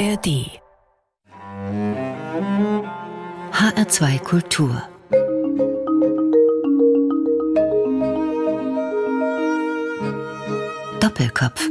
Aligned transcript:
ARD 0.00 0.48
HR2 3.52 4.18
Kultur. 4.20 4.82
Doppelkopf. 11.00 11.68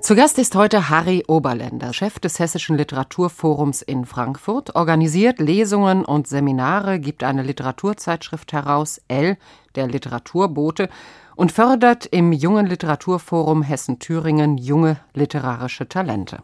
Zu 0.00 0.16
Gast 0.16 0.40
ist 0.40 0.56
heute 0.56 0.88
Harry 0.88 1.22
Oberländer, 1.28 1.92
Chef 1.92 2.18
des 2.18 2.40
Hessischen 2.40 2.76
Literaturforums 2.76 3.82
in 3.82 4.04
Frankfurt, 4.04 4.74
organisiert 4.74 5.38
Lesungen 5.38 6.04
und 6.04 6.26
Seminare, 6.26 6.98
gibt 6.98 7.22
eine 7.22 7.44
Literaturzeitschrift 7.44 8.52
heraus, 8.52 9.00
L, 9.06 9.36
der 9.76 9.86
Literaturbote, 9.86 10.88
und 11.34 11.52
fördert 11.52 12.06
im 12.06 12.32
Jungen 12.32 12.66
Literaturforum 12.66 13.62
Hessen-Thüringen 13.62 14.58
junge 14.58 14.98
literarische 15.14 15.88
Talente. 15.88 16.38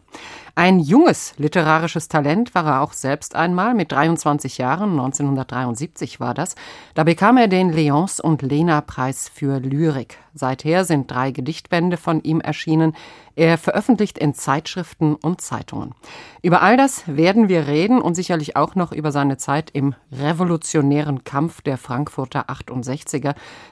Ein 0.55 0.79
junges 0.79 1.35
literarisches 1.37 2.09
Talent 2.09 2.53
war 2.53 2.65
er 2.65 2.81
auch 2.81 2.93
selbst 2.93 3.35
einmal, 3.35 3.73
mit 3.73 3.91
23 3.91 4.57
Jahren, 4.57 4.91
1973 4.91 6.19
war 6.19 6.33
das. 6.33 6.55
Da 6.95 7.03
bekam 7.03 7.37
er 7.37 7.47
den 7.47 7.71
Leons- 7.71 8.19
und 8.19 8.41
Lena-Preis 8.41 9.31
für 9.33 9.59
Lyrik. 9.59 10.17
Seither 10.33 10.85
sind 10.85 11.09
drei 11.09 11.31
Gedichtbände 11.31 11.97
von 11.97 12.21
ihm 12.23 12.41
erschienen. 12.41 12.93
Er 13.35 13.57
veröffentlicht 13.57 14.17
in 14.17 14.33
Zeitschriften 14.33 15.15
und 15.15 15.39
Zeitungen. 15.39 15.95
Über 16.41 16.61
all 16.61 16.77
das 16.77 17.03
werden 17.07 17.47
wir 17.47 17.67
reden 17.67 18.01
und 18.01 18.15
sicherlich 18.15 18.55
auch 18.55 18.75
noch 18.75 18.91
über 18.91 19.11
seine 19.11 19.37
Zeit 19.37 19.69
im 19.71 19.95
revolutionären 20.11 21.23
Kampf 21.23 21.61
der 21.61 21.77
Frankfurter 21.77 22.49
68er, 22.49 23.18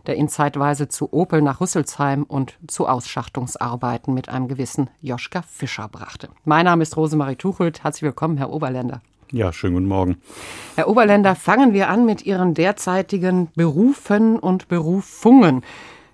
der 0.06 0.18
ihn 0.18 0.30
zeitweise 0.30 0.88
zu 0.88 1.12
Opel 1.12 1.42
nach 1.42 1.62
Rüsselsheim 1.62 2.24
und 2.24 2.58
zu 2.68 2.88
Ausschachtungsarbeiten 2.88 4.14
mit 4.14 4.30
einem 4.30 4.48
gewissen 4.48 4.90
Joschka 5.02 5.42
Fischer 5.42 5.88
brachte. 5.88 6.30
Mein 6.46 6.66
Name 6.66 6.84
ist 6.84 6.98
Rosemarie 6.98 7.36
Tuchelt. 7.36 7.84
Herzlich 7.84 8.04
willkommen, 8.04 8.38
Herr 8.38 8.52
Oberländer. 8.52 9.02
Ja, 9.32 9.52
schönen 9.52 9.74
guten 9.74 9.88
Morgen. 9.88 10.18
Herr 10.76 10.88
Oberländer, 10.88 11.36
fangen 11.36 11.74
wir 11.74 11.90
an 11.90 12.06
mit 12.06 12.26
Ihren 12.26 12.54
derzeitigen 12.54 13.50
Berufen 13.56 14.40
und 14.40 14.70
Berufungen. 14.70 15.64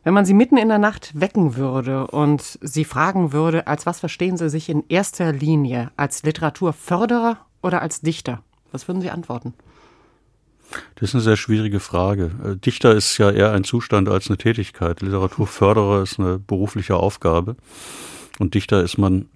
Wenn 0.04 0.14
man 0.14 0.26
Sie 0.26 0.34
mitten 0.34 0.58
in 0.58 0.67
der 0.67 0.80
Nacht 0.80 1.11
wecken 1.14 1.56
würde 1.56 2.08
und 2.08 2.58
Sie 2.61 2.86
fragen 2.86 3.31
würde, 3.31 3.67
als 3.67 3.86
was 3.86 4.00
verstehen 4.00 4.36
Sie 4.36 4.50
sich 4.50 4.67
in 4.67 4.84
erster 4.89 5.31
Linie? 5.31 5.92
Als 5.95 6.23
Literaturförderer 6.23 7.38
oder 7.61 7.81
als 7.81 8.02
Dichter? 8.02 8.42
Was 8.72 8.88
würden 8.88 9.02
Sie 9.02 9.11
antworten? 9.11 9.54
Das 10.96 11.10
ist 11.10 11.16
eine 11.16 11.24
sehr 11.24 11.38
schwierige 11.38 11.80
Frage. 11.80 12.32
Äh, 12.44 12.56
Dichter 12.58 12.94
ist 12.94 13.18
ja 13.18 13.32
eher 13.32 13.52
ein 13.52 13.64
Zustand 13.64 14.10
als 14.10 14.28
eine 14.28 14.38
Tätigkeit. 14.38 15.02
Literaturförderer 15.02 16.04
ist 16.04 16.20
eine 16.20 16.40
berufliche 16.40 16.96
Aufgabe. 16.96 17.56
Und 18.40 18.54
Dichter 18.54 18.84
ist 18.84 18.98
man, 18.98 19.28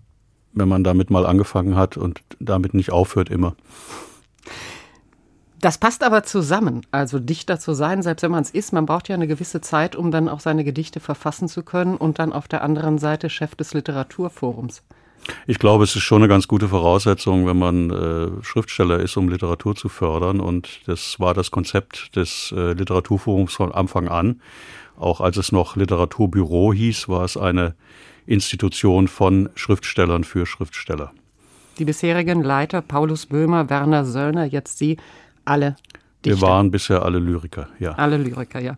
wenn 0.54 0.70
man 0.70 0.84
damit 0.84 1.10
mal 1.10 1.26
angefangen 1.26 1.76
hat 1.76 1.98
und 1.98 2.22
damit 2.40 2.74
nicht 2.74 2.92
aufhört, 2.92 3.30
immer. 3.30 3.56
Das 5.60 5.80
passt 5.80 6.04
aber 6.04 6.24
zusammen, 6.24 6.86
also 6.92 7.18
Dichter 7.18 7.60
zu 7.60 7.74
sein, 7.74 8.04
selbst 8.04 8.22
wenn 8.22 8.32
man 8.32 8.44
es 8.44 8.52
ist. 8.52 8.74
Man 8.74 8.86
braucht 8.86 9.10
ja 9.10 9.16
eine 9.16 9.28
gewisse 9.28 9.60
Zeit, 9.60 9.96
um 9.96 10.12
dann 10.12 10.30
auch 10.30 10.40
seine 10.40 10.64
Gedichte 10.64 11.00
verfassen 11.00 11.48
zu 11.48 11.64
können 11.64 11.98
und 11.98 12.20
dann 12.20 12.32
auf 12.32 12.48
der 12.48 12.62
anderen 12.62 13.00
Seite 13.00 13.30
Chef 13.30 13.56
des 13.56 13.74
Literaturforums. 13.74 14.84
Ich 15.45 15.59
glaube, 15.59 15.83
es 15.83 15.95
ist 15.95 16.03
schon 16.03 16.22
eine 16.22 16.28
ganz 16.28 16.47
gute 16.47 16.67
Voraussetzung, 16.67 17.45
wenn 17.47 17.58
man 17.58 17.89
äh, 17.89 18.44
Schriftsteller 18.44 19.00
ist, 19.00 19.17
um 19.17 19.30
Literatur 19.30 19.75
zu 19.75 19.89
fördern. 19.89 20.39
Und 20.39 20.81
das 20.86 21.19
war 21.19 21.34
das 21.34 21.52
Konzept 21.52 22.16
des 22.16 22.53
äh, 22.56 22.73
Literaturforums 22.73 23.53
von 23.53 23.72
Anfang 23.72 24.08
an. 24.08 24.42
Auch 24.97 25.22
als 25.22 25.38
es 25.38 25.52
noch 25.52 25.75
Literaturbüro 25.75 26.73
hieß, 26.73 27.08
war 27.08 27.23
es 27.23 27.38
eine 27.38 27.75
Institution 28.25 29.08
von 29.08 29.50
Schriftstellern 29.56 30.23
für 30.23 30.45
Schriftsteller. 30.45 31.11
Die 31.78 31.86
bisherigen 31.86 32.44
Leiter 32.44 32.81
Paulus 32.81 33.28
Böhmer, 33.28 33.69
Werner 33.69 34.03
Söllner, 34.03 34.45
jetzt 34.45 34.80
Sie, 34.80 34.97
alle 35.46 35.75
Dichter. 36.25 36.41
Wir 36.41 36.47
waren 36.47 36.72
bisher 36.72 37.03
alle 37.03 37.19
Lyriker, 37.19 37.69
ja. 37.79 37.91
Alle 37.91 38.18
Lyriker, 38.18 38.59
ja. 38.59 38.75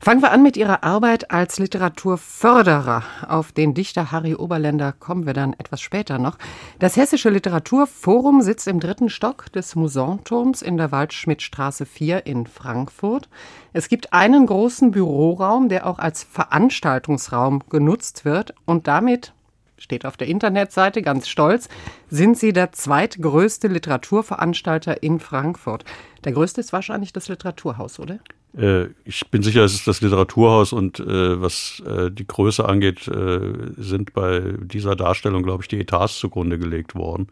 Fangen 0.00 0.22
wir 0.22 0.30
an 0.30 0.44
mit 0.44 0.56
Ihrer 0.56 0.84
Arbeit 0.84 1.32
als 1.32 1.58
Literaturförderer. 1.58 3.02
Auf 3.26 3.50
den 3.50 3.74
Dichter 3.74 4.12
Harry 4.12 4.36
Oberländer 4.36 4.92
kommen 4.92 5.26
wir 5.26 5.34
dann 5.34 5.54
etwas 5.54 5.80
später 5.80 6.18
noch. 6.18 6.38
Das 6.78 6.96
Hessische 6.96 7.30
Literaturforum 7.30 8.40
sitzt 8.40 8.68
im 8.68 8.78
dritten 8.78 9.10
Stock 9.10 9.50
des 9.52 9.74
Musanturms 9.74 10.62
in 10.62 10.76
der 10.76 10.92
Waldschmidtstraße 10.92 11.84
4 11.84 12.26
in 12.26 12.46
Frankfurt. 12.46 13.28
Es 13.72 13.88
gibt 13.88 14.12
einen 14.12 14.46
großen 14.46 14.92
Büroraum, 14.92 15.68
der 15.68 15.84
auch 15.84 15.98
als 15.98 16.22
Veranstaltungsraum 16.22 17.64
genutzt 17.68 18.24
wird 18.24 18.54
und 18.66 18.86
damit 18.86 19.32
steht 19.78 20.06
auf 20.06 20.16
der 20.16 20.28
Internetseite 20.28 21.02
ganz 21.02 21.28
stolz, 21.28 21.68
sind 22.08 22.38
Sie 22.38 22.52
der 22.52 22.72
zweitgrößte 22.72 23.66
Literaturveranstalter 23.68 25.02
in 25.02 25.18
Frankfurt. 25.18 25.84
Der 26.24 26.32
größte 26.32 26.60
ist 26.60 26.72
wahrscheinlich 26.72 27.12
das 27.12 27.28
Literaturhaus, 27.28 27.98
oder? 27.98 28.18
Äh, 28.58 28.88
ich 29.04 29.28
bin 29.30 29.42
sicher, 29.42 29.62
es 29.62 29.74
ist 29.74 29.86
das 29.86 30.00
Literaturhaus 30.00 30.72
und 30.72 31.00
äh, 31.00 31.40
was 31.40 31.82
äh, 31.86 32.10
die 32.10 32.26
Größe 32.26 32.68
angeht, 32.68 33.06
äh, 33.08 33.40
sind 33.76 34.12
bei 34.12 34.40
dieser 34.60 34.96
Darstellung, 34.96 35.42
glaube 35.42 35.62
ich, 35.62 35.68
die 35.68 35.80
Etats 35.80 36.18
zugrunde 36.18 36.58
gelegt 36.58 36.94
worden, 36.94 37.28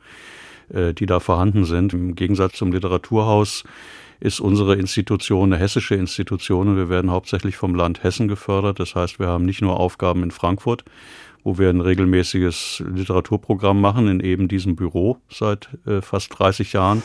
äh, 0.72 0.94
die 0.94 1.06
da 1.06 1.20
vorhanden 1.20 1.65
sind. 1.65 1.92
Im 1.92 2.15
Gegensatz 2.15 2.56
zum 2.56 2.72
Literaturhaus 2.72 3.65
ist 4.20 4.41
unsere 4.41 4.76
Institution 4.76 5.53
eine 5.53 5.60
hessische 5.60 5.94
Institution 5.94 6.69
und 6.69 6.76
wir 6.76 6.88
werden 6.88 7.10
hauptsächlich 7.10 7.56
vom 7.56 7.75
Land 7.75 8.03
Hessen 8.03 8.28
gefördert. 8.28 8.81
Das 8.81 8.94
heißt, 8.94 9.19
wir 9.19 9.26
haben 9.26 9.44
nicht 9.44 9.60
nur 9.60 9.78
Aufgaben 9.78 10.22
in 10.22 10.31
Frankfurt, 10.31 10.84
wo 11.44 11.59
wir 11.59 11.69
ein 11.69 11.81
regelmäßiges 11.81 12.82
Literaturprogramm 12.94 13.81
machen 13.81 14.09
in 14.09 14.20
eben 14.20 14.48
diesem 14.48 14.75
Büro 14.75 15.19
seit 15.28 15.69
äh, 15.86 16.00
fast 16.00 16.38
30 16.38 16.72
Jahren, 16.72 17.03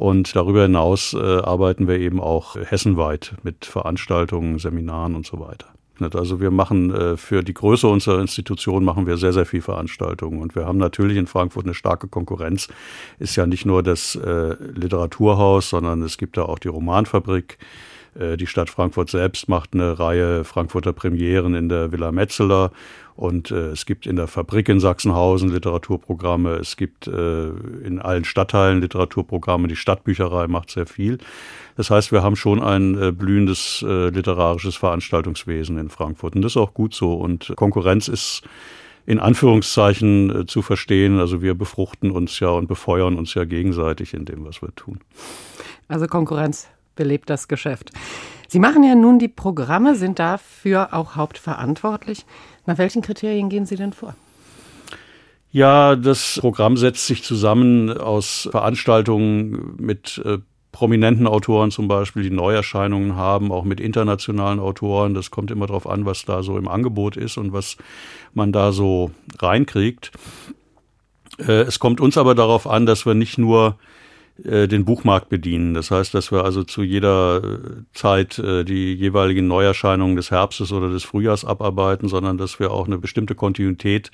und 0.00 0.34
darüber 0.34 0.62
hinaus 0.62 1.12
äh, 1.12 1.18
arbeiten 1.18 1.86
wir 1.86 1.98
eben 1.98 2.20
auch 2.20 2.56
hessenweit 2.56 3.34
mit 3.42 3.66
Veranstaltungen, 3.66 4.58
Seminaren 4.58 5.14
und 5.14 5.26
so 5.26 5.38
weiter. 5.40 5.66
Also 6.14 6.40
wir 6.40 6.50
machen 6.50 6.90
äh, 6.90 7.16
für 7.18 7.42
die 7.42 7.52
Größe 7.52 7.86
unserer 7.86 8.18
Institution 8.18 8.82
machen 8.82 9.06
wir 9.06 9.18
sehr, 9.18 9.34
sehr 9.34 9.44
viel 9.44 9.60
Veranstaltungen. 9.60 10.40
Und 10.40 10.56
wir 10.56 10.64
haben 10.64 10.78
natürlich 10.78 11.18
in 11.18 11.26
Frankfurt 11.26 11.66
eine 11.66 11.74
starke 11.74 12.08
Konkurrenz. 12.08 12.68
Ist 13.18 13.36
ja 13.36 13.44
nicht 13.44 13.66
nur 13.66 13.82
das 13.82 14.14
äh, 14.14 14.54
Literaturhaus, 14.58 15.68
sondern 15.68 16.00
es 16.00 16.16
gibt 16.16 16.38
da 16.38 16.44
auch 16.44 16.58
die 16.58 16.68
Romanfabrik. 16.68 17.58
Äh, 18.18 18.36
die 18.36 18.46
Stadt 18.46 18.70
Frankfurt 18.70 19.10
selbst 19.10 19.48
macht 19.48 19.74
eine 19.74 19.98
Reihe 19.98 20.44
Frankfurter 20.44 20.92
Premieren 20.92 21.54
in 21.54 21.68
der 21.68 21.92
Villa 21.92 22.12
Metzeler 22.12 22.72
und 23.20 23.50
äh, 23.50 23.68
es 23.68 23.84
gibt 23.84 24.06
in 24.06 24.16
der 24.16 24.28
Fabrik 24.28 24.70
in 24.70 24.80
Sachsenhausen 24.80 25.50
Literaturprogramme. 25.50 26.52
Es 26.52 26.78
gibt 26.78 27.06
äh, 27.06 27.48
in 27.50 27.98
allen 28.00 28.24
Stadtteilen 28.24 28.80
Literaturprogramme. 28.80 29.68
Die 29.68 29.76
Stadtbücherei 29.76 30.46
macht 30.46 30.70
sehr 30.70 30.86
viel. 30.86 31.18
Das 31.76 31.90
heißt, 31.90 32.12
wir 32.12 32.22
haben 32.22 32.34
schon 32.34 32.62
ein 32.62 32.96
äh, 33.00 33.12
blühendes 33.12 33.84
äh, 33.86 34.08
literarisches 34.08 34.76
Veranstaltungswesen 34.76 35.76
in 35.76 35.90
Frankfurt. 35.90 36.34
Und 36.34 36.40
das 36.40 36.52
ist 36.52 36.56
auch 36.56 36.72
gut 36.72 36.94
so. 36.94 37.12
Und 37.12 37.52
Konkurrenz 37.56 38.08
ist 38.08 38.42
in 39.04 39.18
Anführungszeichen 39.18 40.40
äh, 40.40 40.46
zu 40.46 40.62
verstehen. 40.62 41.18
Also 41.18 41.42
wir 41.42 41.54
befruchten 41.54 42.10
uns 42.12 42.40
ja 42.40 42.48
und 42.48 42.68
befeuern 42.68 43.18
uns 43.18 43.34
ja 43.34 43.44
gegenseitig 43.44 44.14
in 44.14 44.24
dem, 44.24 44.46
was 44.46 44.62
wir 44.62 44.74
tun. 44.74 45.00
Also 45.88 46.06
Konkurrenz 46.06 46.68
belebt 47.00 47.30
das 47.30 47.48
Geschäft. 47.48 47.92
Sie 48.46 48.58
machen 48.58 48.84
ja 48.84 48.94
nun 48.94 49.18
die 49.18 49.28
Programme, 49.28 49.94
sind 49.94 50.18
dafür 50.18 50.92
auch 50.92 51.16
hauptverantwortlich. 51.16 52.26
Nach 52.66 52.76
welchen 52.76 53.00
Kriterien 53.00 53.48
gehen 53.48 53.64
Sie 53.64 53.76
denn 53.76 53.94
vor? 53.94 54.14
Ja, 55.50 55.96
das 55.96 56.36
Programm 56.38 56.76
setzt 56.76 57.06
sich 57.06 57.22
zusammen 57.22 57.90
aus 57.96 58.46
Veranstaltungen 58.50 59.76
mit 59.78 60.20
äh, 60.26 60.38
prominenten 60.72 61.26
Autoren 61.26 61.70
zum 61.70 61.88
Beispiel, 61.88 62.22
die 62.22 62.30
Neuerscheinungen 62.30 63.16
haben, 63.16 63.50
auch 63.50 63.64
mit 63.64 63.80
internationalen 63.80 64.60
Autoren. 64.60 65.14
Das 65.14 65.30
kommt 65.30 65.50
immer 65.50 65.68
darauf 65.68 65.86
an, 65.86 66.04
was 66.04 66.26
da 66.26 66.42
so 66.42 66.58
im 66.58 66.68
Angebot 66.68 67.16
ist 67.16 67.38
und 67.38 67.54
was 67.54 67.78
man 68.34 68.52
da 68.52 68.72
so 68.72 69.10
reinkriegt. 69.38 70.12
Äh, 71.38 71.62
es 71.62 71.78
kommt 71.78 71.98
uns 71.98 72.18
aber 72.18 72.34
darauf 72.34 72.66
an, 72.66 72.84
dass 72.84 73.06
wir 73.06 73.14
nicht 73.14 73.38
nur 73.38 73.78
den 74.66 74.84
Buchmarkt 74.84 75.28
bedienen. 75.28 75.74
Das 75.74 75.90
heißt, 75.90 76.14
dass 76.14 76.32
wir 76.32 76.44
also 76.44 76.64
zu 76.64 76.82
jeder 76.82 77.42
äh, 77.42 77.58
Zeit 77.92 78.38
äh, 78.38 78.64
die 78.64 78.94
jeweiligen 78.94 79.46
Neuerscheinungen 79.46 80.16
des 80.16 80.30
Herbstes 80.30 80.72
oder 80.72 80.90
des 80.90 81.04
Frühjahrs 81.04 81.44
abarbeiten, 81.44 82.08
sondern 82.08 82.38
dass 82.38 82.58
wir 82.58 82.70
auch 82.70 82.86
eine 82.86 82.98
bestimmte 82.98 83.34
Kontinuität 83.34 84.10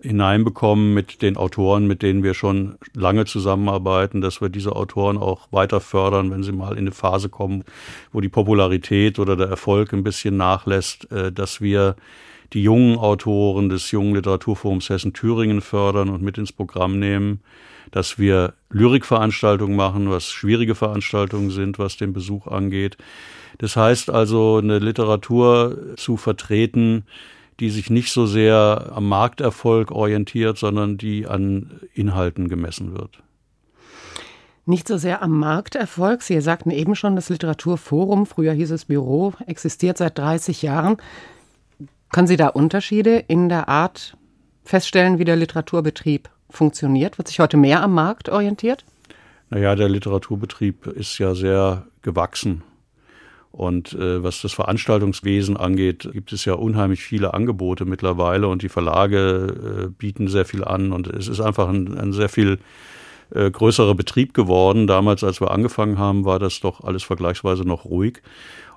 hineinbekommen 0.00 0.94
mit 0.94 1.22
den 1.22 1.36
Autoren, 1.36 1.86
mit 1.86 2.02
denen 2.02 2.22
wir 2.22 2.34
schon 2.34 2.76
lange 2.94 3.24
zusammenarbeiten, 3.24 4.20
dass 4.20 4.40
wir 4.40 4.48
diese 4.48 4.76
Autoren 4.76 5.18
auch 5.18 5.48
weiter 5.50 5.80
fördern, 5.80 6.30
wenn 6.30 6.42
sie 6.42 6.52
mal 6.52 6.72
in 6.72 6.78
eine 6.78 6.92
Phase 6.92 7.28
kommen, 7.28 7.64
wo 8.12 8.20
die 8.20 8.28
Popularität 8.28 9.18
oder 9.18 9.36
der 9.36 9.48
Erfolg 9.48 9.92
ein 9.92 10.04
bisschen 10.04 10.36
nachlässt, 10.36 11.08
dass 11.32 11.60
wir 11.60 11.96
die 12.52 12.62
jungen 12.62 12.96
Autoren 12.96 13.68
des 13.68 13.90
jungen 13.90 14.14
Literaturforums 14.14 14.88
Hessen-Thüringen 14.88 15.60
fördern 15.60 16.08
und 16.08 16.22
mit 16.22 16.38
ins 16.38 16.52
Programm 16.52 16.98
nehmen 16.98 17.40
dass 17.90 18.18
wir 18.18 18.54
Lyrikveranstaltungen 18.70 19.76
machen, 19.76 20.10
was 20.10 20.30
schwierige 20.30 20.74
Veranstaltungen 20.74 21.50
sind, 21.50 21.78
was 21.78 21.96
den 21.96 22.12
Besuch 22.12 22.46
angeht. 22.46 22.96
Das 23.58 23.76
heißt 23.76 24.10
also, 24.10 24.58
eine 24.58 24.78
Literatur 24.78 25.96
zu 25.96 26.16
vertreten, 26.16 27.04
die 27.60 27.70
sich 27.70 27.90
nicht 27.90 28.12
so 28.12 28.26
sehr 28.26 28.92
am 28.94 29.08
Markterfolg 29.08 29.90
orientiert, 29.90 30.58
sondern 30.58 30.96
die 30.96 31.26
an 31.26 31.80
Inhalten 31.92 32.48
gemessen 32.48 32.92
wird. 32.96 33.22
Nicht 34.64 34.86
so 34.86 34.98
sehr 34.98 35.22
am 35.22 35.38
Markterfolg. 35.38 36.22
Sie 36.22 36.40
sagten 36.40 36.70
eben 36.70 36.94
schon, 36.94 37.16
das 37.16 37.30
Literaturforum, 37.30 38.26
früher 38.26 38.52
hieß 38.52 38.70
es 38.70 38.84
Büro, 38.84 39.32
existiert 39.46 39.96
seit 39.96 40.18
30 40.18 40.62
Jahren. 40.62 40.98
Können 42.12 42.26
Sie 42.26 42.36
da 42.36 42.48
Unterschiede 42.48 43.16
in 43.16 43.48
der 43.48 43.68
Art 43.68 44.16
feststellen, 44.64 45.18
wie 45.18 45.24
der 45.24 45.36
Literaturbetrieb 45.36 46.28
funktioniert? 46.50 47.18
Wird 47.18 47.28
sich 47.28 47.40
heute 47.40 47.56
mehr 47.56 47.82
am 47.82 47.94
Markt 47.94 48.28
orientiert? 48.28 48.84
Naja, 49.50 49.74
der 49.74 49.88
Literaturbetrieb 49.88 50.86
ist 50.86 51.18
ja 51.18 51.34
sehr 51.34 51.86
gewachsen. 52.02 52.62
Und 53.58 53.92
äh, 53.94 54.22
was 54.22 54.40
das 54.40 54.52
Veranstaltungswesen 54.52 55.56
angeht, 55.56 56.08
gibt 56.12 56.32
es 56.32 56.44
ja 56.44 56.54
unheimlich 56.54 57.02
viele 57.02 57.34
Angebote 57.34 57.86
mittlerweile 57.86 58.46
und 58.46 58.62
die 58.62 58.68
Verlage 58.68 59.88
äh, 59.88 59.88
bieten 59.88 60.28
sehr 60.28 60.44
viel 60.44 60.62
an 60.62 60.92
und 60.92 61.08
es 61.08 61.26
ist 61.26 61.40
einfach 61.40 61.68
ein, 61.68 61.98
ein 61.98 62.12
sehr 62.12 62.28
viel 62.28 62.60
äh, 63.34 63.50
größerer 63.50 63.96
Betrieb 63.96 64.32
geworden. 64.32 64.86
Damals, 64.86 65.24
als 65.24 65.40
wir 65.40 65.50
angefangen 65.50 65.98
haben, 65.98 66.24
war 66.24 66.38
das 66.38 66.60
doch 66.60 66.84
alles 66.84 67.02
vergleichsweise 67.02 67.64
noch 67.64 67.84
ruhig. 67.84 68.22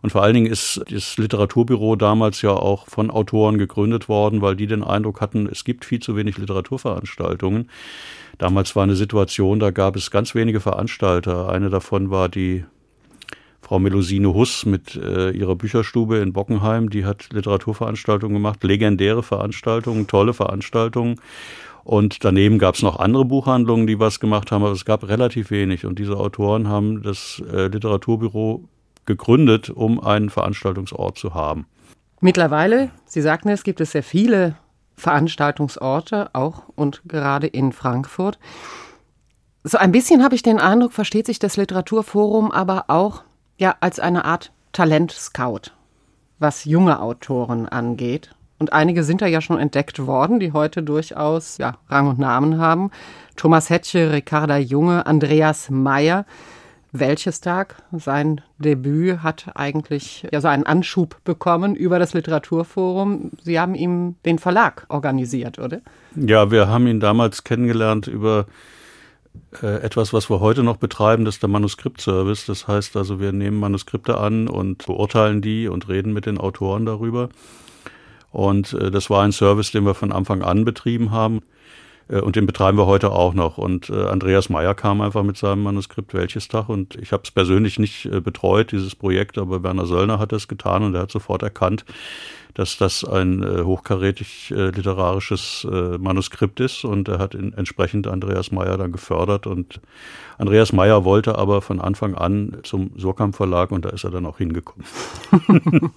Und 0.01 0.13
vor 0.13 0.23
allen 0.23 0.33
Dingen 0.33 0.51
ist 0.51 0.81
das 0.89 1.15
Literaturbüro 1.15 1.95
damals 1.95 2.41
ja 2.41 2.49
auch 2.49 2.87
von 2.87 3.11
Autoren 3.11 3.59
gegründet 3.59 4.09
worden, 4.09 4.41
weil 4.41 4.55
die 4.55 4.65
den 4.65 4.83
Eindruck 4.83 5.21
hatten, 5.21 5.45
es 5.45 5.63
gibt 5.63 5.85
viel 5.85 5.99
zu 5.99 6.15
wenig 6.15 6.39
Literaturveranstaltungen. 6.39 7.69
Damals 8.39 8.75
war 8.75 8.81
eine 8.81 8.95
Situation, 8.95 9.59
da 9.59 9.69
gab 9.69 9.95
es 9.95 10.09
ganz 10.09 10.33
wenige 10.33 10.59
Veranstalter. 10.59 11.49
Eine 11.49 11.69
davon 11.69 12.09
war 12.09 12.29
die 12.29 12.65
Frau 13.71 13.79
Melusine 13.79 14.33
Huss 14.33 14.65
mit 14.65 14.97
äh, 14.97 15.31
ihrer 15.31 15.55
Bücherstube 15.55 16.17
in 16.17 16.33
Bockenheim, 16.33 16.89
die 16.89 17.05
hat 17.05 17.29
Literaturveranstaltungen 17.31 18.33
gemacht, 18.33 18.61
legendäre 18.65 19.23
Veranstaltungen, 19.23 20.07
tolle 20.07 20.33
Veranstaltungen. 20.33 21.21
Und 21.85 22.25
daneben 22.25 22.59
gab 22.59 22.75
es 22.75 22.81
noch 22.81 22.99
andere 22.99 23.23
Buchhandlungen, 23.23 23.87
die 23.87 23.97
was 23.97 24.19
gemacht 24.19 24.51
haben, 24.51 24.65
aber 24.65 24.73
es 24.73 24.83
gab 24.83 25.07
relativ 25.07 25.51
wenig. 25.51 25.85
Und 25.85 25.99
diese 25.99 26.17
Autoren 26.17 26.67
haben 26.67 27.01
das 27.01 27.41
äh, 27.49 27.67
Literaturbüro 27.67 28.65
gegründet, 29.05 29.69
um 29.69 30.03
einen 30.03 30.29
Veranstaltungsort 30.29 31.17
zu 31.17 31.33
haben. 31.33 31.65
Mittlerweile, 32.19 32.91
Sie 33.05 33.21
sagten 33.21 33.47
es, 33.47 33.63
gibt 33.63 33.79
es 33.79 33.91
sehr 33.91 34.03
viele 34.03 34.57
Veranstaltungsorte, 34.97 36.31
auch 36.33 36.63
und 36.75 37.03
gerade 37.07 37.47
in 37.47 37.71
Frankfurt. 37.71 38.37
So 39.63 39.77
ein 39.77 39.93
bisschen 39.93 40.25
habe 40.25 40.35
ich 40.35 40.43
den 40.43 40.59
Eindruck, 40.59 40.91
versteht 40.91 41.27
sich 41.27 41.39
das 41.39 41.55
Literaturforum 41.55 42.51
aber 42.51 42.89
auch 42.89 43.23
ja 43.61 43.75
als 43.79 43.99
eine 43.99 44.25
Art 44.25 44.51
Talentscout, 44.73 45.71
was 46.39 46.65
junge 46.65 46.99
Autoren 46.99 47.69
angeht. 47.69 48.31
Und 48.57 48.73
einige 48.73 49.03
sind 49.03 49.21
da 49.21 49.27
ja 49.27 49.39
schon 49.39 49.59
entdeckt 49.59 50.05
worden, 50.05 50.39
die 50.39 50.51
heute 50.51 50.83
durchaus 50.83 51.57
ja, 51.57 51.77
Rang 51.87 52.07
und 52.07 52.19
Namen 52.19 52.57
haben. 52.57 52.91
Thomas 53.35 53.69
Hetche, 53.69 54.11
Ricarda 54.11 54.57
Junge, 54.57 55.05
Andreas 55.05 55.69
Meyer. 55.69 56.25
Welches 56.91 57.39
Tag, 57.39 57.81
sein 57.91 58.41
Debüt, 58.57 59.23
hat 59.23 59.51
eigentlich 59.55 60.27
ja 60.31 60.41
so 60.41 60.47
einen 60.47 60.65
Anschub 60.65 61.23
bekommen 61.23 61.75
über 61.75 61.99
das 61.99 62.13
Literaturforum. 62.13 63.31
Sie 63.41 63.59
haben 63.59 63.75
ihm 63.75 64.15
den 64.25 64.39
Verlag 64.39 64.85
organisiert, 64.89 65.57
oder? 65.57 65.81
Ja, 66.15 66.51
wir 66.51 66.67
haben 66.67 66.87
ihn 66.87 66.99
damals 66.99 67.43
kennengelernt 67.43 68.07
über 68.07 68.45
etwas, 69.61 70.13
was 70.13 70.29
wir 70.29 70.39
heute 70.39 70.63
noch 70.63 70.77
betreiben, 70.77 71.25
das 71.25 71.35
ist 71.35 71.43
der 71.43 71.49
Manuskriptservice. 71.49 72.45
Das 72.45 72.67
heißt 72.67 72.95
also, 72.95 73.19
wir 73.19 73.31
nehmen 73.31 73.59
Manuskripte 73.59 74.17
an 74.17 74.47
und 74.47 74.85
beurteilen 74.85 75.41
die 75.41 75.67
und 75.67 75.89
reden 75.89 76.13
mit 76.13 76.25
den 76.25 76.37
Autoren 76.37 76.85
darüber. 76.85 77.29
Und 78.31 78.73
äh, 78.73 78.91
das 78.91 79.09
war 79.09 79.23
ein 79.23 79.31
Service, 79.31 79.71
den 79.71 79.85
wir 79.85 79.93
von 79.93 80.11
Anfang 80.11 80.41
an 80.41 80.65
betrieben 80.65 81.11
haben. 81.11 81.41
Äh, 82.07 82.21
und 82.21 82.35
den 82.35 82.45
betreiben 82.45 82.77
wir 82.77 82.85
heute 82.85 83.11
auch 83.11 83.33
noch. 83.33 83.57
Und 83.57 83.89
äh, 83.89 84.05
Andreas 84.05 84.49
Meyer 84.49 84.73
kam 84.73 85.01
einfach 85.01 85.23
mit 85.23 85.37
seinem 85.37 85.63
Manuskript 85.63 86.13
Welches 86.13 86.47
Tag. 86.47 86.69
Und 86.69 86.95
ich 86.95 87.11
habe 87.11 87.23
es 87.23 87.31
persönlich 87.31 87.77
nicht 87.77 88.05
äh, 88.05 88.21
betreut, 88.21 88.71
dieses 88.71 88.95
Projekt, 88.95 89.37
aber 89.37 89.63
Werner 89.63 89.85
Söllner 89.85 90.19
hat 90.19 90.33
es 90.33 90.47
getan 90.47 90.83
und 90.83 90.95
er 90.95 91.01
hat 91.01 91.11
sofort 91.11 91.43
erkannt, 91.43 91.85
dass 92.53 92.77
das 92.77 93.03
ein 93.03 93.43
äh, 93.43 93.63
hochkarätig 93.63 94.51
äh, 94.51 94.69
literarisches 94.69 95.65
äh, 95.69 95.97
Manuskript 95.97 96.59
ist 96.59 96.83
und 96.83 97.07
er 97.07 97.19
hat 97.19 97.35
in, 97.35 97.53
entsprechend 97.53 98.07
Andreas 98.07 98.51
Meyer 98.51 98.77
dann 98.77 98.91
gefördert 98.91 99.47
und 99.47 99.79
Andreas 100.37 100.73
Meyer 100.73 101.05
wollte 101.05 101.37
aber 101.37 101.61
von 101.61 101.79
Anfang 101.79 102.15
an 102.15 102.57
zum 102.63 102.91
Surkamp 102.97 103.35
Verlag 103.35 103.71
und 103.71 103.85
da 103.85 103.89
ist 103.89 104.03
er 104.03 104.11
dann 104.11 104.25
auch 104.25 104.37
hingekommen. 104.37 104.85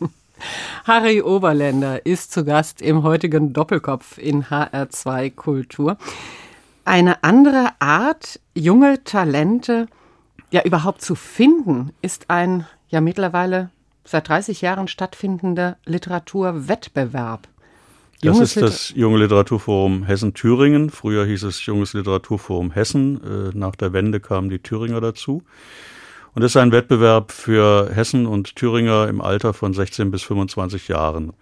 Harry 0.84 1.22
Oberländer 1.22 2.04
ist 2.04 2.32
zu 2.32 2.44
Gast 2.44 2.82
im 2.82 3.02
heutigen 3.02 3.52
Doppelkopf 3.52 4.18
in 4.18 4.44
HR2 4.44 5.30
Kultur. 5.34 5.96
Eine 6.84 7.24
andere 7.24 7.70
Art, 7.78 8.40
junge 8.54 9.02
Talente 9.04 9.86
ja 10.50 10.62
überhaupt 10.62 11.02
zu 11.02 11.14
finden, 11.14 11.92
ist 12.02 12.28
ein 12.28 12.66
ja 12.88 13.00
mittlerweile 13.00 13.70
seit 14.04 14.28
30 14.28 14.60
Jahren 14.60 14.88
stattfindender 14.88 15.76
Literaturwettbewerb. 15.84 17.48
Das 18.22 18.40
ist 18.40 18.56
das 18.56 18.90
Junge 18.90 19.18
Literaturforum 19.18 20.04
Hessen-Thüringen. 20.04 20.88
Früher 20.90 21.26
hieß 21.26 21.42
es 21.42 21.66
Junges 21.66 21.92
Literaturforum 21.92 22.70
Hessen. 22.70 23.20
Äh, 23.22 23.58
nach 23.58 23.76
der 23.76 23.92
Wende 23.92 24.20
kamen 24.20 24.48
die 24.48 24.60
Thüringer 24.60 25.00
dazu. 25.00 25.42
Und 26.34 26.42
das 26.42 26.52
ist 26.52 26.56
ein 26.56 26.72
Wettbewerb 26.72 27.32
für 27.32 27.90
Hessen 27.92 28.26
und 28.26 28.56
Thüringer 28.56 29.08
im 29.08 29.20
Alter 29.20 29.52
von 29.52 29.74
16 29.74 30.10
bis 30.10 30.22
25 30.22 30.88
Jahren. 30.88 31.32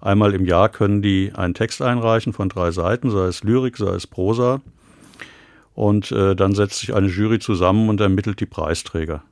Einmal 0.00 0.34
im 0.34 0.46
Jahr 0.46 0.70
können 0.70 1.02
die 1.02 1.32
einen 1.34 1.54
Text 1.54 1.82
einreichen 1.82 2.32
von 2.32 2.48
drei 2.48 2.70
Seiten, 2.70 3.10
sei 3.10 3.26
es 3.26 3.44
Lyrik, 3.44 3.76
sei 3.76 3.94
es 3.94 4.06
Prosa. 4.06 4.62
Und 5.74 6.10
äh, 6.10 6.34
dann 6.34 6.54
setzt 6.54 6.80
sich 6.80 6.94
eine 6.94 7.08
Jury 7.08 7.38
zusammen 7.38 7.88
und 7.88 8.00
ermittelt 8.00 8.40
die 8.40 8.46
Preisträger. 8.46 9.22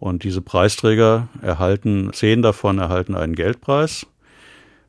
Und 0.00 0.22
diese 0.22 0.42
Preisträger 0.42 1.28
erhalten, 1.42 2.10
zehn 2.12 2.42
davon 2.42 2.78
erhalten 2.78 3.14
einen 3.14 3.34
Geldpreis 3.34 4.06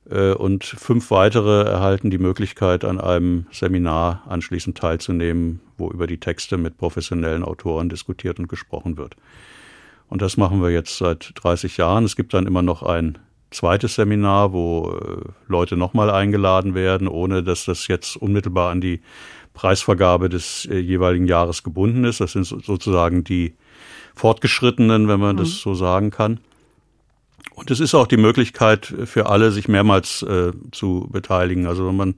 äh, 0.10 0.34
und 0.34 0.64
fünf 0.64 1.12
weitere 1.12 1.64
erhalten 1.64 2.10
die 2.10 2.18
Möglichkeit, 2.18 2.84
an 2.84 3.00
einem 3.00 3.48
Seminar 3.52 4.24
anschließend 4.28 4.78
teilzunehmen, 4.78 5.62
wo 5.78 5.90
über 5.90 6.08
die 6.08 6.20
Texte 6.20 6.58
mit 6.58 6.78
professionellen 6.78 7.44
Autoren 7.44 7.90
diskutiert 7.90 8.40
und 8.40 8.48
gesprochen 8.48 8.98
wird. 8.98 9.16
Und 10.10 10.22
das 10.22 10.38
machen 10.38 10.62
wir 10.62 10.72
jetzt 10.72 10.98
seit 10.98 11.32
30 11.36 11.78
Jahren. 11.78 12.04
Es 12.04 12.16
gibt 12.16 12.34
dann 12.34 12.48
immer 12.48 12.62
noch 12.64 12.84
ein 12.84 13.18
zweites 13.52 13.96
Seminar, 13.96 14.54
wo 14.54 14.92
äh, 14.92 15.22
Leute 15.48 15.76
nochmal 15.78 16.10
eingeladen 16.10 16.76
werden, 16.76 17.08
ohne 17.08 17.44
dass 17.44 17.66
das 17.66 17.88
jetzt 17.88 18.16
unmittelbar 18.16 18.72
an 18.72 18.82
die 18.82 19.02
Preisvergabe 19.54 20.30
des 20.30 20.68
äh, 20.70 20.78
jeweiligen 20.78 21.28
Jahres 21.28 21.64
gebunden 21.64 22.04
ist. 22.04 22.22
Das 22.22 22.34
sind 22.34 22.46
sozusagen 22.46 23.24
die 23.24 23.56
Fortgeschrittenen, 24.20 25.08
wenn 25.08 25.20
man 25.20 25.38
mhm. 25.38 25.40
das 25.40 25.62
so 25.62 25.74
sagen 25.74 26.12
kann. 26.12 26.42
Und 27.56 27.72
es 27.72 27.80
ist 27.80 27.96
auch 27.96 28.08
die 28.08 28.18
Möglichkeit 28.18 28.94
für 29.06 29.28
alle, 29.28 29.52
sich 29.52 29.68
mehrmals 29.68 30.22
äh, 30.24 30.52
zu 30.72 31.08
beteiligen. 31.10 31.68
Also 31.68 31.88
wenn 31.88 31.96
man 31.96 32.16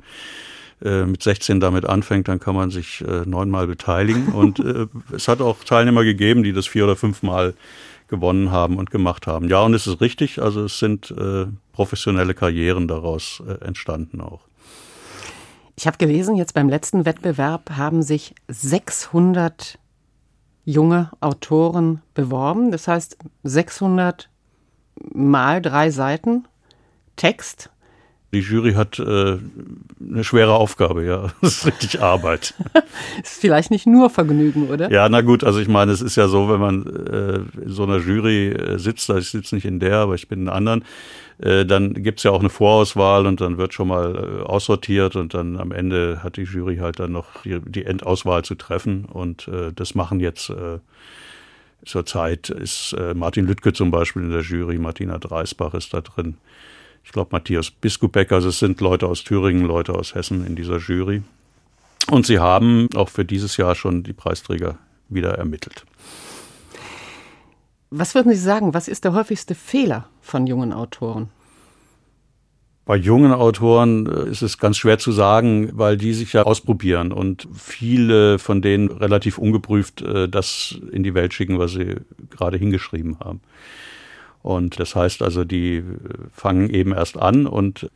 äh, 0.84 1.06
mit 1.06 1.22
16 1.22 1.60
damit 1.60 1.86
anfängt, 1.86 2.28
dann 2.28 2.40
kann 2.40 2.56
man 2.56 2.72
sich 2.72 3.02
äh, 3.02 3.24
neunmal 3.26 3.68
beteiligen. 3.68 4.28
Und 4.34 4.60
äh, 4.60 4.88
es 5.16 5.28
hat 5.28 5.42
auch 5.42 5.64
Teilnehmer 5.64 6.04
gegeben, 6.04 6.42
die 6.42 6.54
das 6.54 6.66
vier 6.68 6.86
oder 6.86 6.96
fünfmal 6.96 7.54
gewonnen 8.08 8.52
haben 8.52 8.78
und 8.78 8.92
gemacht 8.92 9.26
haben. 9.26 9.48
Ja, 9.48 9.62
und 9.62 9.74
es 9.74 9.88
ist 9.88 10.02
richtig, 10.02 10.42
also 10.42 10.66
es 10.66 10.80
sind 10.80 11.12
äh, 11.12 11.46
professionelle 11.72 12.34
Karrieren 12.34 12.90
daraus 12.90 13.42
entstanden 13.62 14.20
auch. 14.20 14.42
Ich 15.78 15.88
habe 15.88 15.98
gelesen, 15.98 16.36
jetzt 16.36 16.54
beim 16.54 16.68
letzten 16.68 17.06
Wettbewerb 17.06 17.72
haben 17.78 18.04
sich 18.04 18.36
600 18.50 19.80
junge 20.72 21.12
Autoren 21.20 22.02
beworben. 22.14 22.72
Das 22.72 22.88
heißt 22.88 23.18
600 23.44 24.30
mal 25.14 25.62
drei 25.62 25.92
Seiten 25.92 26.48
Text 27.16 27.70
die 28.34 28.40
Jury 28.40 28.74
hat 28.74 28.98
äh, 29.00 29.04
eine 29.04 30.24
schwere 30.24 30.54
Aufgabe, 30.54 31.06
ja. 31.06 31.32
Das 31.42 31.58
ist 31.58 31.66
richtig 31.66 32.02
Arbeit. 32.02 32.54
ist 33.24 33.42
vielleicht 33.42 33.72
nicht 33.72 33.88
nur 33.88 34.10
Vergnügen, 34.10 34.70
oder? 34.70 34.90
Ja, 34.92 35.10
na 35.10 35.22
gut, 35.22 35.44
also 35.44 35.60
ich 35.60 35.68
meine, 35.68 35.92
es 35.92 36.02
ist 36.02 36.16
ja 36.16 36.28
so, 36.28 36.50
wenn 36.50 36.60
man 36.60 36.86
äh, 36.86 37.64
in 37.64 37.70
so 37.70 37.84
einer 37.84 37.98
Jury 37.98 38.50
äh, 38.50 38.78
sitzt, 38.80 39.10
also 39.10 39.20
ich 39.20 39.30
sitze 39.30 39.56
nicht 39.56 39.66
in 39.66 39.80
der, 39.80 39.98
aber 39.98 40.16
ich 40.16 40.28
bin 40.28 40.42
in 40.42 40.48
einer 40.48 40.56
anderen, 40.56 40.86
äh, 41.40 41.66
dann 41.66 41.94
gibt's 41.94 42.24
ja 42.24 42.32
auch 42.32 42.40
eine 42.40 42.50
Vorauswahl 42.50 43.26
und 43.26 43.42
dann 43.42 43.58
wird 43.58 43.74
schon 43.74 43.90
mal 43.90 44.16
äh, 44.16 44.44
aussortiert 44.44 45.16
und 45.16 45.34
dann 45.34 45.58
am 45.58 45.72
Ende 45.72 46.24
hat 46.24 46.38
die 46.38 46.44
Jury 46.44 46.78
halt 46.78 47.00
dann 47.00 47.12
noch 47.12 47.44
die, 47.44 47.60
die 47.60 47.86
Endauswahl 47.86 48.44
zu 48.44 48.56
treffen 48.56 49.06
und 49.06 49.48
äh, 49.50 49.74
das 49.74 49.94
machen 49.94 50.20
jetzt 50.22 50.50
äh, 50.50 50.80
zurzeit 51.84 52.50
ist 52.50 52.94
äh, 52.94 53.14
Martin 53.14 53.46
Lüttke 53.46 53.74
zum 53.74 53.92
Beispiel 53.92 54.22
in 54.22 54.32
der 54.32 54.42
Jury, 54.42 54.78
Martina 54.78 55.18
Dreisbach 55.18 55.74
ist 55.74 55.94
da 55.94 56.02
drin 56.02 56.38
ich 57.04 57.12
glaube 57.12 57.30
Matthias 57.32 57.72
Biskubeck, 57.72 58.32
also 58.32 58.50
es 58.50 58.60
sind 58.60 58.80
Leute 58.82 59.08
aus 59.08 59.24
Thüringen, 59.24 59.66
Leute 59.66 59.94
aus 59.94 60.16
Hessen 60.16 60.46
in 60.46 60.56
dieser 60.56 60.78
Jury. 60.78 61.24
Und 62.10 62.26
sie 62.26 62.40
haben 62.40 62.88
auch 62.96 63.10
für 63.10 63.26
dieses 63.26 63.58
Jahr 63.58 63.76
schon 63.76 64.04
die 64.04 64.14
Preisträger 64.14 64.78
wieder 65.10 65.36
ermittelt. 65.36 65.86
Was 67.90 68.16
würden 68.16 68.32
Sie 68.32 68.40
sagen, 68.40 68.74
was 68.74 68.88
ist 68.88 69.04
der 69.04 69.14
häufigste 69.14 69.54
Fehler 69.54 70.08
von 70.22 70.48
jungen 70.48 70.72
Autoren? 70.72 71.30
Bei 72.86 72.96
jungen 72.96 73.32
Autoren 73.32 74.08
äh, 74.08 74.30
ist 74.30 74.42
es 74.42 74.58
ganz 74.58 74.78
schwer 74.78 74.98
zu 74.98 75.12
sagen, 75.12 75.70
weil 75.74 75.98
die 75.98 76.14
sich 76.14 76.34
ja 76.34 76.44
ausprobieren 76.44 77.12
und 77.12 77.48
viele 77.54 78.40
von 78.40 78.62
denen 78.62 78.90
relativ 78.90 79.38
ungeprüft 79.38 80.02
äh, 80.02 80.28
das 80.28 80.80
in 80.92 81.04
die 81.04 81.14
Welt 81.14 81.34
schicken, 81.34 81.60
was 81.60 81.74
sie 81.74 81.96
gerade 82.30 82.58
hingeschrieben 82.58 83.20
haben. 83.20 83.42
Und 84.44 84.80
das 84.80 84.96
heißt 84.96 85.22
also, 85.22 85.44
die 85.44 85.84
fangen 86.34 86.70
eben 86.70 86.94
erst 86.94 87.18
an 87.18 87.46
und 87.46 87.90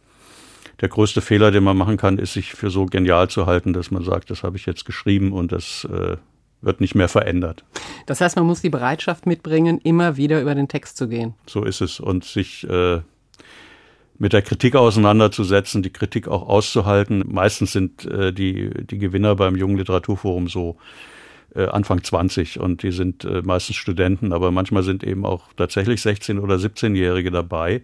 der 0.82 0.90
größte 0.90 1.22
Fehler, 1.22 1.52
den 1.52 1.64
man 1.64 1.78
machen 1.78 1.98
kann, 1.98 2.18
ist, 2.18 2.34
sich 2.34 2.54
für 2.54 2.70
so 2.70 2.86
genial 2.86 3.30
zu 3.30 3.46
halten, 3.46 3.74
dass 3.74 3.92
man 3.92 4.04
sagt, 4.04 4.30
das 4.30 4.44
habe 4.44 4.58
ich 4.58 4.66
jetzt 4.66 4.86
geschrieben 4.86 5.32
und 5.32 5.52
das 5.52 5.88
äh, 5.90 6.18
wird 6.62 6.82
nicht 6.82 6.96
mehr 6.96 7.08
verändert. 7.08 7.64
Das 8.06 8.22
heißt, 8.22 8.36
man 8.36 8.46
muss 8.46 8.62
die 8.62 8.70
Bereitschaft 8.70 9.26
mitbringen, 9.26 9.80
immer 9.84 10.18
wieder 10.18 10.42
über 10.42 10.56
den 10.56 10.68
Text 10.68 10.98
zu 10.98 11.08
gehen. 11.08 11.34
So 11.48 11.64
ist 11.64 11.82
es 11.82 12.00
und 12.00 12.26
sich 12.26 12.68
äh, 12.70 13.00
mit 14.18 14.34
der 14.34 14.42
Kritik 14.42 14.76
auseinanderzusetzen, 14.76 15.84
die 15.84 15.92
Kritik 15.92 16.28
auch 16.28 16.48
auszuhalten. 16.48 17.24
Meistens 17.28 17.72
sind 17.72 18.06
äh, 18.06 18.34
die, 18.34 18.70
die 18.86 18.98
Gewinner 18.98 19.36
beim 19.36 19.56
Jungen 19.56 19.78
Literaturforum 19.78 20.48
so 20.48 20.78
Anfang 21.64 22.04
20 22.04 22.60
und 22.60 22.84
die 22.84 22.92
sind 22.92 23.24
äh, 23.24 23.42
meistens 23.44 23.78
Studenten, 23.78 24.34
aber 24.34 24.52
manchmal 24.52 24.84
sind 24.84 25.04
eben 25.04 25.26
auch 25.26 25.44
tatsächlich 25.56 26.02
16- 26.02 26.40
oder 26.40 26.56
17-Jährige 26.56 27.32
dabei. 27.32 27.82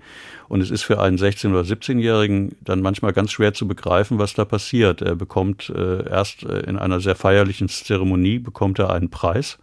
Und 0.47 0.61
es 0.61 0.69
ist 0.69 0.83
für 0.83 0.99
einen 0.99 1.17
16- 1.17 1.51
oder 1.51 1.61
17-Jährigen 1.61 2.55
dann 2.61 2.81
manchmal 2.81 3.13
ganz 3.13 3.31
schwer 3.31 3.53
zu 3.53 3.67
begreifen, 3.67 4.19
was 4.19 4.33
da 4.33 4.45
passiert. 4.45 5.01
Er 5.01 5.15
bekommt 5.15 5.69
äh, 5.69 6.09
erst 6.09 6.43
äh, 6.43 6.59
in 6.61 6.77
einer 6.77 6.99
sehr 6.99 7.15
feierlichen 7.15 7.69
Zeremonie 7.69 8.39
bekommt 8.39 8.79
er 8.79 8.91
einen 8.91 9.09
Preis 9.09 9.57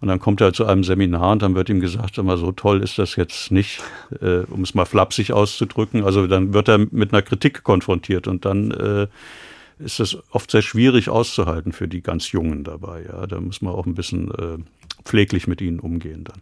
und 0.00 0.08
dann 0.08 0.20
kommt 0.20 0.40
er 0.40 0.52
zu 0.52 0.66
einem 0.66 0.84
Seminar 0.84 1.32
und 1.32 1.42
dann 1.42 1.54
wird 1.54 1.68
ihm 1.68 1.80
gesagt, 1.80 2.18
immer 2.18 2.36
so 2.36 2.52
toll 2.52 2.82
ist 2.82 2.98
das 2.98 3.16
jetzt 3.16 3.50
nicht, 3.50 3.82
äh, 4.20 4.40
um 4.50 4.62
es 4.62 4.74
mal 4.74 4.84
flapsig 4.84 5.32
auszudrücken. 5.32 6.04
Also 6.04 6.26
dann 6.26 6.52
wird 6.52 6.68
er 6.68 6.78
mit 6.78 7.12
einer 7.12 7.22
Kritik 7.22 7.62
konfrontiert 7.62 8.28
und 8.28 8.44
dann 8.44 8.70
äh, 8.72 9.06
ist 9.78 10.00
das 10.00 10.16
oft 10.30 10.50
sehr 10.50 10.62
schwierig 10.62 11.08
auszuhalten 11.08 11.72
für 11.72 11.88
die 11.88 12.02
ganz 12.02 12.32
Jungen 12.32 12.64
dabei. 12.64 13.04
Ja, 13.04 13.26
da 13.26 13.40
muss 13.40 13.60
man 13.60 13.74
auch 13.74 13.86
ein 13.86 13.94
bisschen 13.94 14.30
äh, 14.30 14.58
pfleglich 15.04 15.46
mit 15.46 15.60
ihnen 15.60 15.80
umgehen 15.80 16.24
dann. 16.24 16.40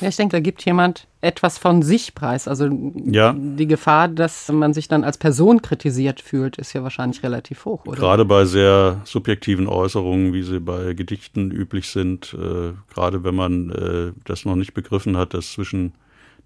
Ja, 0.00 0.08
ich 0.08 0.16
denke, 0.16 0.36
da 0.36 0.40
gibt 0.40 0.64
jemand 0.64 1.06
etwas 1.20 1.56
von 1.56 1.82
sich 1.82 2.14
preis. 2.14 2.46
Also 2.48 2.68
ja. 3.06 3.34
die 3.36 3.66
Gefahr, 3.66 4.08
dass 4.08 4.50
man 4.50 4.74
sich 4.74 4.88
dann 4.88 5.04
als 5.04 5.18
Person 5.18 5.62
kritisiert 5.62 6.20
fühlt, 6.20 6.58
ist 6.58 6.72
ja 6.72 6.82
wahrscheinlich 6.82 7.22
relativ 7.22 7.64
hoch, 7.64 7.86
oder? 7.86 7.96
Gerade 7.96 8.24
bei 8.24 8.44
sehr 8.44 9.00
subjektiven 9.04 9.66
Äußerungen, 9.66 10.32
wie 10.32 10.42
sie 10.42 10.60
bei 10.60 10.94
Gedichten 10.94 11.50
üblich 11.50 11.88
sind, 11.88 12.34
äh, 12.34 12.72
gerade 12.92 13.24
wenn 13.24 13.34
man 13.34 13.70
äh, 13.70 14.12
das 14.24 14.44
noch 14.44 14.56
nicht 14.56 14.74
begriffen 14.74 15.16
hat, 15.16 15.32
dass 15.32 15.52
zwischen 15.52 15.94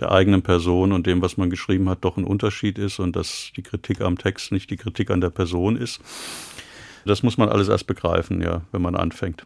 der 0.00 0.12
eigenen 0.12 0.42
Person 0.42 0.92
und 0.92 1.06
dem, 1.06 1.22
was 1.22 1.36
man 1.36 1.50
geschrieben 1.50 1.88
hat, 1.88 2.04
doch 2.04 2.16
ein 2.16 2.24
Unterschied 2.24 2.78
ist 2.78 2.98
und 2.98 3.16
dass 3.16 3.50
die 3.56 3.62
Kritik 3.62 4.00
am 4.00 4.18
Text 4.18 4.52
nicht 4.52 4.70
die 4.70 4.76
Kritik 4.76 5.10
an 5.10 5.20
der 5.20 5.30
Person 5.30 5.76
ist. 5.76 6.00
Das 7.04 7.22
muss 7.22 7.38
man 7.38 7.48
alles 7.48 7.68
erst 7.68 7.86
begreifen, 7.86 8.40
ja, 8.40 8.62
wenn 8.72 8.82
man 8.82 8.94
anfängt. 8.94 9.44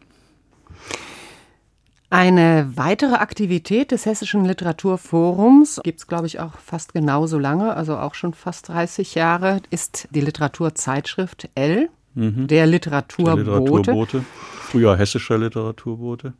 Eine 2.09 2.71
weitere 2.75 3.15
Aktivität 3.15 3.91
des 3.91 4.05
Hessischen 4.05 4.45
Literaturforums 4.45 5.81
gibt 5.83 5.99
es, 5.99 6.07
glaube 6.07 6.27
ich, 6.27 6.39
auch 6.39 6.59
fast 6.59 6.93
genauso 6.93 7.39
lange, 7.39 7.75
also 7.75 7.97
auch 7.97 8.13
schon 8.13 8.35
fast 8.35 8.67
30 8.69 9.15
Jahre, 9.15 9.61
ist 9.71 10.07
die 10.11 10.21
Literaturzeitschrift 10.21 11.49
L, 11.55 11.89
mhm. 12.13 12.45
der 12.47 12.67
Literaturbote. 12.67 13.43
Der 13.43 13.59
Literaturbote. 13.59 14.25
Früher 14.61 14.95
hessischer 14.95 15.39
Literaturbote 15.39 16.33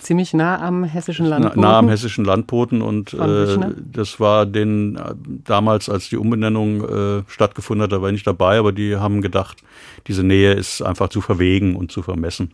ziemlich 0.00 0.34
nah 0.34 0.60
am 0.60 0.84
hessischen 0.84 1.26
Landboten. 1.26 1.60
Nah, 1.60 1.68
nah 1.68 1.78
am 1.78 1.88
hessischen 1.88 2.24
Landboten 2.24 2.82
und 2.82 3.14
äh, 3.14 3.58
das 3.92 4.20
war 4.20 4.46
den 4.46 4.96
äh, 4.96 5.14
damals, 5.44 5.88
als 5.88 6.08
die 6.08 6.16
Umbenennung 6.16 6.84
äh, 6.84 7.22
stattgefunden 7.28 7.84
hat, 7.84 7.92
da 7.92 8.02
war 8.02 8.08
ich 8.08 8.14
nicht 8.14 8.26
dabei, 8.26 8.58
aber 8.58 8.72
die 8.72 8.96
haben 8.96 9.22
gedacht, 9.22 9.62
diese 10.06 10.22
Nähe 10.22 10.52
ist 10.54 10.82
einfach 10.82 11.08
zu 11.08 11.20
verwegen 11.20 11.76
und 11.76 11.92
zu 11.92 12.02
vermessen. 12.02 12.52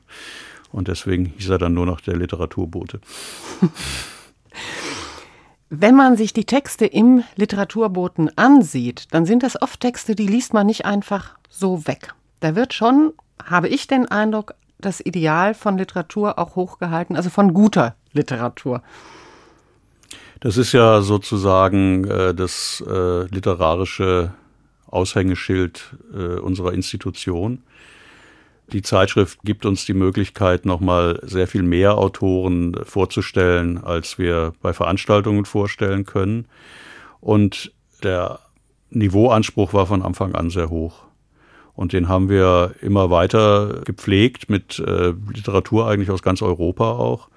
Und 0.73 0.88
deswegen 0.88 1.26
hieß 1.38 1.50
er 1.50 1.59
dann 1.59 1.75
nur 1.75 1.87
noch 1.87 2.00
der 2.00 2.17
Literaturbote. 2.17 3.00
Wenn 5.69 5.97
man 5.97 6.17
sich 6.17 6.33
die 6.33 6.45
Texte 6.45 6.87
im 6.87 7.25
Literaturboten 7.35 8.37
ansieht, 8.38 9.09
dann 9.11 9.26
sind 9.26 9.43
das 9.43 9.61
oft 9.61 9.81
Texte, 9.81 10.15
die 10.15 10.26
liest 10.26 10.55
man 10.55 10.67
nicht 10.67 10.85
einfach 10.85 11.37
so 11.49 11.87
weg. 11.87 12.15
Da 12.41 12.55
wird 12.55 12.73
schon, 12.73 13.12
habe 13.45 13.69
ich 13.69 13.88
den 13.88 14.07
Eindruck, 14.07 14.55
das 14.78 15.00
Ideal 15.00 15.54
von 15.54 15.78
Literatur 15.78 16.38
auch 16.38 16.56
hochgehalten, 16.56 17.16
also 17.16 17.30
von 17.30 17.54
guter 17.54 17.97
Literatur. 18.12 18.83
Das 20.40 20.56
ist 20.56 20.73
ja 20.73 21.00
sozusagen 21.00 22.04
äh, 22.04 22.35
das 22.35 22.85
äh, 22.87 23.25
literarische 23.26 24.35
Aushängeschild 24.87 25.97
äh, 26.12 26.38
unserer 26.38 26.73
Institution. 26.73 27.62
Die 28.73 28.83
Zeitschrift 28.83 29.38
gibt 29.45 29.64
uns 29.64 29.87
die 29.87 29.95
Möglichkeit, 29.95 30.66
nochmal 30.66 31.21
sehr 31.23 31.47
viel 31.47 31.62
mehr 31.62 31.97
Autoren 31.97 32.76
vorzustellen, 32.85 33.83
als 33.83 34.18
wir 34.18 34.52
bei 34.61 34.73
Veranstaltungen 34.73 35.45
vorstellen 35.45 36.04
können. 36.04 36.47
Und 37.21 37.73
der 38.02 38.40
Niveauanspruch 38.90 39.73
war 39.73 39.87
von 39.87 40.02
Anfang 40.02 40.35
an 40.35 40.50
sehr 40.50 40.68
hoch. 40.68 41.04
Und 41.76 41.92
den 41.92 42.09
haben 42.09 42.30
wir 42.30 42.75
immer 42.80 43.11
weiter 43.11 43.83
gepflegt 43.85 44.49
mit 44.49 44.78
äh, 44.78 45.12
Literatur 45.33 45.87
eigentlich 45.87 46.11
aus 46.11 46.23
ganz 46.23 46.40
Europa 46.40 46.92
auch. 46.92 47.28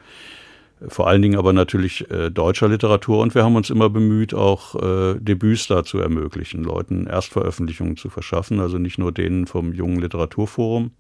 Vor 0.88 1.08
allen 1.08 1.22
Dingen 1.22 1.38
aber 1.38 1.52
natürlich 1.52 2.10
äh, 2.10 2.32
deutscher 2.32 2.70
Literatur. 2.70 3.20
Und 3.20 3.36
wir 3.36 3.44
haben 3.44 3.58
uns 3.58 3.70
immer 3.70 3.90
bemüht, 3.90 4.34
auch 4.34 4.76
äh, 4.76 5.16
Debüts 5.20 5.68
da 5.68 5.84
zu 5.84 6.00
ermöglichen, 6.00 6.64
Leuten 6.64 7.06
Erstveröffentlichungen 7.06 7.98
zu 7.98 8.10
verschaffen. 8.10 8.62
Also 8.62 8.78
nicht 8.78 8.98
nur 8.98 9.12
denen 9.12 9.46
vom 9.46 9.74
Jungen 9.74 10.00
Literaturforum, 10.00 10.92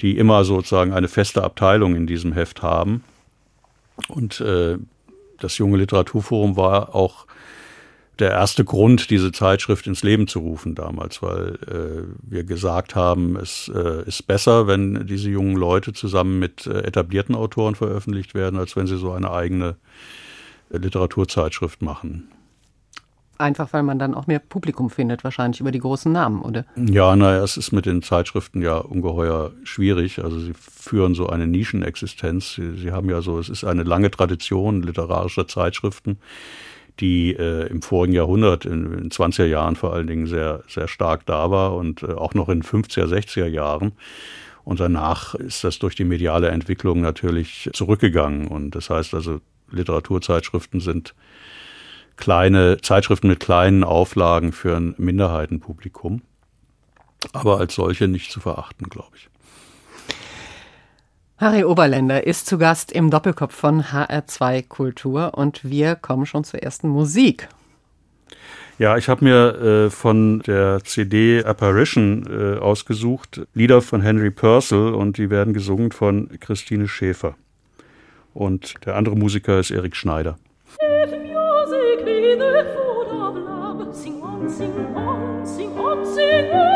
die 0.00 0.16
immer 0.16 0.44
sozusagen 0.44 0.94
eine 0.94 1.08
feste 1.08 1.44
Abteilung 1.44 1.94
in 1.94 2.06
diesem 2.06 2.32
Heft 2.32 2.62
haben. 2.62 3.04
Und 4.08 4.40
äh, 4.40 4.78
das 5.40 5.58
Junge 5.58 5.76
Literaturforum 5.76 6.56
war 6.56 6.94
auch 6.94 7.26
der 8.18 8.30
erste 8.30 8.64
Grund, 8.64 9.10
diese 9.10 9.30
Zeitschrift 9.30 9.86
ins 9.86 10.02
Leben 10.02 10.26
zu 10.26 10.38
rufen 10.38 10.74
damals, 10.74 11.22
weil 11.22 11.58
äh, 11.66 12.14
wir 12.22 12.44
gesagt 12.44 12.94
haben, 12.94 13.36
es 13.36 13.70
äh, 13.74 14.06
ist 14.06 14.26
besser, 14.26 14.66
wenn 14.66 15.06
diese 15.06 15.28
jungen 15.28 15.56
Leute 15.56 15.92
zusammen 15.92 16.38
mit 16.38 16.66
äh, 16.66 16.80
etablierten 16.80 17.34
Autoren 17.34 17.74
veröffentlicht 17.74 18.34
werden, 18.34 18.58
als 18.58 18.74
wenn 18.76 18.86
sie 18.86 18.96
so 18.96 19.12
eine 19.12 19.30
eigene 19.30 19.76
äh, 20.70 20.78
Literaturzeitschrift 20.78 21.82
machen. 21.82 22.30
Einfach 23.38 23.74
weil 23.74 23.82
man 23.82 23.98
dann 23.98 24.14
auch 24.14 24.26
mehr 24.26 24.38
Publikum 24.38 24.88
findet, 24.88 25.22
wahrscheinlich 25.22 25.60
über 25.60 25.70
die 25.70 25.78
großen 25.78 26.10
Namen, 26.10 26.40
oder? 26.40 26.64
Ja, 26.74 27.14
naja, 27.16 27.44
es 27.44 27.58
ist 27.58 27.70
mit 27.70 27.84
den 27.84 28.00
Zeitschriften 28.00 28.62
ja 28.62 28.78
ungeheuer 28.78 29.52
schwierig. 29.62 30.24
Also 30.24 30.40
sie 30.40 30.54
führen 30.54 31.14
so 31.14 31.28
eine 31.28 31.46
Nischenexistenz. 31.46 32.54
Sie, 32.54 32.76
sie 32.76 32.92
haben 32.92 33.10
ja 33.10 33.20
so, 33.20 33.38
es 33.38 33.50
ist 33.50 33.64
eine 33.64 33.82
lange 33.82 34.10
Tradition 34.10 34.82
literarischer 34.82 35.46
Zeitschriften 35.46 36.18
die 37.00 37.34
äh, 37.34 37.66
im 37.68 37.82
vorigen 37.82 38.14
Jahrhundert, 38.14 38.64
in, 38.64 38.92
in 38.98 39.10
20er 39.10 39.44
Jahren 39.44 39.76
vor 39.76 39.92
allen 39.92 40.06
Dingen 40.06 40.26
sehr, 40.26 40.62
sehr 40.68 40.88
stark 40.88 41.26
da 41.26 41.50
war 41.50 41.74
und 41.74 42.02
äh, 42.02 42.12
auch 42.12 42.34
noch 42.34 42.48
in 42.48 42.62
50er, 42.62 43.06
60er 43.06 43.46
Jahren. 43.46 43.92
Und 44.64 44.80
danach 44.80 45.34
ist 45.34 45.62
das 45.62 45.78
durch 45.78 45.94
die 45.94 46.04
mediale 46.04 46.48
Entwicklung 46.48 47.00
natürlich 47.00 47.70
zurückgegangen. 47.72 48.48
Und 48.48 48.74
das 48.74 48.90
heißt 48.90 49.14
also, 49.14 49.40
Literaturzeitschriften 49.70 50.80
sind 50.80 51.14
kleine 52.16 52.78
Zeitschriften 52.80 53.28
mit 53.28 53.40
kleinen 53.40 53.84
Auflagen 53.84 54.52
für 54.52 54.76
ein 54.76 54.94
Minderheitenpublikum, 54.98 56.22
aber 57.32 57.58
als 57.58 57.74
solche 57.74 58.08
nicht 58.08 58.32
zu 58.32 58.40
verachten, 58.40 58.88
glaube 58.88 59.16
ich. 59.16 59.28
Harry 61.38 61.64
Oberländer 61.64 62.26
ist 62.26 62.46
zu 62.46 62.56
Gast 62.56 62.90
im 62.90 63.10
Doppelkopf 63.10 63.54
von 63.54 63.82
HR2 63.82 64.66
Kultur 64.68 65.34
und 65.34 65.68
wir 65.68 65.94
kommen 65.94 66.24
schon 66.24 66.44
zur 66.44 66.62
ersten 66.62 66.88
Musik. 66.88 67.48
Ja, 68.78 68.96
ich 68.96 69.10
habe 69.10 69.24
mir 69.24 69.86
äh, 69.86 69.90
von 69.90 70.40
der 70.40 70.82
CD 70.84 71.44
Apparition 71.44 72.26
äh, 72.26 72.58
ausgesucht 72.58 73.42
Lieder 73.52 73.82
von 73.82 74.00
Henry 74.00 74.30
Purcell 74.30 74.94
und 74.94 75.18
die 75.18 75.28
werden 75.28 75.52
gesungen 75.52 75.92
von 75.92 76.30
Christine 76.40 76.88
Schäfer. 76.88 77.34
Und 78.32 78.74
der 78.86 78.96
andere 78.96 79.16
Musiker 79.16 79.58
ist 79.58 79.70
Erik 79.70 79.94
Schneider. 79.94 80.38
If 86.28 86.75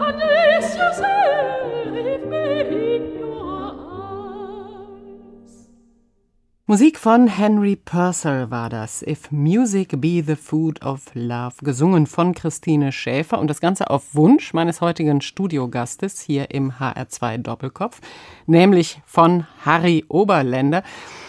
unless 0.00 0.76
you 0.76 0.88
save 0.94 2.22
me 2.26 3.21
Musik 6.72 6.98
von 6.98 7.26
Henry 7.26 7.76
Purcell 7.76 8.50
war 8.50 8.70
das. 8.70 9.02
If 9.02 9.30
Music 9.30 10.00
Be 10.00 10.24
the 10.26 10.36
Food 10.36 10.80
of 10.82 11.02
Love, 11.12 11.56
gesungen 11.60 12.06
von 12.06 12.34
Christine 12.34 12.92
Schäfer 12.92 13.38
und 13.38 13.48
das 13.48 13.60
Ganze 13.60 13.90
auf 13.90 14.14
Wunsch 14.14 14.54
meines 14.54 14.80
heutigen 14.80 15.20
Studiogastes 15.20 16.22
hier 16.22 16.50
im 16.50 16.72
HR2 16.72 17.36
Doppelkopf, 17.42 18.00
nämlich 18.46 19.02
von 19.04 19.46
Harry 19.66 20.06
Oberländer, 20.08 20.82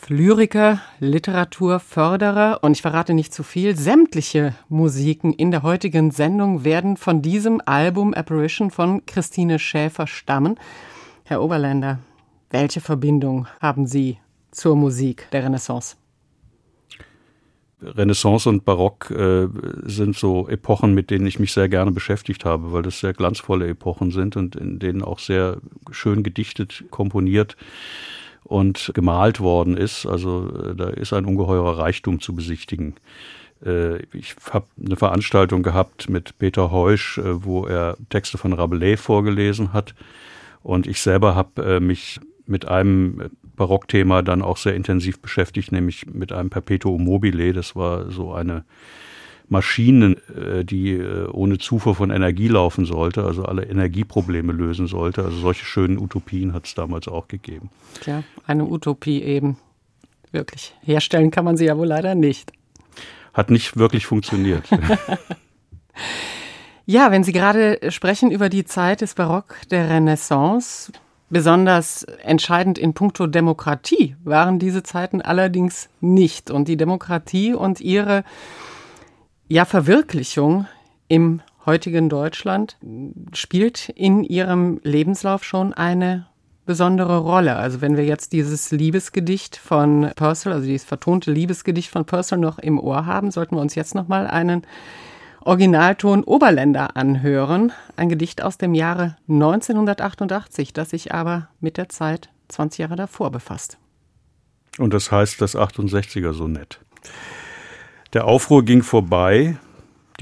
Lyriker, 0.07 0.79
Literaturförderer 1.01 2.59
und 2.61 2.71
ich 2.71 2.81
verrate 2.81 3.13
nicht 3.13 3.33
zu 3.33 3.43
viel, 3.43 3.75
sämtliche 3.75 4.55
Musiken 4.69 5.33
in 5.33 5.51
der 5.51 5.61
heutigen 5.61 6.11
Sendung 6.11 6.63
werden 6.63 6.95
von 6.95 7.21
diesem 7.21 7.61
Album 7.65 8.13
Apparition 8.13 8.71
von 8.71 9.05
Christine 9.05 9.59
Schäfer 9.59 10.07
stammen. 10.07 10.57
Herr 11.25 11.41
Oberländer, 11.41 11.99
welche 12.49 12.79
Verbindung 12.79 13.47
haben 13.59 13.87
Sie 13.87 14.19
zur 14.53 14.75
Musik 14.75 15.27
der 15.31 15.43
Renaissance? 15.43 15.95
Renaissance 17.81 18.47
und 18.47 18.65
Barock 18.65 19.11
äh, 19.11 19.47
sind 19.83 20.15
so 20.15 20.47
Epochen, 20.47 20.93
mit 20.93 21.09
denen 21.09 21.25
ich 21.25 21.39
mich 21.39 21.51
sehr 21.51 21.67
gerne 21.67 21.91
beschäftigt 21.91 22.45
habe, 22.45 22.71
weil 22.71 22.81
das 22.81 22.99
sehr 22.99 23.13
glanzvolle 23.13 23.67
Epochen 23.67 24.11
sind 24.11 24.37
und 24.37 24.55
in 24.55 24.79
denen 24.79 25.03
auch 25.03 25.19
sehr 25.19 25.57
schön 25.91 26.23
gedichtet, 26.23 26.85
komponiert 26.91 27.57
und 28.43 28.91
gemalt 28.93 29.39
worden 29.39 29.77
ist. 29.77 30.05
Also 30.05 30.49
äh, 30.49 30.75
da 30.75 30.89
ist 30.89 31.13
ein 31.13 31.25
ungeheurer 31.25 31.77
Reichtum 31.77 32.21
zu 32.21 32.33
besichtigen. 32.33 32.95
Äh, 33.65 34.03
ich 34.15 34.35
habe 34.51 34.67
eine 34.83 34.95
Veranstaltung 34.95 35.63
gehabt 35.63 36.09
mit 36.09 36.37
Peter 36.37 36.71
Heusch, 36.71 37.17
äh, 37.17 37.43
wo 37.43 37.65
er 37.65 37.97
Texte 38.09 38.37
von 38.37 38.53
Rabelais 38.53 38.97
vorgelesen 38.97 39.73
hat. 39.73 39.93
Und 40.61 40.87
ich 40.87 41.01
selber 41.01 41.35
habe 41.35 41.81
mich 41.81 42.21
mit 42.45 42.67
einem 42.67 43.29
Barockthema 43.55 44.21
dann 44.21 44.41
auch 44.41 44.57
sehr 44.57 44.75
intensiv 44.75 45.19
beschäftigt, 45.19 45.71
nämlich 45.71 46.07
mit 46.07 46.31
einem 46.31 46.49
Perpetuum 46.49 47.03
mobile. 47.03 47.53
Das 47.53 47.75
war 47.75 48.11
so 48.11 48.33
eine 48.33 48.65
Maschine, 49.49 50.17
äh, 50.35 50.63
die 50.63 50.91
äh, 50.91 51.27
ohne 51.27 51.57
Zufuhr 51.57 51.95
von 51.95 52.09
Energie 52.09 52.47
laufen 52.47 52.85
sollte, 52.85 53.23
also 53.23 53.43
alle 53.43 53.65
Energieprobleme 53.65 54.51
lösen 54.51 54.87
sollte. 54.87 55.23
Also 55.23 55.37
solche 55.37 55.65
schönen 55.65 55.97
Utopien 55.97 56.53
hat 56.53 56.65
es 56.65 56.75
damals 56.75 57.07
auch 57.07 57.27
gegeben. 57.27 57.69
Tja, 58.01 58.23
eine 58.47 58.65
Utopie 58.65 59.21
eben. 59.21 59.57
Wirklich. 60.31 60.73
Herstellen 60.81 61.29
kann 61.29 61.45
man 61.45 61.57
sie 61.57 61.65
ja 61.65 61.77
wohl 61.77 61.87
leider 61.87 62.15
nicht. 62.15 62.51
Hat 63.33 63.51
nicht 63.51 63.77
wirklich 63.77 64.07
funktioniert. 64.07 64.67
ja, 66.85 67.11
wenn 67.11 67.23
Sie 67.23 67.31
gerade 67.31 67.79
sprechen 67.89 68.31
über 68.31 68.49
die 68.49 68.65
Zeit 68.65 69.01
des 69.01 69.13
Barock 69.13 69.55
der 69.69 69.89
Renaissance, 69.89 70.91
Besonders 71.33 72.03
entscheidend 72.21 72.77
in 72.77 72.93
puncto 72.93 73.25
Demokratie 73.25 74.15
waren 74.23 74.59
diese 74.59 74.83
Zeiten 74.83 75.19
allerdings 75.19 75.89
nicht. 75.99 76.51
Und 76.51 76.67
die 76.67 76.77
Demokratie 76.77 77.55
und 77.55 77.81
ihre 77.81 78.23
ja, 79.47 79.65
Verwirklichung 79.65 80.67
im 81.07 81.41
heutigen 81.65 82.07
Deutschland 82.07 82.77
spielt 83.33 83.89
in 83.89 84.23
ihrem 84.23 84.79
Lebenslauf 84.83 85.43
schon 85.43 85.73
eine 85.73 86.27
besondere 86.67 87.17
Rolle. 87.17 87.55
Also 87.55 87.81
wenn 87.81 87.97
wir 87.97 88.05
jetzt 88.05 88.31
dieses 88.31 88.69
Liebesgedicht 88.69 89.55
von 89.55 90.11
Purcell, 90.15 90.53
also 90.53 90.67
dieses 90.67 90.85
vertonte 90.85 91.31
Liebesgedicht 91.31 91.89
von 91.89 92.05
Purcell 92.05 92.37
noch 92.37 92.59
im 92.59 92.79
Ohr 92.79 93.07
haben, 93.07 93.31
sollten 93.31 93.55
wir 93.55 93.61
uns 93.61 93.73
jetzt 93.73 93.95
noch 93.95 94.07
mal 94.07 94.27
einen 94.27 94.67
Originalton 95.45 96.23
Oberländer 96.23 96.95
anhören, 96.95 97.73
ein 97.97 98.07
Gedicht 98.07 98.41
aus 98.41 98.57
dem 98.57 98.73
Jahre 98.73 99.17
1988, 99.27 100.71
das 100.71 100.91
sich 100.91 101.13
aber 101.13 101.49
mit 101.59 101.75
der 101.75 101.89
Zeit 101.89 102.29
20 102.47 102.79
Jahre 102.79 102.95
davor 102.95 103.29
befasst. 103.29 103.77
Und 104.77 104.93
das 104.93 105.11
heißt 105.11 105.41
das 105.41 105.57
68er 105.57 106.31
Sonett. 106.31 106.79
Der 108.13 108.25
Aufruhr 108.25 108.63
ging 108.63 108.83
vorbei, 108.83 109.57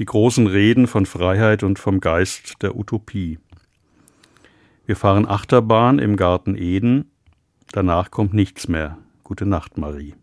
die 0.00 0.06
großen 0.06 0.48
Reden 0.48 0.88
von 0.88 1.06
Freiheit 1.06 1.62
und 1.62 1.78
vom 1.78 2.00
Geist 2.00 2.54
der 2.60 2.74
Utopie. 2.74 3.38
Wir 4.86 4.96
fahren 4.96 5.28
Achterbahn 5.28 6.00
im 6.00 6.16
Garten 6.16 6.56
Eden, 6.56 7.12
danach 7.70 8.10
kommt 8.10 8.34
nichts 8.34 8.66
mehr. 8.66 8.98
Gute 9.22 9.46
Nacht, 9.46 9.78
Marie. 9.78 10.14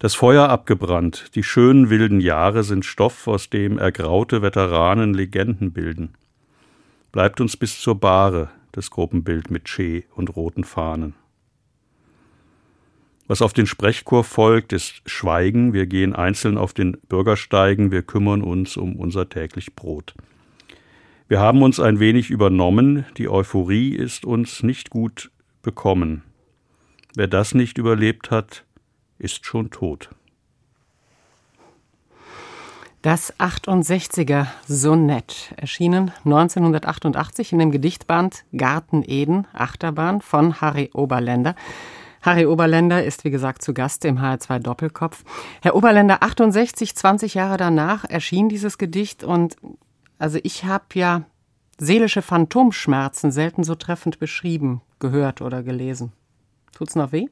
Das 0.00 0.14
Feuer 0.14 0.48
abgebrannt, 0.48 1.26
die 1.34 1.42
schönen 1.42 1.90
wilden 1.90 2.22
Jahre 2.22 2.64
sind 2.64 2.86
Stoff, 2.86 3.28
aus 3.28 3.50
dem 3.50 3.76
ergraute 3.76 4.40
Veteranen 4.40 5.12
Legenden 5.12 5.74
bilden. 5.74 6.14
Bleibt 7.12 7.38
uns 7.38 7.58
bis 7.58 7.78
zur 7.78 8.00
Bahre 8.00 8.48
das 8.72 8.90
Gruppenbild 8.90 9.50
mit 9.50 9.66
Che 9.66 10.06
und 10.14 10.34
roten 10.34 10.64
Fahnen. 10.64 11.12
Was 13.26 13.42
auf 13.42 13.52
den 13.52 13.66
Sprechchor 13.66 14.24
folgt, 14.24 14.72
ist 14.72 15.02
Schweigen, 15.04 15.74
wir 15.74 15.84
gehen 15.84 16.14
einzeln 16.14 16.56
auf 16.56 16.72
den 16.72 16.96
Bürgersteigen, 17.10 17.90
wir 17.90 18.02
kümmern 18.02 18.40
uns 18.40 18.78
um 18.78 18.96
unser 18.96 19.28
täglich 19.28 19.76
Brot. 19.76 20.14
Wir 21.28 21.40
haben 21.40 21.62
uns 21.62 21.78
ein 21.78 22.00
wenig 22.00 22.30
übernommen, 22.30 23.04
die 23.18 23.28
Euphorie 23.28 23.90
ist 23.94 24.24
uns 24.24 24.62
nicht 24.62 24.88
gut 24.88 25.30
bekommen. 25.60 26.22
Wer 27.14 27.26
das 27.26 27.52
nicht 27.52 27.76
überlebt 27.76 28.30
hat, 28.30 28.64
ist 29.20 29.46
schon 29.46 29.70
tot. 29.70 30.10
Das 33.02 33.32
68er 33.38 34.46
Sonett, 34.66 35.54
erschienen 35.56 36.12
1988 36.24 37.52
in 37.52 37.58
dem 37.58 37.70
Gedichtband 37.70 38.44
Garten 38.54 39.02
Eden, 39.06 39.46
Achterbahn 39.54 40.20
von 40.20 40.60
Harry 40.60 40.90
Oberländer. 40.92 41.54
Harry 42.20 42.44
Oberländer 42.44 43.02
ist, 43.02 43.24
wie 43.24 43.30
gesagt, 43.30 43.62
zu 43.62 43.72
Gast 43.72 44.04
im 44.04 44.18
HR2 44.18 44.58
Doppelkopf. 44.58 45.24
Herr 45.62 45.76
Oberländer, 45.76 46.22
68, 46.22 46.94
20 46.94 47.32
Jahre 47.32 47.56
danach 47.56 48.04
erschien 48.04 48.50
dieses 48.50 48.76
Gedicht 48.76 49.24
und 49.24 49.56
also 50.18 50.38
ich 50.42 50.64
habe 50.64 50.84
ja 50.92 51.22
seelische 51.78 52.20
Phantomschmerzen 52.20 53.32
selten 53.32 53.64
so 53.64 53.74
treffend 53.74 54.18
beschrieben, 54.18 54.82
gehört 54.98 55.40
oder 55.40 55.62
gelesen. 55.62 56.12
Tut's 56.74 56.94
noch 56.94 57.12
weh? 57.12 57.28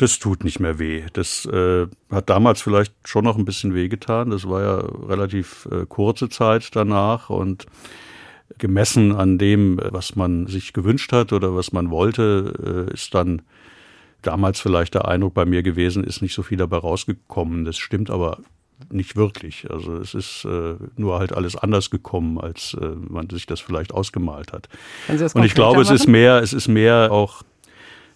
Das 0.00 0.18
tut 0.18 0.44
nicht 0.44 0.60
mehr 0.60 0.78
weh. 0.78 1.04
Das 1.12 1.44
äh, 1.44 1.86
hat 2.10 2.30
damals 2.30 2.62
vielleicht 2.62 2.94
schon 3.04 3.22
noch 3.22 3.36
ein 3.36 3.44
bisschen 3.44 3.74
wehgetan. 3.74 4.30
Das 4.30 4.48
war 4.48 4.62
ja 4.62 4.76
relativ 5.06 5.68
äh, 5.70 5.84
kurze 5.86 6.30
Zeit 6.30 6.74
danach 6.74 7.28
und 7.28 7.66
gemessen 8.56 9.14
an 9.14 9.36
dem, 9.36 9.78
was 9.90 10.16
man 10.16 10.46
sich 10.46 10.72
gewünscht 10.72 11.12
hat 11.12 11.34
oder 11.34 11.54
was 11.54 11.72
man 11.72 11.90
wollte, 11.90 12.88
äh, 12.88 12.94
ist 12.94 13.14
dann 13.14 13.42
damals 14.22 14.58
vielleicht 14.58 14.94
der 14.94 15.06
Eindruck 15.06 15.34
bei 15.34 15.44
mir 15.44 15.62
gewesen, 15.62 16.02
ist 16.02 16.22
nicht 16.22 16.32
so 16.32 16.42
viel 16.42 16.56
dabei 16.56 16.78
rausgekommen. 16.78 17.66
Das 17.66 17.76
stimmt 17.76 18.08
aber 18.08 18.38
nicht 18.88 19.16
wirklich. 19.16 19.70
Also 19.70 19.98
es 19.98 20.14
ist 20.14 20.46
äh, 20.46 20.76
nur 20.96 21.18
halt 21.18 21.34
alles 21.34 21.56
anders 21.56 21.90
gekommen, 21.90 22.40
als 22.40 22.72
äh, 22.80 22.86
man 22.86 23.28
sich 23.28 23.44
das 23.44 23.60
vielleicht 23.60 23.92
ausgemalt 23.92 24.54
hat. 24.54 24.70
Und 25.08 25.44
ich 25.44 25.54
glaube, 25.54 25.82
es 25.82 25.90
ist 25.90 26.08
mehr, 26.08 26.40
es 26.40 26.54
ist 26.54 26.68
mehr 26.68 27.12
auch 27.12 27.42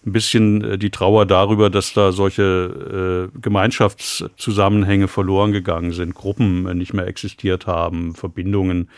ein 0.07 0.12
bisschen 0.12 0.62
äh, 0.62 0.79
die 0.79 0.90
Trauer 0.90 1.27
darüber, 1.27 1.71
dass 1.71 1.93
da 1.93 2.12
solche 2.12 3.31
äh, 3.33 3.38
Gemeinschaftszusammenhänge 3.40 5.09
verloren 5.09 5.53
gegangen 5.53 5.93
sind, 5.93 6.14
Gruppen 6.14 6.67
äh, 6.67 6.75
nicht 6.75 6.95
mehr 6.95 7.07
existiert 7.07 7.67
haben, 7.67 8.14
Verbindungen 8.14 8.88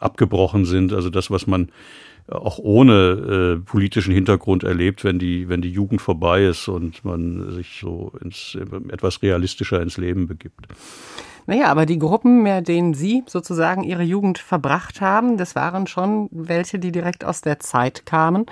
abgebrochen 0.00 0.64
sind. 0.64 0.92
Also 0.92 1.10
das, 1.10 1.30
was 1.30 1.46
man 1.46 1.70
auch 2.28 2.58
ohne 2.58 3.58
äh, 3.58 3.64
politischen 3.64 4.14
Hintergrund 4.14 4.64
erlebt, 4.64 5.04
wenn 5.04 5.18
die, 5.18 5.48
wenn 5.48 5.60
die 5.60 5.70
Jugend 5.70 6.00
vorbei 6.00 6.44
ist 6.44 6.68
und 6.68 7.04
man 7.04 7.52
sich 7.52 7.78
so 7.80 8.12
ins, 8.22 8.56
etwas 8.88 9.22
realistischer 9.22 9.82
ins 9.82 9.98
Leben 9.98 10.26
begibt. 10.26 10.66
Naja, 11.46 11.66
aber 11.66 11.84
die 11.84 11.98
Gruppen, 11.98 12.42
mit 12.42 12.68
denen 12.68 12.94
Sie 12.94 13.22
sozusagen 13.26 13.82
Ihre 13.84 14.02
Jugend 14.02 14.38
verbracht 14.38 15.02
haben, 15.02 15.36
das 15.36 15.54
waren 15.54 15.86
schon 15.86 16.28
welche, 16.32 16.78
die 16.78 16.92
direkt 16.92 17.24
aus 17.24 17.42
der 17.42 17.60
Zeit 17.60 18.06
kamen. 18.06 18.46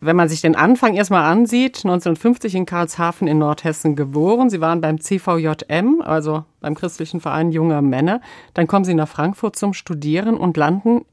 Wenn 0.00 0.14
man 0.14 0.28
sich 0.28 0.40
den 0.40 0.54
Anfang 0.54 0.94
erstmal 0.94 1.24
ansieht, 1.24 1.78
1950 1.78 2.54
in 2.54 2.66
Karlshafen 2.66 3.26
in 3.26 3.38
Nordhessen 3.38 3.96
geboren. 3.96 4.48
Sie 4.48 4.60
waren 4.60 4.80
beim 4.80 5.00
CVJM, 5.00 6.02
also 6.02 6.44
beim 6.60 6.76
Christlichen 6.76 7.20
Verein 7.20 7.50
junger 7.50 7.82
Männer. 7.82 8.20
Dann 8.54 8.68
kommen 8.68 8.84
Sie 8.84 8.94
nach 8.94 9.08
Frankfurt 9.08 9.56
zum 9.56 9.74
Studieren 9.74 10.36
und 10.36 10.56
landen 10.56 11.04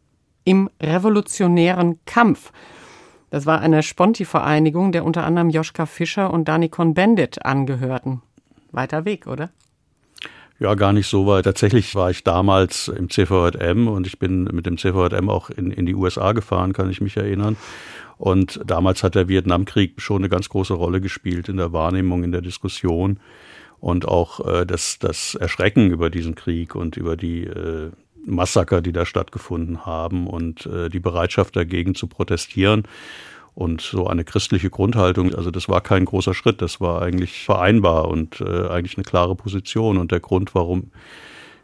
im 0.44 0.70
revolutionären 0.80 2.00
Kampf. 2.06 2.52
Das 3.32 3.48
war 3.48 3.60
eine 3.60 3.82
Sponti-Vereinigung, 3.82 4.92
der 4.92 5.04
unter 5.04 5.24
anderem 5.24 5.50
Joschka 5.50 5.88
Fischer 5.88 6.32
und 6.32 6.48
Danikon 6.48 6.94
Bendit 6.94 7.44
angehörten. 7.44 8.22
Weiter 8.72 9.04
Weg, 9.04 9.26
oder? 9.26 9.50
Ja, 10.58 10.74
gar 10.76 10.94
nicht 10.94 11.08
so 11.08 11.28
weit. 11.28 11.44
Tatsächlich 11.44 11.96
war 11.96 12.10
ich 12.10 12.24
damals 12.24 12.88
im 12.88 13.10
CVJM 13.10 13.90
und 13.90 14.08
ich 14.08 14.20
bin 14.20 14.46
mit 14.46 14.66
dem 14.66 14.78
CVJM 14.78 15.30
auch 15.30 15.50
in, 15.50 15.70
in 15.70 15.86
die 15.86 15.96
USA 15.96 16.32
gefahren, 16.32 16.72
kann 16.72 16.90
ich 16.90 17.02
mich 17.02 17.18
erinnern. 17.18 17.58
Und 18.18 18.62
damals 18.66 19.04
hat 19.04 19.16
der 19.16 19.28
Vietnamkrieg 19.28 20.02
schon 20.02 20.22
eine 20.22 20.30
ganz 20.30 20.48
große 20.48 20.74
Rolle 20.74 21.02
gespielt 21.02 21.50
in 21.50 21.58
der 21.58 21.74
Wahrnehmung, 21.74 22.24
in 22.24 22.32
der 22.32 22.40
Diskussion 22.42 23.20
und 23.82 24.08
auch 24.08 24.48
äh, 24.48 24.66
das, 24.66 24.98
das 24.98 25.36
Erschrecken 25.36 25.92
über 25.92 26.10
diesen 26.10 26.36
Krieg 26.36 26.74
und 26.74 26.96
über 26.96 27.18
die 27.18 27.44
äh, 27.44 27.92
Massaker, 28.26 28.82
die 28.82 28.94
da 28.94 29.06
stattgefunden 29.06 29.86
haben 29.86 30.26
und 30.26 30.66
äh, 30.68 30.90
die 30.90 31.02
Bereitschaft 31.02 31.58
dagegen 31.58 31.96
zu 31.96 32.08
protestieren 32.08 32.84
und 33.56 33.82
so 33.82 34.08
eine 34.08 34.26
christliche 34.26 34.70
Grundhaltung. 34.70 35.34
Also 35.34 35.50
das 35.50 35.68
war 35.70 35.82
kein 35.82 36.06
großer 36.06 36.34
Schritt, 36.34 36.62
das 36.62 36.82
war 36.82 37.02
eigentlich 37.02 37.44
vereinbar 37.46 38.10
und 38.10 38.42
äh, 38.42 38.68
eigentlich 38.68 38.98
eine 38.98 39.06
klare 39.06 39.36
Position. 39.36 39.98
Und 39.98 40.12
der 40.12 40.20
Grund, 40.20 40.54
warum 40.54 40.92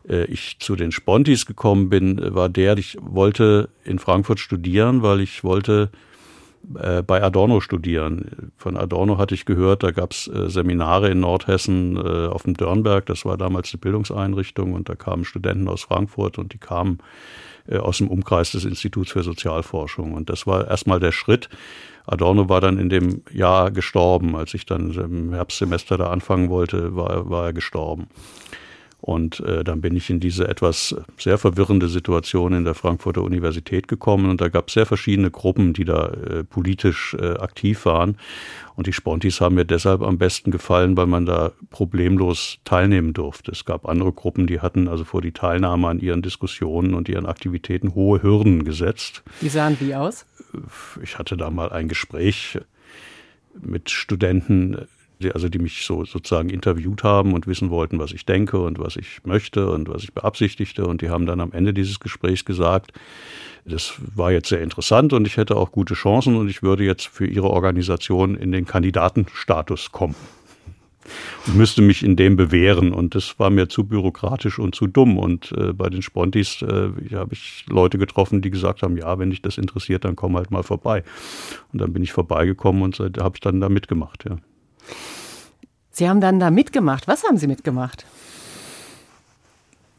äh, 0.08 0.23
ich 0.25 0.58
zu 0.60 0.77
den 0.77 0.93
Spontis 0.93 1.45
gekommen 1.45 1.89
bin, 1.89 2.34
war 2.34 2.47
der, 2.47 2.77
ich 2.77 2.97
wollte 3.01 3.69
in 3.84 3.99
Frankfurt 3.99 4.39
studieren, 4.39 5.04
weil 5.04 5.19
ich 5.19 5.43
wollte 5.43 5.91
äh, 6.80 7.04
bei 7.04 7.21
Adorno 7.21 7.60
studieren. 7.60 8.51
Von 8.56 8.77
Adorno 8.77 9.17
hatte 9.17 9.36
ich 9.36 9.45
gehört, 9.45 9.84
da 9.84 9.91
gab 9.91 10.12
es 10.12 10.27
äh, 10.27 10.49
Seminare 10.49 11.10
in 11.10 11.19
Nordhessen 11.19 11.97
äh, 11.97 12.27
auf 12.27 12.43
dem 12.43 12.56
Dörnberg, 12.56 13.06
das 13.08 13.25
war 13.25 13.36
damals 13.36 13.73
eine 13.73 13.82
Bildungseinrichtung 13.82 14.73
und 14.73 14.88
da 14.88 14.95
kamen 14.95 15.25
Studenten 15.25 15.67
aus 15.67 15.82
Frankfurt 15.84 16.38
und 16.38 16.54
die 16.54 16.58
kamen 16.58 16.99
aus 17.69 17.97
dem 17.97 18.08
Umkreis 18.08 18.52
des 18.52 18.65
Instituts 18.65 19.12
für 19.12 19.24
Sozialforschung. 19.24 20.13
Und 20.13 20.30
das 20.30 20.47
war 20.47 20.67
erstmal 20.67 21.00
der 21.00 21.12
Schritt. 21.12 21.50
Adorno 22.06 22.50
war 22.50 22.62
dann 22.62 22.78
in 22.78 22.89
dem 22.89 23.24
Jahr 23.32 23.71
gestorben. 23.71 24.36
Als 24.36 24.54
ich 24.54 24.65
dann 24.65 24.91
im 24.91 25.34
Herbstsemester 25.34 25.97
da 25.97 26.10
anfangen 26.10 26.50
wollte, 26.50 26.95
war, 26.95 27.30
war 27.30 27.45
er 27.47 27.54
gestorben. 27.54 28.08
Und 29.02 29.40
äh, 29.40 29.64
dann 29.64 29.82
bin 29.82 29.96
ich 29.96 30.12
in 30.12 30.20
diese 30.20 30.48
etwas 30.48 30.96
sehr 31.18 31.40
verwirrende 31.40 31.90
Situation 31.90 32.54
in 32.54 32.66
der 32.66 32.76
Frankfurter 32.76 33.24
Universität 33.24 33.88
gekommen. 33.88 34.30
Und 34.30 34.42
da 34.42 34.50
gab 34.50 34.68
es 34.68 34.76
sehr 34.76 34.86
verschiedene 34.86 35.32
Gruppen, 35.32 35.74
die 35.74 35.86
da 35.86 36.10
äh, 36.10 36.44
politisch 36.44 37.16
äh, 37.20 37.34
aktiv 37.38 37.86
waren. 37.86 38.18
Und 38.76 38.86
die 38.86 38.94
Spontis 38.94 39.42
haben 39.42 39.56
mir 39.56 39.66
deshalb 39.66 40.04
am 40.04 40.20
besten 40.20 40.52
gefallen, 40.52 40.96
weil 40.98 41.08
man 41.08 41.26
da 41.26 41.52
problemlos 41.72 42.60
teilnehmen 42.64 43.14
durfte. 43.14 43.52
Es 43.52 43.66
gab 43.66 43.88
andere 43.88 44.12
Gruppen, 44.12 44.46
die 44.46 44.60
hatten 44.60 44.88
also 44.88 45.04
vor 45.04 45.22
die 45.22 45.32
Teilnahme 45.32 45.88
an 45.88 46.00
ihren 46.00 46.22
Diskussionen 46.22 46.94
und 46.94 47.10
ihren 47.10 47.26
Aktivitäten 47.26 47.96
hohe 47.96 48.22
Hürden 48.22 48.64
gesetzt. 48.64 49.24
Die 49.42 49.50
sahen 49.50 49.78
wie 49.80 49.96
aus? 49.96 50.28
Ich 51.02 51.18
hatte 51.18 51.38
da 51.38 51.50
mal 51.50 51.72
ein 51.72 51.88
Gespräch 51.88 52.60
mit 53.60 53.90
Studenten, 53.90 54.88
also 55.32 55.50
die 55.50 55.60
mich 55.60 55.86
so 55.86 56.06
sozusagen 56.06 56.50
interviewt 56.50 57.04
haben 57.04 57.34
und 57.34 57.48
wissen 57.48 57.70
wollten, 57.70 58.00
was 58.00 58.12
ich 58.12 58.26
denke 58.26 58.60
und 58.60 58.80
was 58.80 58.96
ich 58.96 59.20
möchte 59.24 59.70
und 59.70 59.90
was 59.90 60.04
ich 60.04 60.14
beabsichtigte. 60.14 60.86
Und 60.86 61.02
die 61.02 61.10
haben 61.10 61.26
dann 61.26 61.40
am 61.40 61.52
Ende 61.52 61.74
dieses 61.74 62.00
Gesprächs 62.00 62.46
gesagt, 62.46 62.94
das 63.66 63.94
war 64.16 64.32
jetzt 64.32 64.50
sehr 64.50 64.62
interessant 64.62 65.14
und 65.14 65.28
ich 65.28 65.38
hätte 65.38 65.56
auch 65.56 65.72
gute 65.72 65.94
Chancen 65.94 66.36
und 66.36 66.50
ich 66.50 66.64
würde 66.64 66.84
jetzt 66.84 67.08
für 67.08 67.28
ihre 67.28 67.50
Organisation 67.50 68.36
in 68.36 68.52
den 68.52 68.66
Kandidatenstatus 68.66 69.92
kommen 69.92 70.16
und 71.48 71.56
müsste 71.56 71.82
mich 71.82 72.04
in 72.04 72.16
dem 72.16 72.36
bewähren. 72.36 72.94
Und 72.94 73.16
das 73.16 73.38
war 73.40 73.50
mir 73.50 73.70
zu 73.70 73.84
bürokratisch 73.84 74.60
und 74.60 74.76
zu 74.76 74.88
dumm. 74.88 75.18
Und 75.18 75.52
äh, 75.54 75.74
bei 75.74 75.90
den 75.90 76.02
Spontis 76.02 76.62
äh, 76.62 76.90
habe 77.14 77.34
ich 77.34 77.66
Leute 77.68 77.98
getroffen, 77.98 78.42
die 78.42 78.52
gesagt 78.52 78.84
haben, 78.84 78.98
ja, 78.98 79.18
wenn 79.20 79.30
dich 79.30 79.42
das 79.42 79.58
interessiert, 79.58 80.06
dann 80.06 80.16
komm 80.16 80.36
halt 80.38 80.52
mal 80.52 80.64
vorbei. 80.64 81.04
Und 81.74 81.82
dann 81.82 81.94
bin 81.94 82.04
ich 82.04 82.12
vorbeigekommen 82.12 82.82
und 82.84 83.00
habe 83.00 83.36
ich 83.36 83.42
dann 83.42 83.62
da 83.62 83.70
mitgemacht, 83.70 84.26
ja. 84.28 84.38
Sie 86.02 86.10
haben 86.10 86.20
dann 86.20 86.40
da 86.40 86.50
mitgemacht. 86.50 87.08
Was 87.08 87.24
haben 87.24 87.38
Sie 87.38 87.46
mitgemacht? 87.46 88.08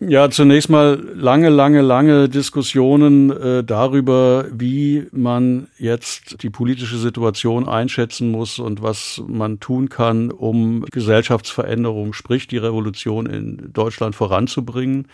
Ja, 0.00 0.30
zunächst 0.30 0.68
mal 0.68 1.00
lange, 1.14 1.48
lange, 1.48 1.80
lange 1.80 2.28
Diskussionen 2.28 3.30
äh, 3.30 3.62
darüber, 3.62 4.46
wie 4.50 5.06
man 5.12 5.68
jetzt 5.78 6.42
die 6.42 6.50
politische 6.50 6.98
Situation 6.98 7.68
einschätzen 7.68 8.32
muss 8.32 8.58
und 8.58 8.82
was 8.82 9.22
man 9.28 9.60
tun 9.60 9.90
kann, 9.90 10.32
um 10.32 10.84
Gesellschaftsveränderung, 10.90 12.14
sprich 12.14 12.48
die 12.48 12.58
Revolution 12.58 13.26
in 13.26 13.72
Deutschland 13.72 14.16
voranzubringen 14.16 15.06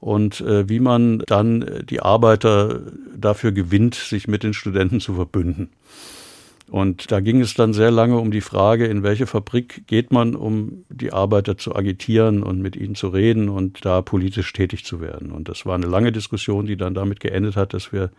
und 0.00 0.42
äh, 0.42 0.68
wie 0.68 0.80
man 0.80 1.20
dann 1.20 1.82
die 1.88 2.02
Arbeiter 2.02 2.82
dafür 3.16 3.52
gewinnt, 3.52 3.94
sich 3.94 4.28
mit 4.28 4.42
den 4.42 4.52
Studenten 4.52 5.00
zu 5.00 5.14
verbünden. 5.14 5.70
Und 6.70 7.12
da 7.12 7.20
ging 7.20 7.40
es 7.40 7.54
dann 7.54 7.74
sehr 7.74 7.90
lange 7.90 8.16
um 8.16 8.30
die 8.30 8.40
Frage, 8.40 8.86
in 8.86 9.02
welche 9.02 9.26
Fabrik 9.26 9.86
geht 9.86 10.12
man, 10.12 10.34
um 10.34 10.84
die 10.88 11.12
Arbeiter 11.12 11.58
zu 11.58 11.76
agitieren 11.76 12.42
und 12.42 12.60
mit 12.60 12.74
ihnen 12.74 12.94
zu 12.94 13.08
reden 13.08 13.48
und 13.48 13.84
da 13.84 14.00
politisch 14.00 14.52
tätig 14.52 14.84
zu 14.84 15.00
werden. 15.00 15.30
Und 15.30 15.48
das 15.48 15.66
war 15.66 15.74
eine 15.74 15.86
lange 15.86 16.10
Diskussion, 16.10 16.66
die 16.66 16.76
dann 16.76 16.94
damit 16.94 17.20
geendet 17.20 17.56
hat, 17.56 17.74
dass 17.74 17.92
wir 17.92 18.10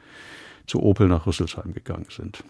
zu 0.68 0.82
Opel 0.82 1.08
nach 1.08 1.26
Rüsselsheim 1.26 1.74
gegangen 1.74 2.08
sind. 2.10 2.44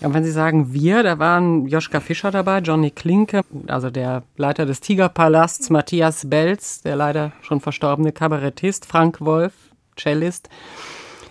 Ja, 0.00 0.08
und 0.08 0.14
wenn 0.14 0.24
Sie 0.24 0.30
sagen 0.30 0.72
wir, 0.72 1.02
da 1.02 1.18
waren 1.18 1.66
Joschka 1.66 2.00
Fischer 2.00 2.30
dabei, 2.30 2.58
Johnny 2.58 2.90
Klinke, 2.90 3.42
also 3.66 3.90
der 3.90 4.24
Leiter 4.36 4.66
des 4.66 4.80
Tigerpalasts, 4.80 5.70
Matthias 5.70 6.28
Belz, 6.28 6.82
der 6.82 6.96
leider 6.96 7.32
schon 7.42 7.60
verstorbene 7.60 8.12
Kabarettist, 8.12 8.84
Frank 8.84 9.20
Wolf, 9.20 9.52
Cellist. 9.96 10.48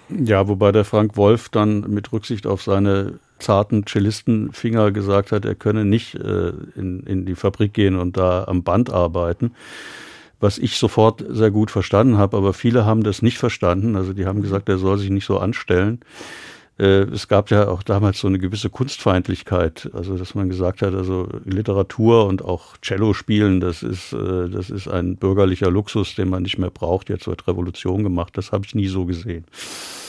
Ja, 0.10 0.48
wobei 0.48 0.72
der 0.72 0.86
Frank 0.86 1.15
Wolf 1.17 1.50
dann 1.50 1.82
mit 1.82 2.12
Rücksicht 2.12 2.48
auf 2.48 2.63
seine 2.63 3.19
zarten 3.44 3.86
Cellistenfinger 3.86 4.92
gesagt 4.92 5.32
hat, 5.32 5.46
er 5.46 5.56
könne 5.56 5.86
nicht 5.86 6.16
äh, 6.16 6.54
in, 6.76 7.02
in 7.02 7.26
die 7.26 7.36
Fabrik 7.36 7.74
gehen 7.74 7.98
und 7.98 8.18
da 8.18 8.46
am 8.46 8.64
Band 8.64 8.92
arbeiten. 8.92 9.52
Was 10.40 10.58
ich 10.58 10.78
sofort 10.78 11.24
sehr 11.30 11.52
gut 11.52 11.72
verstanden 11.72 12.18
habe, 12.18 12.36
aber 12.36 12.54
viele 12.54 12.86
haben 12.86 13.04
das 13.04 13.22
nicht 13.22 13.38
verstanden. 13.38 13.96
Also 13.96 14.14
die 14.14 14.26
haben 14.26 14.42
gesagt, 14.42 14.68
er 14.68 14.78
soll 14.78 14.98
sich 14.98 15.10
nicht 15.10 15.26
so 15.26 15.38
anstellen. 15.38 16.02
Äh, 16.80 17.04
es 17.12 17.28
gab 17.28 17.52
ja 17.52 17.68
auch 17.68 17.84
damals 17.84 18.20
so 18.20 18.28
eine 18.28 18.40
gewisse 18.40 18.70
Kunstfeindlichkeit, 18.70 19.90
also 19.94 20.18
dass 20.18 20.34
man 20.34 20.50
gesagt 20.50 20.82
hat, 20.82 20.94
also 20.94 21.28
Literatur 21.46 22.26
und 22.26 22.44
auch 22.44 22.78
Cello 22.78 23.14
spielen, 23.14 23.60
das 23.60 23.84
ist, 23.84 24.14
äh, 24.14 24.50
das 24.50 24.70
ist 24.70 24.88
ein 24.88 25.18
bürgerlicher 25.18 25.70
Luxus, 25.70 26.16
den 26.16 26.30
man 26.30 26.44
nicht 26.44 26.58
mehr 26.58 26.72
braucht. 26.72 27.10
Jetzt 27.10 27.28
wird 27.28 27.48
Revolution 27.48 28.04
gemacht. 28.04 28.38
Das 28.38 28.52
habe 28.52 28.66
ich 28.66 28.74
nie 28.74 28.88
so 28.88 29.06
gesehen. 29.06 29.46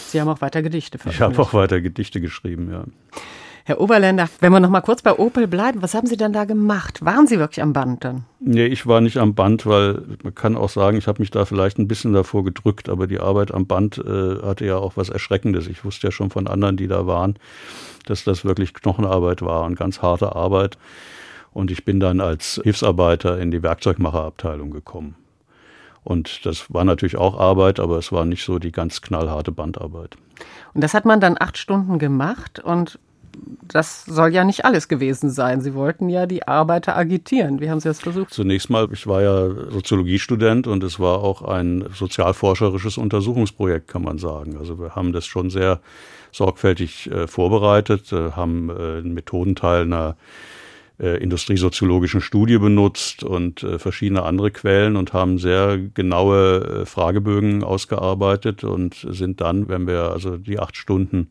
Sie 0.09 0.21
haben 0.21 0.29
auch 0.29 0.41
weiter 0.41 0.63
Gedichte 0.63 0.99
veröffentlicht. 0.99 1.33
Ich 1.33 1.39
habe 1.39 1.49
auch 1.49 1.55
weiter 1.55 1.81
Gedichte 1.81 2.21
geschrieben, 2.21 2.71
ja. 2.71 2.85
Herr 3.67 3.81
Oberländer, 3.81 4.29
wenn 4.41 4.53
wir 4.53 4.61
noch 4.61 4.69
mal 4.69 4.83
kurz 4.83 5.01
bei 5.01 5.19
Opel 5.19 5.47
bleiben, 5.47 5.81
was 5.81 5.95
haben 5.95 6.07
Sie 6.07 6.19
denn 6.19 6.35
da 6.35 6.45
gemacht? 6.45 7.03
Waren 7.03 7.27
Sie 7.27 7.39
wirklich 7.39 7.63
am 7.63 7.73
Band 7.73 8.05
dann? 8.05 8.27
Nee, 8.39 8.67
ich 8.67 8.87
war 8.87 9.01
nicht 9.01 9.17
am 9.17 9.35
Band, 9.35 9.65
weil 9.65 10.03
man 10.23 10.35
kann 10.35 10.55
auch 10.55 10.69
sagen, 10.69 10.99
ich 10.99 11.07
habe 11.07 11.23
mich 11.23 11.31
da 11.31 11.47
vielleicht 11.47 11.79
ein 11.79 11.89
bisschen 11.89 12.13
davor 12.13 12.45
gedrückt, 12.45 12.91
aber 12.91 13.07
die 13.07 13.21
Arbeit 13.21 13.55
am 13.55 13.67
Band 13.67 13.97
äh, 13.97 14.43
hatte 14.43 14.67
ja 14.67 14.77
auch 14.77 14.99
was 14.99 15.09
Erschreckendes. 15.09 15.67
Ich 15.67 15.83
wusste 15.83 16.09
ja 16.09 16.11
schon 16.11 16.29
von 16.29 16.47
anderen, 16.47 16.77
die 16.77 16.89
da 16.89 17.07
waren, 17.07 17.37
dass 18.05 18.23
das 18.25 18.45
wirklich 18.45 18.75
Knochenarbeit 18.75 19.41
war 19.41 19.65
und 19.65 19.79
ganz 19.79 20.03
harte 20.03 20.37
Arbeit. 20.37 20.77
Und 21.55 21.71
ich 21.71 21.87
bin 21.87 22.01
dann 22.01 22.21
als 22.21 22.61
Hilfsarbeiter 22.63 23.39
in 23.39 23.51
die 23.51 23.63
Werkzeugmacherabteilung 23.63 24.73
gekommen. 24.73 25.15
Und 26.03 26.45
das 26.45 26.67
war 26.69 26.85
natürlich 26.85 27.17
auch 27.17 27.41
Arbeit, 27.41 27.81
aber 27.81 27.97
es 27.97 28.13
war 28.13 28.27
nicht 28.27 28.45
so 28.45 28.59
die 28.59 28.73
ganz 28.73 29.01
knallharte 29.01 29.53
Bandarbeit. 29.53 30.17
Und 30.75 30.85
das 30.85 30.93
hat 30.93 31.07
man 31.07 31.19
dann 31.21 31.37
acht 31.41 31.57
Stunden 31.57 31.99
gemacht 31.99 32.59
und 32.59 32.99
das 33.63 34.05
soll 34.05 34.33
ja 34.33 34.45
nicht 34.45 34.65
alles 34.65 34.89
gewesen 34.89 35.31
sein. 35.31 35.61
Sie 35.61 35.75
wollten 35.75 36.09
ja 36.09 36.27
die 36.27 36.47
Arbeiter 36.47 36.97
agitieren. 36.97 37.61
Wie 37.61 37.71
haben 37.71 37.81
Sie 37.81 37.89
das 37.89 38.01
versucht? 38.01 38.33
Zunächst 38.33 38.71
mal, 38.71 38.89
ich 38.93 39.07
war 39.07 39.23
ja 39.23 39.49
Soziologiestudent 39.71 40.67
und 40.67 40.85
es 40.85 41.01
war 41.01 41.19
auch 41.19 41.43
ein 41.43 41.85
sozialforscherisches 41.93 42.99
Untersuchungsprojekt, 42.99 43.89
kann 43.89 44.03
man 44.03 44.19
sagen. 44.19 44.57
Also 44.59 44.79
wir 44.79 44.95
haben 44.95 45.13
das 45.13 45.27
schon 45.27 45.51
sehr 45.51 45.81
sorgfältig 46.33 47.11
äh, 47.11 47.27
vorbereitet, 47.27 48.13
äh, 48.13 48.33
haben 48.33 48.71
äh, 48.71 48.73
einen 48.73 49.15
Methodenteil 49.15 49.83
einer 49.83 50.17
äh, 51.01 51.21
industriesoziologischen 51.23 52.21
Studie 52.21 52.59
benutzt 52.59 53.25
und 53.25 53.63
äh, 53.63 53.79
verschiedene 53.79 54.23
andere 54.23 54.51
Quellen 54.51 54.97
und 54.97 55.13
haben 55.13 55.39
sehr 55.39 55.79
genaue 55.79 56.83
äh, 56.83 56.87
Fragebögen 56.87 57.65
ausgearbeitet 57.65 58.63
und 58.63 59.07
sind 59.11 59.41
dann, 59.41 59.69
wenn 59.69 59.87
wir 59.87 60.11
also 60.13 60.37
die 60.37 60.61
acht 60.61 60.77
Stunden 60.77 61.31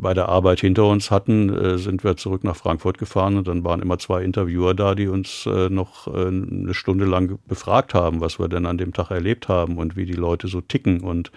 bei 0.00 0.14
der 0.14 0.28
Arbeit 0.28 0.60
hinter 0.60 0.86
uns 0.86 1.10
hatten, 1.10 1.48
äh, 1.48 1.78
sind 1.78 2.04
wir 2.04 2.16
zurück 2.16 2.44
nach 2.44 2.56
Frankfurt 2.56 2.98
gefahren 2.98 3.36
und 3.36 3.48
dann 3.48 3.64
waren 3.64 3.80
immer 3.80 3.98
zwei 3.98 4.22
Interviewer 4.22 4.74
da, 4.74 4.94
die 4.94 5.08
uns 5.08 5.46
äh, 5.46 5.68
noch 5.68 6.08
äh, 6.08 6.26
eine 6.26 6.74
Stunde 6.74 7.04
lang 7.04 7.38
befragt 7.46 7.94
haben, 7.94 8.20
was 8.20 8.38
wir 8.38 8.48
denn 8.48 8.66
an 8.66 8.78
dem 8.78 8.92
Tag 8.92 9.10
erlebt 9.10 9.48
haben 9.48 9.78
und 9.78 9.96
wie 9.96 10.06
die 10.06 10.12
Leute 10.12 10.48
so 10.48 10.60
ticken 10.60 11.00
und 11.00 11.30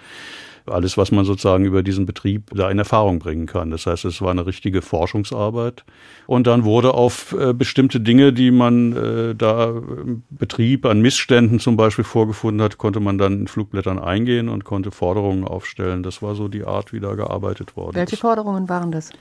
alles, 0.69 0.97
was 0.97 1.11
man 1.11 1.25
sozusagen 1.25 1.65
über 1.65 1.83
diesen 1.83 2.05
Betrieb 2.05 2.51
da 2.53 2.69
in 2.69 2.79
Erfahrung 2.79 3.19
bringen 3.19 3.45
kann. 3.45 3.71
Das 3.71 3.85
heißt, 3.85 4.05
es 4.05 4.21
war 4.21 4.31
eine 4.31 4.45
richtige 4.45 4.81
Forschungsarbeit. 4.81 5.83
Und 6.25 6.47
dann 6.47 6.63
wurde 6.63 6.93
auf 6.93 7.33
äh, 7.33 7.53
bestimmte 7.53 7.99
Dinge, 7.99 8.33
die 8.33 8.51
man 8.51 8.95
äh, 8.95 9.35
da 9.35 9.69
im 9.69 10.23
Betrieb 10.29 10.85
an 10.85 11.01
Missständen 11.01 11.59
zum 11.59 11.77
Beispiel 11.77 12.05
vorgefunden 12.05 12.61
hat, 12.61 12.77
konnte 12.77 12.99
man 12.99 13.17
dann 13.17 13.41
in 13.41 13.47
Flugblättern 13.47 13.99
eingehen 13.99 14.49
und 14.49 14.63
konnte 14.63 14.91
Forderungen 14.91 15.43
aufstellen. 15.43 16.03
Das 16.03 16.21
war 16.21 16.35
so 16.35 16.47
die 16.47 16.63
Art, 16.63 16.93
wie 16.93 16.99
da 16.99 17.15
gearbeitet 17.15 17.75
worden 17.75 17.95
Welche 17.95 18.15
ist. 18.15 18.21
Forderungen 18.21 18.69
waren 18.69 18.91
das? 18.91 19.11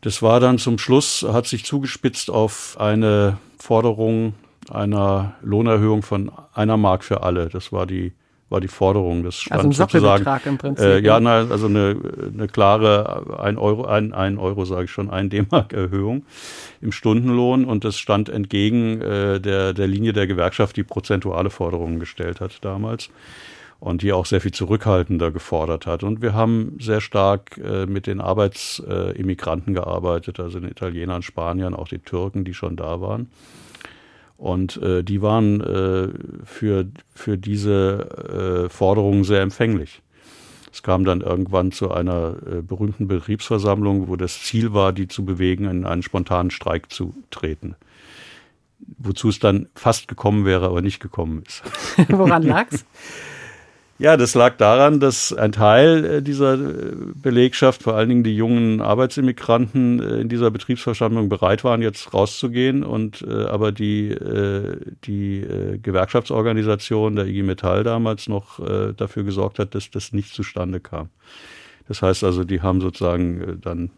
Das 0.00 0.22
war 0.22 0.38
dann 0.38 0.58
zum 0.58 0.78
Schluss, 0.78 1.26
hat 1.28 1.46
sich 1.46 1.64
zugespitzt 1.64 2.30
auf 2.30 2.76
eine 2.78 3.38
Forderung 3.58 4.34
einer 4.70 5.34
Lohnerhöhung 5.42 6.02
von 6.02 6.30
einer 6.54 6.76
Mark 6.76 7.04
für 7.04 7.22
alle. 7.22 7.48
Das 7.48 7.72
war 7.72 7.86
die 7.86 8.12
war 8.50 8.60
die 8.60 8.68
Forderung. 8.68 9.24
Das 9.24 9.36
stand 9.36 9.58
Also 9.58 9.68
ein 9.68 9.72
sozusagen, 9.72 10.24
Sockelbetrag 10.24 10.46
im 10.46 10.58
Prinzip. 10.58 10.84
Äh, 10.84 11.00
ja, 11.00 11.20
nein, 11.20 11.50
also 11.50 11.66
eine, 11.66 11.96
eine 12.32 12.48
klare 12.48 13.38
ein 13.38 13.58
Euro, 13.58 13.84
ein, 13.84 14.12
ein 14.12 14.38
Euro 14.38 14.64
sage 14.64 14.84
ich 14.84 14.90
schon, 14.90 15.10
ein 15.10 15.28
D-Mark-Erhöhung 15.30 16.24
im 16.80 16.92
Stundenlohn 16.92 17.64
und 17.64 17.84
das 17.84 17.98
stand 17.98 18.28
entgegen 18.28 19.00
äh, 19.00 19.40
der, 19.40 19.74
der 19.74 19.86
Linie 19.86 20.12
der 20.12 20.26
Gewerkschaft, 20.26 20.76
die 20.76 20.84
prozentuale 20.84 21.50
Forderungen 21.50 22.00
gestellt 22.00 22.40
hat 22.40 22.64
damals 22.64 23.10
und 23.80 24.02
die 24.02 24.12
auch 24.12 24.26
sehr 24.26 24.40
viel 24.40 24.52
zurückhaltender 24.52 25.30
gefordert 25.30 25.86
hat. 25.86 26.02
Und 26.02 26.20
wir 26.20 26.34
haben 26.34 26.76
sehr 26.80 27.00
stark 27.00 27.58
äh, 27.58 27.86
mit 27.86 28.06
den 28.06 28.20
Arbeitsimmigranten 28.20 29.74
gearbeitet, 29.74 30.40
also 30.40 30.58
den 30.58 30.70
Italienern, 30.70 31.22
Spaniern, 31.22 31.74
auch 31.74 31.88
die 31.88 32.00
Türken, 32.00 32.44
die 32.44 32.54
schon 32.54 32.76
da 32.76 33.00
waren. 33.00 33.30
Und 34.38 34.80
äh, 34.80 35.02
die 35.02 35.20
waren 35.20 35.60
äh, 35.60 36.08
für, 36.44 36.86
für 37.12 37.36
diese 37.36 38.66
äh, 38.66 38.68
Forderungen 38.70 39.24
sehr 39.24 39.42
empfänglich. 39.42 40.00
Es 40.72 40.84
kam 40.84 41.04
dann 41.04 41.22
irgendwann 41.22 41.72
zu 41.72 41.90
einer 41.90 42.36
äh, 42.46 42.62
berühmten 42.62 43.08
Betriebsversammlung, 43.08 44.06
wo 44.06 44.14
das 44.14 44.40
Ziel 44.44 44.72
war, 44.72 44.92
die 44.92 45.08
zu 45.08 45.24
bewegen, 45.24 45.64
in 45.64 45.84
einen 45.84 46.02
spontanen 46.02 46.52
Streik 46.52 46.92
zu 46.92 47.14
treten. 47.30 47.74
Wozu 48.98 49.28
es 49.28 49.40
dann 49.40 49.68
fast 49.74 50.06
gekommen 50.06 50.44
wäre, 50.44 50.66
aber 50.66 50.82
nicht 50.82 51.00
gekommen 51.00 51.42
ist. 51.44 51.64
Woran 52.08 52.44
lag's? 52.44 52.86
Ja, 54.00 54.16
das 54.16 54.36
lag 54.36 54.56
daran, 54.56 55.00
dass 55.00 55.32
ein 55.32 55.50
Teil 55.50 56.04
äh, 56.04 56.22
dieser 56.22 56.54
äh, 56.54 56.94
Belegschaft, 57.16 57.82
vor 57.82 57.94
allen 57.94 58.08
Dingen 58.08 58.22
die 58.22 58.36
jungen 58.36 58.80
Arbeitsimmigranten 58.80 60.00
äh, 60.00 60.20
in 60.20 60.28
dieser 60.28 60.52
Betriebsversammlung 60.52 61.28
bereit 61.28 61.64
waren, 61.64 61.82
jetzt 61.82 62.14
rauszugehen 62.14 62.84
und 62.84 63.22
äh, 63.22 63.46
aber 63.46 63.72
die, 63.72 64.10
äh, 64.10 64.76
die 65.02 65.40
äh, 65.40 65.78
Gewerkschaftsorganisation 65.78 67.16
der 67.16 67.26
IG 67.26 67.42
Metall 67.42 67.82
damals 67.82 68.28
noch 68.28 68.60
dafür 68.96 69.24
gesorgt 69.24 69.58
hat, 69.58 69.74
dass 69.74 69.90
das 69.90 70.12
nicht 70.12 70.34
zustande 70.34 70.80
kam. 70.80 71.08
Das 71.86 72.02
heißt 72.02 72.24
also, 72.24 72.44
die 72.44 72.60
haben 72.60 72.80
sozusagen 72.80 73.58
dann 73.62 73.90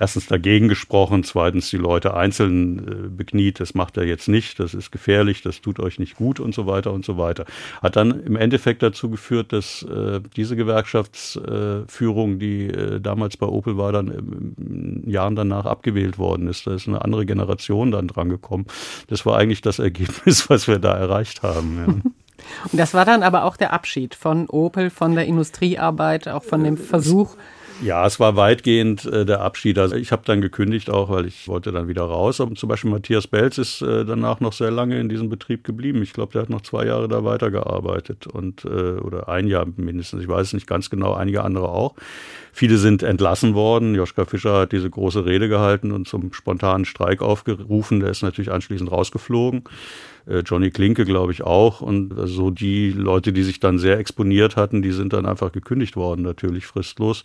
erstens 0.00 0.26
dagegen 0.26 0.68
gesprochen, 0.68 1.22
zweitens 1.22 1.70
die 1.70 1.76
Leute 1.76 2.14
einzeln 2.14 2.78
äh, 2.78 3.08
bekniet, 3.08 3.60
das 3.60 3.74
macht 3.74 3.96
er 3.98 4.04
jetzt 4.04 4.28
nicht, 4.28 4.58
das 4.58 4.74
ist 4.74 4.90
gefährlich, 4.90 5.42
das 5.42 5.60
tut 5.60 5.78
euch 5.78 5.98
nicht 5.98 6.16
gut 6.16 6.40
und 6.40 6.54
so 6.54 6.66
weiter 6.66 6.92
und 6.92 7.04
so 7.04 7.18
weiter. 7.18 7.44
Hat 7.82 7.96
dann 7.96 8.24
im 8.24 8.34
Endeffekt 8.34 8.82
dazu 8.82 9.10
geführt, 9.10 9.52
dass 9.52 9.82
äh, 9.82 10.20
diese 10.36 10.56
Gewerkschaftsführung, 10.56 12.38
die 12.38 12.66
äh, 12.66 13.00
damals 13.00 13.36
bei 13.36 13.46
Opel 13.46 13.76
war, 13.76 13.92
dann 13.92 14.08
im, 14.08 14.54
im 15.04 15.10
Jahren 15.10 15.36
danach 15.36 15.66
abgewählt 15.66 16.18
worden 16.18 16.48
ist. 16.48 16.66
Da 16.66 16.74
ist 16.74 16.88
eine 16.88 17.04
andere 17.04 17.26
Generation 17.26 17.90
dann 17.90 18.08
dran 18.08 18.30
gekommen. 18.30 18.66
Das 19.08 19.26
war 19.26 19.36
eigentlich 19.36 19.60
das 19.60 19.78
Ergebnis, 19.78 20.48
was 20.48 20.66
wir 20.66 20.78
da 20.78 20.96
erreicht 20.96 21.42
haben. 21.42 21.76
Ja. 21.76 22.10
Und 22.72 22.78
das 22.78 22.94
war 22.94 23.04
dann 23.04 23.22
aber 23.22 23.44
auch 23.44 23.58
der 23.58 23.74
Abschied 23.74 24.14
von 24.14 24.48
Opel, 24.48 24.88
von 24.88 25.14
der 25.14 25.26
Industriearbeit, 25.26 26.26
auch 26.26 26.42
von 26.42 26.64
dem 26.64 26.78
Versuch. 26.78 27.36
Ja, 27.82 28.06
es 28.06 28.20
war 28.20 28.36
weitgehend 28.36 29.06
äh, 29.06 29.24
der 29.24 29.40
Abschied. 29.40 29.78
Also 29.78 29.96
ich 29.96 30.12
habe 30.12 30.22
dann 30.26 30.42
gekündigt 30.42 30.90
auch, 30.90 31.08
weil 31.08 31.24
ich 31.24 31.48
wollte 31.48 31.72
dann 31.72 31.88
wieder 31.88 32.02
raus. 32.02 32.40
Aber 32.40 32.54
zum 32.54 32.68
Beispiel 32.68 32.90
Matthias 32.90 33.26
Belz 33.26 33.56
ist 33.56 33.80
äh, 33.80 34.04
danach 34.04 34.40
noch 34.40 34.52
sehr 34.52 34.70
lange 34.70 35.00
in 35.00 35.08
diesem 35.08 35.30
Betrieb 35.30 35.64
geblieben. 35.64 36.02
Ich 36.02 36.12
glaube, 36.12 36.32
der 36.32 36.42
hat 36.42 36.50
noch 36.50 36.60
zwei 36.60 36.84
Jahre 36.84 37.08
da 37.08 37.24
weitergearbeitet 37.24 38.26
und 38.26 38.66
äh, 38.66 38.68
oder 38.68 39.30
ein 39.30 39.46
Jahr 39.46 39.66
mindestens. 39.76 40.22
Ich 40.22 40.28
weiß 40.28 40.48
es 40.48 40.52
nicht 40.52 40.66
ganz 40.66 40.90
genau. 40.90 41.14
Einige 41.14 41.42
andere 41.42 41.70
auch. 41.70 41.94
Viele 42.52 42.76
sind 42.76 43.02
entlassen 43.02 43.54
worden. 43.54 43.94
Joschka 43.94 44.26
Fischer 44.26 44.58
hat 44.60 44.72
diese 44.72 44.90
große 44.90 45.24
Rede 45.24 45.48
gehalten 45.48 45.92
und 45.92 46.06
zum 46.06 46.34
spontanen 46.34 46.84
Streik 46.84 47.22
aufgerufen. 47.22 48.00
Der 48.00 48.10
ist 48.10 48.22
natürlich 48.22 48.52
anschließend 48.52 48.90
rausgeflogen. 48.90 49.64
Äh, 50.26 50.40
Johnny 50.40 50.70
Klinke, 50.70 51.04
glaube 51.04 51.32
ich, 51.32 51.42
auch. 51.42 51.80
Und 51.80 52.14
so 52.14 52.20
also 52.20 52.50
die 52.50 52.90
Leute, 52.90 53.32
die 53.32 53.42
sich 53.42 53.60
dann 53.60 53.78
sehr 53.78 53.98
exponiert 53.98 54.56
hatten, 54.56 54.82
die 54.82 54.92
sind 54.92 55.12
dann 55.12 55.26
einfach 55.26 55.52
gekündigt 55.52 55.96
worden, 55.96 56.22
natürlich 56.22 56.66
fristlos. 56.66 57.24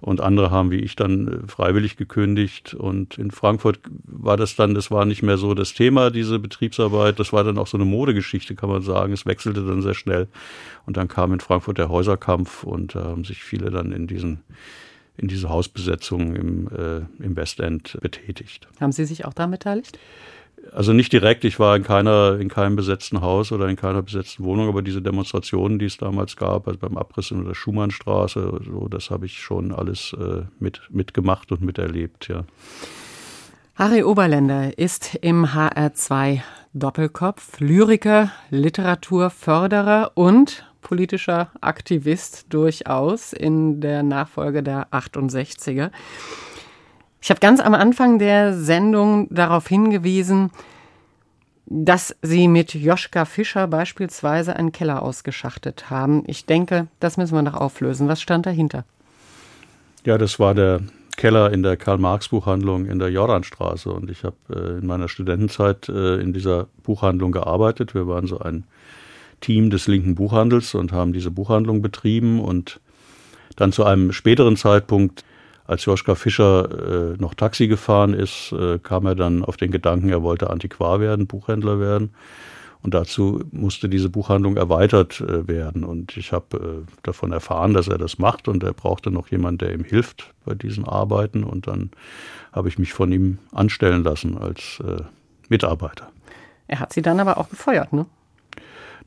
Und 0.00 0.20
andere 0.20 0.50
haben, 0.50 0.70
wie 0.70 0.80
ich, 0.80 0.96
dann 0.96 1.28
äh, 1.28 1.48
freiwillig 1.48 1.96
gekündigt. 1.96 2.74
Und 2.74 3.18
in 3.18 3.30
Frankfurt 3.30 3.80
war 4.04 4.36
das 4.36 4.56
dann, 4.56 4.74
das 4.74 4.90
war 4.90 5.04
nicht 5.04 5.22
mehr 5.22 5.38
so 5.38 5.54
das 5.54 5.74
Thema, 5.74 6.10
diese 6.10 6.38
Betriebsarbeit. 6.38 7.18
Das 7.18 7.32
war 7.32 7.44
dann 7.44 7.58
auch 7.58 7.66
so 7.66 7.76
eine 7.76 7.84
Modegeschichte, 7.86 8.54
kann 8.54 8.68
man 8.68 8.82
sagen. 8.82 9.12
Es 9.12 9.26
wechselte 9.26 9.64
dann 9.64 9.82
sehr 9.82 9.94
schnell. 9.94 10.28
Und 10.86 10.96
dann 10.96 11.08
kam 11.08 11.32
in 11.32 11.40
Frankfurt 11.40 11.78
der 11.78 11.88
Häuserkampf 11.88 12.64
und 12.64 12.94
da 12.94 13.04
haben 13.04 13.24
sich 13.24 13.42
viele 13.42 13.70
dann 13.70 13.92
in 13.92 14.06
diesen 14.06 14.40
in 15.16 15.28
diese 15.28 15.48
Hausbesetzung 15.48 16.34
im, 16.34 16.68
äh, 16.68 17.22
im 17.22 17.36
Westend 17.36 17.98
betätigt. 18.00 18.66
Haben 18.80 18.92
Sie 18.92 19.04
sich 19.04 19.24
auch 19.24 19.34
daran 19.34 19.50
beteiligt? 19.50 19.98
Also 20.70 20.92
nicht 20.92 21.12
direkt, 21.12 21.44
ich 21.44 21.58
war 21.58 21.74
in 21.76 21.82
keiner, 21.82 22.38
in 22.38 22.48
keinem 22.48 22.76
besetzten 22.76 23.20
Haus 23.20 23.52
oder 23.52 23.68
in 23.68 23.76
keiner 23.76 24.02
besetzten 24.02 24.44
Wohnung, 24.44 24.68
aber 24.68 24.82
diese 24.82 25.02
Demonstrationen, 25.02 25.78
die 25.78 25.86
es 25.86 25.96
damals 25.96 26.36
gab, 26.36 26.68
also 26.68 26.78
beim 26.78 26.96
Abriss 26.96 27.30
in 27.30 27.44
der 27.44 27.54
Schumannstraße, 27.54 28.60
so, 28.64 28.88
das 28.88 29.10
habe 29.10 29.26
ich 29.26 29.38
schon 29.40 29.72
alles 29.72 30.14
äh, 30.18 30.42
mit, 30.60 30.82
mitgemacht 30.90 31.52
und 31.52 31.62
miterlebt, 31.62 32.28
ja. 32.28 32.44
Harry 33.74 34.02
Oberländer 34.02 34.78
ist 34.78 35.14
im 35.22 35.46
HR2 35.46 36.40
Doppelkopf 36.74 37.58
Lyriker, 37.58 38.30
Literaturförderer 38.50 40.12
und 40.14 40.66
politischer 40.82 41.50
Aktivist 41.60 42.46
durchaus 42.50 43.32
in 43.32 43.80
der 43.80 44.02
Nachfolge 44.02 44.62
der 44.62 44.88
68er. 44.88 45.90
Ich 47.22 47.30
habe 47.30 47.38
ganz 47.38 47.60
am 47.60 47.72
Anfang 47.72 48.18
der 48.18 48.52
Sendung 48.52 49.28
darauf 49.30 49.68
hingewiesen, 49.68 50.50
dass 51.66 52.16
Sie 52.20 52.48
mit 52.48 52.74
Joschka 52.74 53.26
Fischer 53.26 53.68
beispielsweise 53.68 54.56
einen 54.56 54.72
Keller 54.72 55.02
ausgeschachtet 55.02 55.88
haben. 55.88 56.24
Ich 56.26 56.46
denke, 56.46 56.88
das 56.98 57.16
müssen 57.16 57.36
wir 57.36 57.42
noch 57.42 57.54
auflösen. 57.54 58.08
Was 58.08 58.20
stand 58.20 58.44
dahinter? 58.44 58.84
Ja, 60.04 60.18
das 60.18 60.40
war 60.40 60.54
der 60.54 60.80
Keller 61.16 61.52
in 61.52 61.62
der 61.62 61.76
Karl-Marx-Buchhandlung 61.76 62.86
in 62.86 62.98
der 62.98 63.10
Jordanstraße. 63.10 63.92
Und 63.92 64.10
ich 64.10 64.24
habe 64.24 64.36
äh, 64.50 64.78
in 64.78 64.86
meiner 64.86 65.08
Studentenzeit 65.08 65.88
äh, 65.88 66.16
in 66.16 66.32
dieser 66.32 66.66
Buchhandlung 66.82 67.30
gearbeitet. 67.30 67.94
Wir 67.94 68.08
waren 68.08 68.26
so 68.26 68.40
ein 68.40 68.64
Team 69.40 69.70
des 69.70 69.86
linken 69.86 70.16
Buchhandels 70.16 70.74
und 70.74 70.90
haben 70.90 71.12
diese 71.12 71.30
Buchhandlung 71.30 71.82
betrieben. 71.82 72.40
Und 72.40 72.80
dann 73.54 73.70
zu 73.70 73.84
einem 73.84 74.10
späteren 74.10 74.56
Zeitpunkt 74.56 75.24
als 75.72 75.84
Joschka 75.84 76.14
Fischer 76.14 77.12
äh, 77.12 77.16
noch 77.18 77.34
Taxi 77.34 77.66
gefahren 77.66 78.14
ist, 78.14 78.52
äh, 78.52 78.78
kam 78.78 79.06
er 79.06 79.14
dann 79.14 79.44
auf 79.44 79.56
den 79.56 79.70
Gedanken, 79.70 80.08
er 80.08 80.22
wollte 80.22 80.50
Antiquar 80.50 81.00
werden, 81.00 81.26
Buchhändler 81.26 81.80
werden. 81.80 82.14
Und 82.82 82.94
dazu 82.94 83.44
musste 83.52 83.88
diese 83.88 84.08
Buchhandlung 84.08 84.56
erweitert 84.56 85.20
äh, 85.20 85.46
werden. 85.46 85.84
Und 85.84 86.16
ich 86.16 86.32
habe 86.32 86.84
äh, 86.84 86.92
davon 87.02 87.32
erfahren, 87.32 87.74
dass 87.74 87.88
er 87.88 87.98
das 87.98 88.18
macht 88.18 88.48
und 88.48 88.62
er 88.64 88.72
brauchte 88.72 89.10
noch 89.10 89.28
jemanden, 89.28 89.58
der 89.58 89.72
ihm 89.72 89.84
hilft 89.84 90.32
bei 90.44 90.54
diesen 90.54 90.84
Arbeiten. 90.84 91.44
Und 91.44 91.68
dann 91.68 91.90
habe 92.52 92.68
ich 92.68 92.78
mich 92.78 92.92
von 92.92 93.12
ihm 93.12 93.38
anstellen 93.52 94.02
lassen 94.02 94.36
als 94.36 94.82
äh, 94.86 95.02
Mitarbeiter. 95.48 96.10
Er 96.66 96.80
hat 96.80 96.92
Sie 96.92 97.02
dann 97.02 97.20
aber 97.20 97.38
auch 97.38 97.48
gefeuert, 97.48 97.92
ne? 97.92 98.06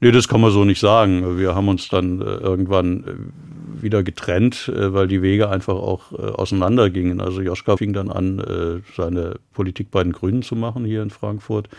Nee, 0.02 0.12
das 0.12 0.28
kann 0.28 0.42
man 0.42 0.52
so 0.52 0.66
nicht 0.66 0.80
sagen. 0.80 1.38
Wir 1.38 1.56
haben 1.56 1.68
uns 1.68 1.88
dann 1.88 2.22
äh, 2.22 2.26
irgendwann 2.26 3.04
äh, 3.04 3.82
wieder 3.84 4.04
getrennt, 4.04 4.72
äh, 4.74 4.94
weil 4.94 5.08
die 5.08 5.22
Wege 5.22 5.50
einfach 5.50 5.76
auch 5.76 6.12
auseinandergingen. 6.12 7.22
Also 7.22 7.42
Joschka 7.42 7.78
fing 7.78 7.94
dann 7.94 8.10
an, 8.10 8.82
seine 8.96 9.40
Politik 9.54 9.92
bei 9.92 10.04
den 10.04 10.12
Grünen 10.12 10.42
zu 10.42 10.56
machen 10.56 10.86
hier 10.86 11.02
in 11.02 11.10
Frankfurt. 11.10 11.70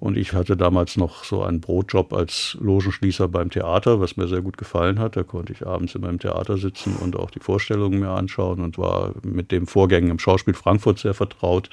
Und 0.00 0.18
ich 0.18 0.32
hatte 0.34 0.56
damals 0.56 0.96
noch 0.96 1.24
so 1.24 1.42
einen 1.42 1.60
Brotjob 1.60 2.12
als 2.12 2.58
Logenschließer 2.60 3.28
beim 3.28 3.50
Theater, 3.50 4.00
was 4.00 4.16
mir 4.16 4.26
sehr 4.26 4.42
gut 4.42 4.58
gefallen 4.58 4.98
hat. 4.98 5.16
Da 5.16 5.22
konnte 5.22 5.52
ich 5.52 5.66
abends 5.66 5.94
immer 5.94 6.10
im 6.10 6.18
Theater 6.18 6.58
sitzen 6.58 6.96
und 6.96 7.16
auch 7.16 7.30
die 7.30 7.40
Vorstellungen 7.40 8.00
mir 8.00 8.10
anschauen 8.10 8.60
und 8.60 8.76
war 8.76 9.14
mit 9.22 9.50
dem 9.50 9.66
Vorgängen 9.66 10.10
im 10.10 10.18
Schauspiel 10.18 10.54
Frankfurt 10.54 10.98
sehr 10.98 11.14
vertraut. 11.14 11.70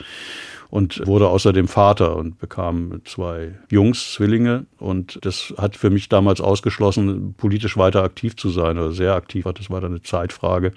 Und 0.72 1.06
wurde 1.06 1.28
außerdem 1.28 1.68
Vater 1.68 2.16
und 2.16 2.40
bekam 2.40 3.02
zwei 3.04 3.60
Jungs, 3.70 4.14
Zwillinge. 4.14 4.66
Und 4.80 5.20
das 5.24 5.54
hat 5.58 5.76
für 5.76 5.90
mich 5.90 6.08
damals 6.08 6.40
ausgeschlossen, 6.40 7.36
politisch 7.36 7.76
weiter 7.76 8.04
aktiv 8.04 8.38
zu 8.38 8.50
sein 8.50 8.80
oder 8.80 8.94
sehr 8.94 9.14
aktiv. 9.14 9.46
Das 9.54 9.70
war 9.70 9.82
dann 9.82 9.92
eine 9.92 10.02
Zeitfrage 10.02 10.72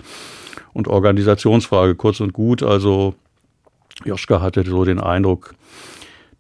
und 0.73 0.89
Organisationsfrage, 0.89 1.95
kurz 1.95 2.19
und 2.19 2.33
gut. 2.33 2.65
Also 2.65 3.15
Joschka 4.05 4.41
hatte 4.41 4.65
so 4.65 4.85
den 4.85 4.99
Eindruck, 4.99 5.55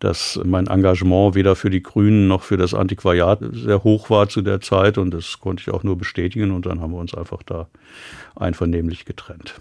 dass 0.00 0.40
mein 0.44 0.66
Engagement 0.66 1.36
weder 1.36 1.54
für 1.54 1.70
die 1.70 1.82
Grünen 1.82 2.26
noch 2.26 2.42
für 2.42 2.56
das 2.56 2.74
Antiquariat 2.74 3.38
sehr 3.52 3.84
hoch 3.84 4.10
war 4.10 4.28
zu 4.28 4.42
der 4.42 4.60
Zeit 4.62 4.98
und 4.98 5.12
das 5.12 5.38
konnte 5.38 5.60
ich 5.60 5.70
auch 5.70 5.84
nur 5.84 5.96
bestätigen 5.96 6.50
und 6.50 6.66
dann 6.66 6.80
haben 6.80 6.90
wir 6.90 6.98
uns 6.98 7.14
einfach 7.14 7.44
da 7.44 7.68
einvernehmlich 8.34 9.04
getrennt. 9.04 9.54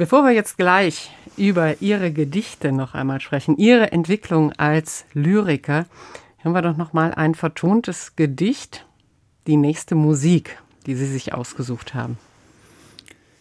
Bevor 0.00 0.24
wir 0.24 0.30
jetzt 0.30 0.56
gleich 0.56 1.10
über 1.36 1.82
Ihre 1.82 2.10
Gedichte 2.10 2.72
noch 2.72 2.94
einmal 2.94 3.20
sprechen, 3.20 3.58
Ihre 3.58 3.92
Entwicklung 3.92 4.50
als 4.54 5.04
Lyriker, 5.12 5.84
hören 6.38 6.54
wir 6.54 6.62
doch 6.62 6.78
noch 6.78 6.94
mal 6.94 7.12
ein 7.12 7.34
vertontes 7.34 8.16
Gedicht, 8.16 8.86
die 9.46 9.58
nächste 9.58 9.96
Musik, 9.96 10.56
die 10.86 10.94
Sie 10.94 11.04
sich 11.04 11.34
ausgesucht 11.34 11.92
haben. 11.92 12.16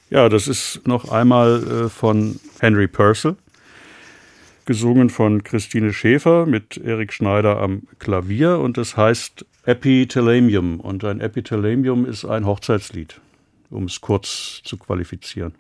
Ja, 0.10 0.28
das 0.28 0.50
ist 0.50 0.86
noch 0.86 1.10
einmal 1.10 1.64
äh, 1.64 1.88
von 1.88 2.42
Henry 2.60 2.90
Purcell, 2.90 3.38
gesungen 4.66 5.10
von 5.10 5.46
Christine 5.46 5.94
Schäfer 5.94 6.46
mit 6.46 6.76
Erik 6.76 7.14
Schneider 7.14 7.62
am 7.62 7.84
Klavier 8.00 8.60
und 8.60 8.76
das 8.76 8.98
heißt 8.98 9.46
Epithalamium. 9.64 10.82
Und 10.82 11.06
ein 11.06 11.22
Epithalamium 11.22 12.06
ist 12.06 12.26
ein 12.26 12.46
Hochzeitslied, 12.46 13.22
um 13.70 13.86
es 13.86 14.02
kurz 14.02 14.60
zu 14.66 14.76
qualifizieren. 14.76 15.54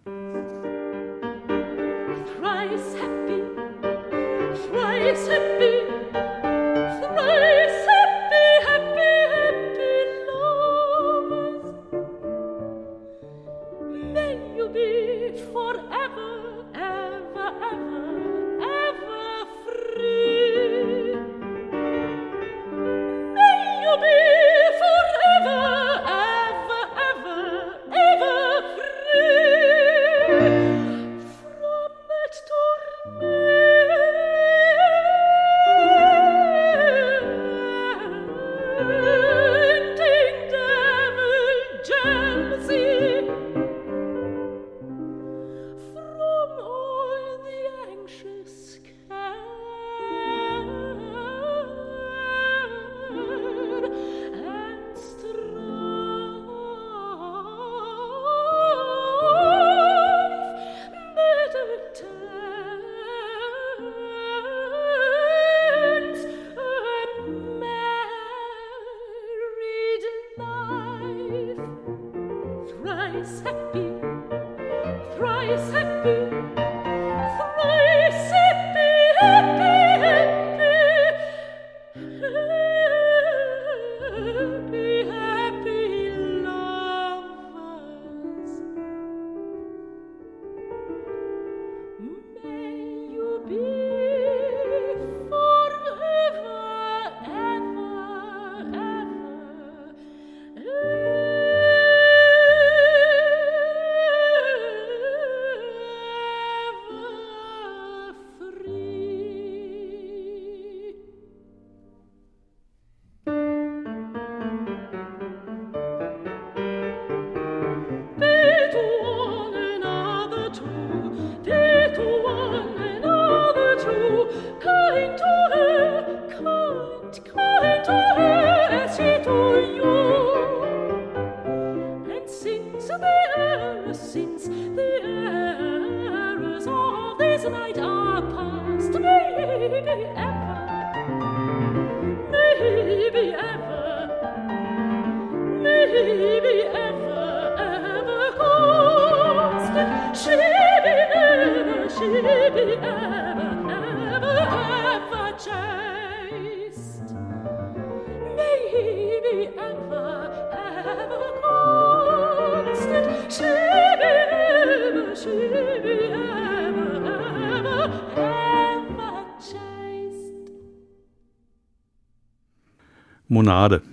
Monade 173.32 173.84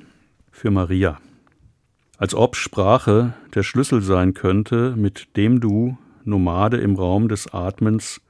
für 0.50 0.70
Maria. 0.70 1.20
Als 2.16 2.34
ob 2.34 2.56
Sprache 2.56 3.34
der 3.54 3.64
Schlüssel 3.64 4.00
sein 4.00 4.32
könnte, 4.32 4.96
mit 4.96 5.36
dem 5.36 5.60
du, 5.60 5.98
Nomade 6.24 6.78
im 6.78 6.96
Raum 6.96 7.28
des 7.28 7.52
Atmens, 7.52 8.22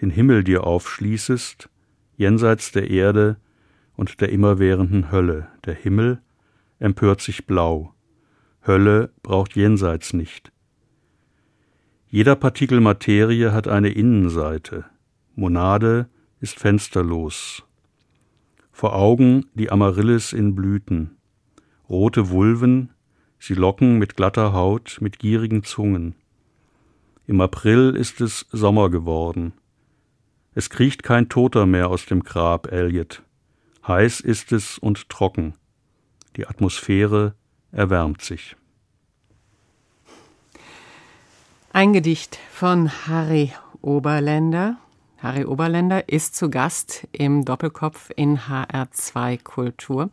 den 0.00 0.10
Himmel 0.10 0.44
dir 0.44 0.62
aufschließest, 0.62 1.68
jenseits 2.16 2.70
der 2.70 2.88
Erde 2.88 3.38
und 3.96 4.20
der 4.20 4.28
immerwährenden 4.28 5.10
Hölle. 5.10 5.48
Der 5.64 5.74
Himmel 5.74 6.22
empört 6.78 7.20
sich 7.20 7.44
blau. 7.48 7.92
Hölle 8.64 9.10
braucht 9.24 9.56
jenseits 9.56 10.12
nicht. 10.12 10.52
Jeder 12.06 12.36
Partikel 12.36 12.78
Materie 12.80 13.52
hat 13.52 13.66
eine 13.66 13.88
Innenseite. 13.88 14.84
Monade 15.34 16.08
ist 16.38 16.60
fensterlos. 16.60 17.64
Vor 18.78 18.94
Augen 18.94 19.46
die 19.54 19.72
Amaryllis 19.72 20.32
in 20.32 20.54
Blüten. 20.54 21.16
Rote 21.88 22.30
Vulven, 22.30 22.90
sie 23.40 23.54
locken 23.54 23.98
mit 23.98 24.14
glatter 24.14 24.52
Haut, 24.52 24.98
mit 25.00 25.18
gierigen 25.18 25.64
Zungen. 25.64 26.14
Im 27.26 27.40
April 27.40 27.96
ist 27.96 28.20
es 28.20 28.46
Sommer 28.52 28.88
geworden. 28.88 29.52
Es 30.54 30.70
kriecht 30.70 31.02
kein 31.02 31.28
Toter 31.28 31.66
mehr 31.66 31.88
aus 31.88 32.06
dem 32.06 32.22
Grab, 32.22 32.70
Elliot. 32.70 33.24
Heiß 33.84 34.20
ist 34.20 34.52
es 34.52 34.78
und 34.78 35.08
trocken. 35.08 35.54
Die 36.36 36.46
Atmosphäre 36.46 37.34
erwärmt 37.72 38.22
sich. 38.22 38.54
Ein 41.72 41.92
Gedicht 41.92 42.38
von 42.52 42.88
Harry 43.08 43.52
Oberländer. 43.82 44.76
Harry 45.18 45.44
Oberländer 45.44 46.08
ist 46.08 46.36
zu 46.36 46.48
Gast 46.48 47.08
im 47.10 47.44
Doppelkopf 47.44 48.10
in 48.14 48.38
HR2 48.38 49.42
Kultur. 49.42 50.10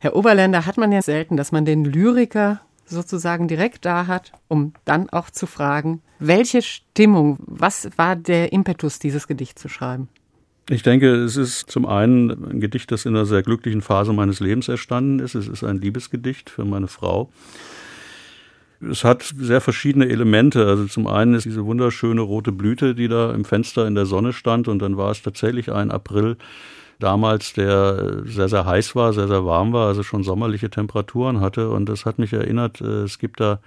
Herr 0.00 0.16
Oberländer, 0.16 0.66
hat 0.66 0.76
man 0.76 0.90
ja 0.90 1.02
selten, 1.02 1.36
dass 1.36 1.52
man 1.52 1.64
den 1.64 1.84
Lyriker 1.84 2.60
sozusagen 2.84 3.46
direkt 3.46 3.84
da 3.84 4.08
hat, 4.08 4.32
um 4.48 4.72
dann 4.84 5.08
auch 5.10 5.30
zu 5.30 5.46
fragen, 5.46 6.02
welche 6.18 6.62
Stimmung, 6.62 7.38
was 7.46 7.90
war 7.96 8.16
der 8.16 8.52
Impetus, 8.52 8.98
dieses 8.98 9.28
Gedicht 9.28 9.58
zu 9.58 9.68
schreiben? 9.68 10.08
Ich 10.68 10.82
denke, 10.82 11.14
es 11.14 11.36
ist 11.36 11.70
zum 11.70 11.86
einen 11.86 12.30
ein 12.30 12.60
Gedicht, 12.60 12.90
das 12.90 13.04
in 13.04 13.14
einer 13.14 13.26
sehr 13.26 13.42
glücklichen 13.42 13.82
Phase 13.82 14.12
meines 14.12 14.40
Lebens 14.40 14.68
erstanden 14.68 15.20
ist. 15.20 15.34
Es 15.34 15.48
ist 15.48 15.64
ein 15.64 15.78
Liebesgedicht 15.78 16.50
für 16.50 16.64
meine 16.64 16.88
Frau. 16.88 17.30
Es 18.88 19.04
hat 19.04 19.22
sehr 19.22 19.60
verschiedene 19.60 20.08
Elemente. 20.08 20.66
Also 20.66 20.86
zum 20.86 21.06
einen 21.06 21.34
ist 21.34 21.44
diese 21.44 21.64
wunderschöne 21.64 22.20
rote 22.20 22.52
Blüte, 22.52 22.94
die 22.94 23.08
da 23.08 23.32
im 23.34 23.44
Fenster 23.44 23.86
in 23.86 23.94
der 23.94 24.06
Sonne 24.06 24.32
stand. 24.32 24.68
Und 24.68 24.80
dann 24.80 24.96
war 24.96 25.10
es 25.10 25.22
tatsächlich 25.22 25.70
ein 25.70 25.90
April 25.90 26.36
damals, 26.98 27.52
der 27.52 28.22
sehr, 28.24 28.48
sehr 28.48 28.64
heiß 28.64 28.94
war, 28.94 29.12
sehr, 29.12 29.28
sehr 29.28 29.44
warm 29.44 29.72
war, 29.72 29.88
also 29.88 30.02
schon 30.02 30.22
sommerliche 30.22 30.70
Temperaturen 30.70 31.40
hatte. 31.40 31.70
Und 31.70 31.88
das 31.88 32.06
hat 32.06 32.18
mich 32.18 32.32
erinnert, 32.32 32.80
äh, 32.80 33.02
es 33.02 33.18
gibt 33.18 33.40
da 33.40 33.58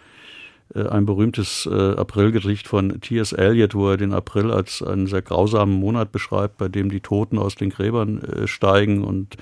ein 0.81 1.05
berühmtes 1.05 1.67
äh, 1.71 1.95
Aprilgedicht 1.95 2.67
von 2.67 3.01
T.S. 3.01 3.33
Eliot, 3.33 3.75
wo 3.75 3.89
er 3.89 3.97
den 3.97 4.13
April 4.13 4.51
als 4.51 4.81
einen 4.81 5.07
sehr 5.07 5.21
grausamen 5.21 5.73
Monat 5.75 6.11
beschreibt, 6.11 6.57
bei 6.57 6.67
dem 6.67 6.89
die 6.89 7.01
Toten 7.01 7.37
aus 7.37 7.55
den 7.55 7.69
Gräbern 7.69 8.21
steigen. 8.45 9.03
Und 9.03 9.37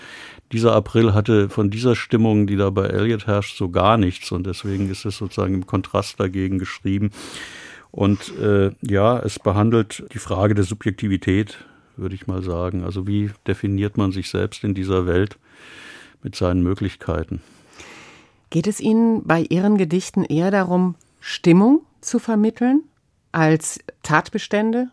dieser 0.51 0.73
April 0.73 1.13
hatte 1.13 1.49
von 1.49 1.69
dieser 1.69 1.95
Stimmung, 1.95 2.47
die 2.47 2.57
da 2.57 2.69
bei 2.69 2.85
Eliot 2.85 3.27
herrscht, 3.27 3.57
so 3.57 3.69
gar 3.69 3.97
nichts. 3.97 4.31
Und 4.31 4.45
deswegen 4.45 4.89
ist 4.89 5.05
es 5.05 5.17
sozusagen 5.17 5.53
im 5.53 5.65
Kontrast 5.65 6.19
dagegen 6.19 6.59
geschrieben. 6.59 7.11
Und 7.91 8.37
äh, 8.37 8.71
ja, 8.81 9.19
es 9.19 9.39
behandelt 9.39 10.03
die 10.13 10.19
Frage 10.19 10.53
der 10.53 10.63
Subjektivität 10.63 11.65
würde 11.97 12.15
ich 12.15 12.27
mal 12.27 12.41
sagen. 12.41 12.83
Also 12.83 13.07
wie 13.07 13.31
definiert 13.47 13.97
man 13.97 14.11
sich 14.11 14.29
selbst 14.29 14.63
in 14.63 14.73
dieser 14.73 15.05
Welt 15.05 15.37
mit 16.23 16.35
seinen 16.35 16.63
Möglichkeiten? 16.63 17.41
Geht 18.49 18.67
es 18.67 18.81
Ihnen 18.81 19.23
bei 19.23 19.45
Ihren 19.49 19.77
Gedichten 19.77 20.25
eher 20.25 20.51
darum, 20.51 20.95
Stimmung 21.21 21.85
zu 22.01 22.19
vermitteln 22.19 22.83
als 23.31 23.79
Tatbestände? 24.03 24.89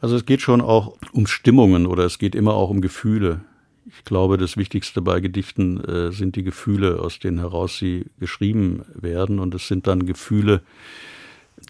Also 0.00 0.16
es 0.16 0.24
geht 0.24 0.40
schon 0.40 0.60
auch 0.60 0.96
um 1.12 1.26
Stimmungen 1.26 1.86
oder 1.86 2.04
es 2.04 2.18
geht 2.18 2.34
immer 2.34 2.54
auch 2.54 2.70
um 2.70 2.80
Gefühle. 2.80 3.40
Ich 3.86 4.04
glaube, 4.04 4.38
das 4.38 4.56
Wichtigste 4.56 5.02
bei 5.02 5.20
Gedichten 5.20 5.82
äh, 5.84 6.12
sind 6.12 6.36
die 6.36 6.42
Gefühle, 6.42 7.00
aus 7.00 7.18
denen 7.18 7.38
heraus 7.38 7.78
sie 7.78 8.06
geschrieben 8.18 8.84
werden. 8.94 9.38
Und 9.38 9.54
es 9.54 9.68
sind 9.68 9.86
dann 9.86 10.06
Gefühle, 10.06 10.62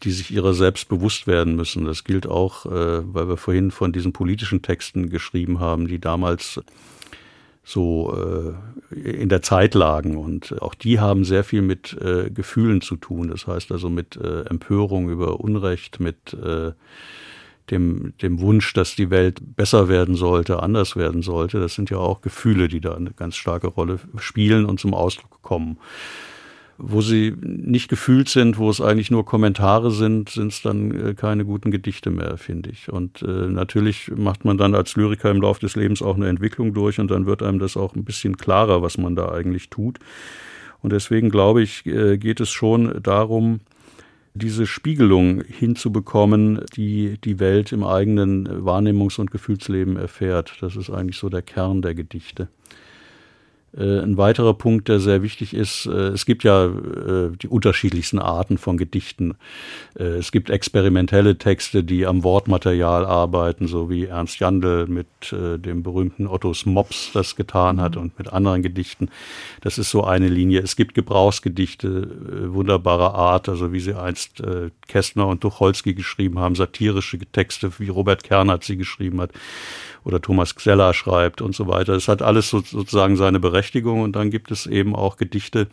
die 0.03 0.11
sich 0.11 0.31
ihrer 0.31 0.55
selbst 0.55 0.89
bewusst 0.89 1.27
werden 1.27 1.57
müssen. 1.57 1.85
Das 1.85 2.05
gilt 2.05 2.27
auch, 2.27 2.67
äh, 2.67 3.15
weil 3.15 3.29
wir 3.29 3.37
vorhin 3.37 3.71
von 3.71 3.93
diesen 3.93 4.13
politischen 4.13 4.63
Texten 4.63 5.11
geschrieben 5.11 5.61
haben, 5.61 5.89
die 5.89 5.99
damals 5.99 6.61
so 7.69 8.55
äh, 8.95 8.97
in 8.97 9.29
der 9.29 9.43
Zeit 9.43 9.75
lagen. 9.75 10.17
Und 10.17 10.63
auch 10.63 10.75
die 10.75 11.01
haben 11.01 11.25
sehr 11.25 11.43
viel 11.43 11.63
mit 11.63 11.97
äh, 12.01 12.31
Gefühlen 12.31 12.81
zu 12.81 12.95
tun. 12.95 13.29
Das 13.29 13.49
heißt 13.49 13.73
also 13.73 13.91
mit 13.91 14.17
äh, 14.17 14.43
Empörung 14.43 15.11
über 15.11 15.41
Unrecht, 15.41 15.99
mit 15.99 16.33
äh, 16.35 16.73
dem, 17.71 18.13
dem 18.23 18.39
Wunsch, 18.39 18.73
dass 18.73 18.95
die 18.95 19.11
Welt 19.11 19.41
besser 19.57 19.89
werden 19.89 20.15
sollte, 20.15 20.63
anders 20.63 20.95
werden 20.95 21.23
sollte. 21.23 21.59
Das 21.59 21.75
sind 21.75 21.91
ja 21.91 21.99
auch 21.99 22.21
Gefühle, 22.21 22.69
die 22.69 22.81
da 22.81 22.95
eine 22.95 23.11
ganz 23.11 23.35
starke 23.35 23.67
Rolle 23.67 23.99
spielen 24.19 24.65
und 24.65 24.79
zum 24.79 24.95
Ausdruck 24.95 25.43
kommen 25.43 25.79
wo 26.79 27.01
sie 27.01 27.35
nicht 27.41 27.89
gefühlt 27.89 28.29
sind, 28.29 28.59
wo 28.59 28.69
es 28.69 28.81
eigentlich 28.81 29.11
nur 29.11 29.25
Kommentare 29.25 29.91
sind, 29.91 30.29
sind 30.29 30.53
es 30.53 30.63
dann 30.63 31.09
äh, 31.09 31.15
keine 31.15 31.45
guten 31.45 31.71
Gedichte 31.71 32.11
mehr, 32.11 32.37
finde 32.37 32.71
ich. 32.71 32.91
Und 32.93 33.23
äh, 33.23 33.49
natürlich 33.49 34.11
macht 34.15 34.45
man 34.45 34.59
dann 34.59 34.75
als 34.75 34.95
Lyriker 34.97 35.31
im 35.31 35.41
Laufe 35.41 35.61
des 35.61 35.77
Lebens 35.77 36.03
auch 36.03 36.17
eine 36.17 36.29
Entwicklung 36.29 36.75
durch 36.75 37.01
und 37.01 37.11
dann 37.11 37.27
wird 37.27 37.43
einem 37.43 37.59
das 37.59 37.77
auch 37.77 37.95
ein 37.95 38.05
bisschen 38.05 38.37
klarer, 38.37 38.83
was 38.83 38.99
man 38.99 39.17
da 39.17 39.31
eigentlich 39.33 39.71
tut. 39.71 39.99
Und 40.83 40.93
deswegen 40.93 41.31
glaube 41.31 41.63
ich, 41.63 41.87
äh, 41.87 42.19
geht 42.19 42.41
es 42.41 42.51
schon 42.51 43.03
darum, 43.03 43.61
diese 44.35 44.67
Spiegelung 44.67 45.43
hinzubekommen, 45.43 46.61
die 46.77 47.19
die 47.25 47.41
Welt 47.41 47.73
im 47.73 47.85
eigenen 47.85 48.47
Wahrnehmungs- 48.47 49.19
und 49.19 49.31
Gefühlsleben 49.31 49.97
erfährt. 49.97 50.59
Das 50.61 50.77
ist 50.77 50.91
eigentlich 50.91 51.17
so 51.17 51.31
der 51.31 51.43
Kern 51.43 51.81
der 51.81 51.95
Gedichte. 51.95 52.49
Äh, 53.77 54.01
ein 54.01 54.17
weiterer 54.17 54.55
Punkt, 54.55 54.89
der 54.89 55.01
sehr 55.01 55.23
wichtig 55.23 55.55
ist, 55.55 55.87
äh, 55.87 56.09
es 56.09 56.25
gibt 56.25 56.45
ja 56.45 56.67
äh, 56.67 57.31
die 57.41 57.49
unterschiedlichsten 57.49 58.19
Arten 58.19 58.59
von 58.59 58.77
Gedichten. 58.77 59.35
Es 59.95 60.31
gibt 60.31 60.51
experimentelle 60.51 61.39
Texte, 61.39 61.83
die 61.83 62.07
am 62.07 62.23
Wortmaterial 62.23 63.07
arbeiten, 63.07 63.67
so 63.67 63.89
wie 63.89 64.05
Ernst 64.05 64.39
Jandl 64.39 64.87
mit 64.87 65.07
dem 65.31 65.83
berühmten 65.83 66.27
Ottos 66.27 66.67
Mops 66.67 67.11
das 67.15 67.35
getan 67.35 67.81
hat 67.81 67.97
mhm. 67.97 68.03
und 68.03 68.19
mit 68.19 68.33
anderen 68.33 68.63
Gedichten. 68.63 69.09
Das 69.63 69.79
ist 69.79 69.91
so 69.91 70.05
eine 70.05 70.29
Linie. 70.29 70.61
Es 70.61 70.77
gibt 70.77 70.95
Gebrauchsgedichte 70.95 72.53
wunderbarer 72.53 73.15
Art, 73.15 73.49
also 73.49 73.73
wie 73.73 73.81
sie 73.81 73.95
einst 73.95 74.43
Kästner 74.87 75.27
und 75.27 75.41
Tucholsky 75.41 75.95
geschrieben 75.95 76.39
haben, 76.39 76.55
satirische 76.55 77.19
Texte, 77.19 77.73
wie 77.79 77.89
Robert 77.89 78.23
Kernert 78.23 78.65
sie 78.65 78.77
geschrieben 78.77 79.21
hat 79.21 79.31
oder 80.07 80.23
Thomas 80.23 80.55
Xeller 80.55 80.95
schreibt 80.95 81.43
und 81.43 81.55
so 81.55 81.67
weiter. 81.67 81.95
Es 81.95 82.07
hat 82.07 82.23
alles 82.23 82.49
so, 82.49 82.61
sozusagen 82.61 83.17
seine 83.17 83.41
Berechtigung 83.41 84.03
und 84.03 84.15
dann 84.15 84.31
gibt 84.31 84.53
es 84.53 84.67
eben 84.67 84.95
auch 84.95 85.17
Gedichte, 85.17 85.67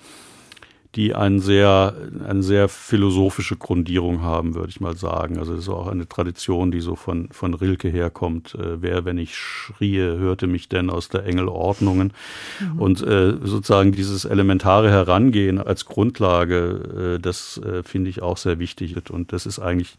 die 0.95 1.13
ein 1.13 1.39
sehr, 1.39 1.95
eine 2.27 2.41
sehr 2.41 2.67
philosophische 2.67 3.55
Grundierung 3.57 4.21
haben, 4.21 4.55
würde 4.55 4.69
ich 4.69 4.81
mal 4.81 4.95
sagen. 4.95 5.37
Also 5.37 5.53
es 5.53 5.61
ist 5.61 5.69
auch 5.69 5.87
eine 5.87 6.07
Tradition, 6.07 6.71
die 6.71 6.81
so 6.81 6.95
von, 6.95 7.29
von 7.29 7.53
Rilke 7.53 7.89
herkommt. 7.89 8.55
Äh, 8.55 8.81
wer, 8.81 9.05
wenn 9.05 9.19
ich 9.19 9.35
schrie, 9.35 9.99
hörte 9.99 10.47
mich 10.47 10.67
denn 10.67 10.89
aus 10.89 11.09
der 11.09 11.25
Engel 11.25 11.47
Ordnungen? 11.47 12.13
Mhm. 12.59 12.79
Und 12.79 13.01
äh, 13.01 13.33
sozusagen 13.43 13.91
dieses 13.91 14.25
elementare 14.25 14.89
Herangehen 14.89 15.59
als 15.59 15.85
Grundlage, 15.85 17.17
äh, 17.17 17.19
das 17.19 17.59
äh, 17.59 17.83
finde 17.83 18.09
ich 18.09 18.23
auch 18.23 18.37
sehr 18.37 18.57
wichtig. 18.57 18.95
Und 19.11 19.31
das 19.31 19.45
ist 19.45 19.59
eigentlich 19.59 19.95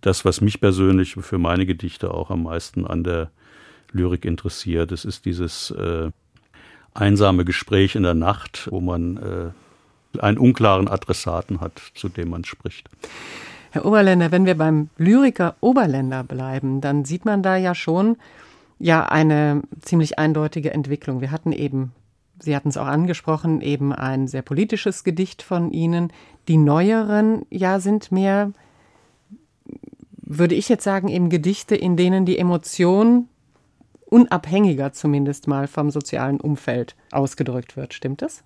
das, 0.00 0.24
was 0.24 0.40
mich 0.40 0.60
persönlich 0.60 1.14
für 1.14 1.38
meine 1.38 1.66
Gedichte 1.66 2.12
auch 2.12 2.30
am 2.30 2.44
meisten 2.44 2.86
an 2.86 3.04
der 3.04 3.30
Lyrik 3.92 4.24
interessiert. 4.24 4.92
Es 4.92 5.04
ist 5.04 5.24
dieses 5.24 5.70
äh, 5.70 6.10
einsame 6.94 7.44
Gespräch 7.44 7.94
in 7.94 8.02
der 8.02 8.14
Nacht, 8.14 8.68
wo 8.70 8.80
man 8.80 9.16
äh, 9.16 10.18
einen 10.20 10.38
unklaren 10.38 10.88
Adressaten 10.88 11.60
hat, 11.60 11.80
zu 11.94 12.08
dem 12.08 12.30
man 12.30 12.44
spricht. 12.44 12.88
Herr 13.70 13.86
Oberländer, 13.86 14.32
wenn 14.32 14.46
wir 14.46 14.56
beim 14.56 14.88
Lyriker 14.96 15.54
Oberländer 15.60 16.24
bleiben, 16.24 16.80
dann 16.80 17.04
sieht 17.04 17.24
man 17.24 17.42
da 17.42 17.56
ja 17.56 17.74
schon 17.74 18.16
ja 18.78 19.06
eine 19.06 19.62
ziemlich 19.80 20.18
eindeutige 20.18 20.72
Entwicklung. 20.72 21.20
Wir 21.20 21.30
hatten 21.30 21.52
eben, 21.52 21.92
Sie 22.40 22.56
hatten 22.56 22.70
es 22.70 22.76
auch 22.76 22.86
angesprochen, 22.86 23.60
eben 23.60 23.92
ein 23.92 24.26
sehr 24.26 24.42
politisches 24.42 25.04
Gedicht 25.04 25.42
von 25.42 25.70
Ihnen. 25.70 26.12
Die 26.48 26.56
neueren 26.56 27.46
ja 27.50 27.78
sind 27.78 28.10
mehr, 28.10 28.50
würde 30.16 30.56
ich 30.56 30.68
jetzt 30.68 30.84
sagen, 30.84 31.08
eben 31.08 31.28
Gedichte, 31.28 31.76
in 31.76 31.96
denen 31.96 32.26
die 32.26 32.38
Emotion 32.38 33.28
unabhängiger 34.10 34.92
zumindest 34.92 35.48
mal 35.48 35.66
vom 35.66 35.90
sozialen 35.90 36.40
Umfeld 36.40 36.96
ausgedrückt 37.12 37.76
wird. 37.76 37.94
Stimmt 37.94 38.22
das? 38.22 38.44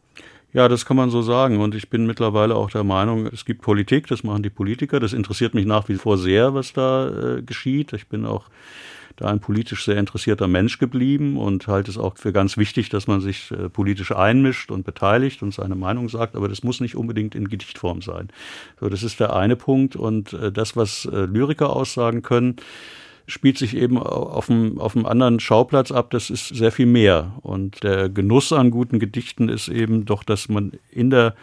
Ja, 0.53 0.69
das 0.69 0.87
kann 0.87 0.97
man 0.97 1.11
so 1.11 1.21
sagen. 1.21 1.61
Und 1.61 1.75
ich 1.75 1.91
bin 1.91 2.07
mittlerweile 2.07 2.55
auch 2.55 2.71
der 2.71 2.85
Meinung, 2.85 3.27
es 3.27 3.45
gibt 3.45 3.61
Politik, 3.63 4.07
das 4.07 4.23
machen 4.23 4.45
die 4.45 4.51
Politiker. 4.51 5.01
Das 5.01 5.13
interessiert 5.13 5.53
mich 5.53 5.67
nach 5.67 5.89
wie 5.89 5.97
vor 5.97 6.17
sehr, 6.17 6.55
was 6.55 6.73
da 6.73 7.09
äh, 7.09 7.43
geschieht. 7.43 7.93
Ich 7.93 8.07
bin 8.07 8.25
auch 8.25 8.49
da 9.17 9.27
ein 9.29 9.41
politisch 9.41 9.85
sehr 9.85 9.97
interessierter 9.97 10.49
Mensch 10.49 10.79
geblieben 10.79 11.37
und 11.39 11.67
halte 11.69 11.91
es 11.91 11.99
auch 11.99 12.17
für 12.19 12.33
ganz 12.33 12.57
wichtig, 12.57 12.89
dass 12.89 13.07
man 13.07 13.21
sich 13.21 13.51
äh, 13.51 13.69
politisch 13.69 14.13
einmischt 14.13 14.71
und 14.71 14.85
beteiligt 14.85 15.43
und 15.43 15.55
seine 15.55 15.75
Meinung 15.75 16.09
sagt. 16.09 16.37
Aber 16.37 16.49
das 16.49 16.63
muss 16.63 16.81
nicht 16.81 16.97
unbedingt 16.97 17.35
in 17.35 17.49
Gedichtform 17.49 18.01
sein. 18.01 18.29
So, 18.79 18.89
das 18.89 19.03
ist 19.03 19.21
der 19.21 19.35
eine 19.35 19.57
Punkt. 19.57 19.97
Und 19.97 20.33
äh, 20.35 20.53
das, 20.53 20.77
was 20.77 21.05
äh, 21.07 21.27
Lyriker 21.27 21.71
aussagen 21.71 22.23
können, 22.23 22.57
spielt 23.27 23.59
sich 23.59 23.77
eben 23.77 23.99
auf 23.99 24.51
einem, 24.51 24.79
auf 24.79 24.97
einem 24.97 25.07
anderen 25.07 25.41
Schauplatz 25.41 25.91
ab. 25.91 26.11
Das 26.11 26.31
ist 26.31 26.49
sehr 26.49 26.73
viel 26.73 26.87
mehr. 26.87 27.33
Und 27.43 27.83
der 27.83 28.09
Genuss 28.09 28.53
an 28.53 28.71
guten 28.71 28.99
Gedichten 28.99 29.49
ist 29.49 29.69
eben 29.69 30.05
doch, 30.05 30.25
dass 30.25 30.49
man 30.49 30.73
in 30.91 31.11
der 31.11 31.35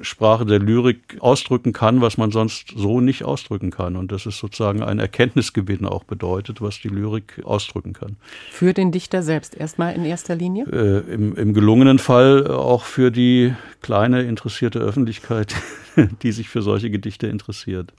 Sprache 0.00 0.44
der 0.44 0.58
Lyrik 0.58 1.18
ausdrücken 1.20 1.72
kann, 1.72 2.00
was 2.00 2.16
man 2.16 2.32
sonst 2.32 2.72
so 2.76 3.00
nicht 3.00 3.22
ausdrücken 3.24 3.70
kann. 3.70 3.96
Und 3.96 4.10
das 4.10 4.26
ist 4.26 4.38
sozusagen 4.38 4.82
ein 4.82 4.98
Erkenntnisgewinn 4.98 5.86
auch 5.86 6.04
bedeutet, 6.04 6.60
was 6.60 6.80
die 6.80 6.88
Lyrik 6.88 7.40
ausdrücken 7.44 7.92
kann. 7.92 8.16
Für 8.50 8.72
den 8.72 8.90
Dichter 8.90 9.22
selbst 9.22 9.54
erstmal 9.56 9.94
in 9.94 10.04
erster 10.04 10.34
Linie? 10.34 10.66
Äh, 10.66 11.12
im, 11.12 11.36
Im 11.36 11.54
gelungenen 11.54 11.98
Fall 11.98 12.48
auch 12.48 12.84
für 12.84 13.10
die 13.10 13.54
kleine 13.82 14.22
interessierte 14.22 14.80
Öffentlichkeit, 14.80 15.54
die 16.22 16.32
sich 16.32 16.48
für 16.48 16.62
solche 16.62 16.90
Gedichte 16.90 17.28
interessiert. 17.28 17.92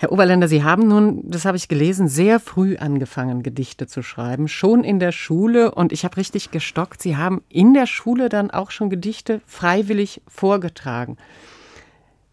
Herr 0.00 0.12
Oberländer, 0.12 0.48
Sie 0.48 0.64
haben 0.64 0.88
nun, 0.88 1.20
das 1.28 1.44
habe 1.44 1.58
ich 1.58 1.68
gelesen, 1.68 2.08
sehr 2.08 2.40
früh 2.40 2.78
angefangen, 2.78 3.42
Gedichte 3.42 3.86
zu 3.86 4.02
schreiben, 4.02 4.48
schon 4.48 4.82
in 4.82 4.98
der 4.98 5.12
Schule. 5.12 5.74
Und 5.74 5.92
ich 5.92 6.06
habe 6.06 6.16
richtig 6.16 6.50
gestockt. 6.50 7.02
Sie 7.02 7.18
haben 7.18 7.42
in 7.50 7.74
der 7.74 7.84
Schule 7.84 8.30
dann 8.30 8.50
auch 8.50 8.70
schon 8.70 8.88
Gedichte 8.88 9.42
freiwillig 9.44 10.22
vorgetragen. 10.26 11.18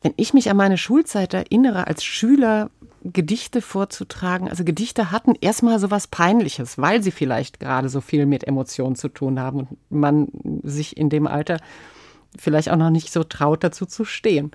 Wenn 0.02 0.14
ich 0.16 0.34
mich 0.34 0.50
an 0.50 0.56
meine 0.56 0.78
Schulzeit 0.78 1.34
erinnere, 1.34 1.88
als 1.88 2.06
Schüler 2.06 2.70
Gedichte 3.04 3.62
vorzutragen, 3.62 4.48
also 4.48 4.64
Gedichte 4.64 5.12
hatten 5.12 5.34
erstmal 5.42 5.78
so 5.80 5.92
was 5.92 6.08
Peinliches, 6.08 6.78
weil 6.78 7.04
sie 7.04 7.12
vielleicht 7.12 7.60
gerade 7.60 7.90
so 7.90 8.00
viel 8.00 8.26
mit 8.28 8.48
Emotionen 8.48 8.96
zu 8.96 9.10
tun 9.10 9.42
haben 9.42 9.60
und 9.60 9.78
man 9.90 10.30
sich 10.64 10.96
in 10.96 11.10
dem 11.10 11.28
Alter 11.28 11.58
vielleicht 12.38 12.70
auch 12.70 12.76
noch 12.78 12.90
nicht 12.90 13.12
so 13.12 13.24
traut, 13.24 13.64
dazu 13.64 13.86
zu 13.86 14.06
stehen. 14.06 14.52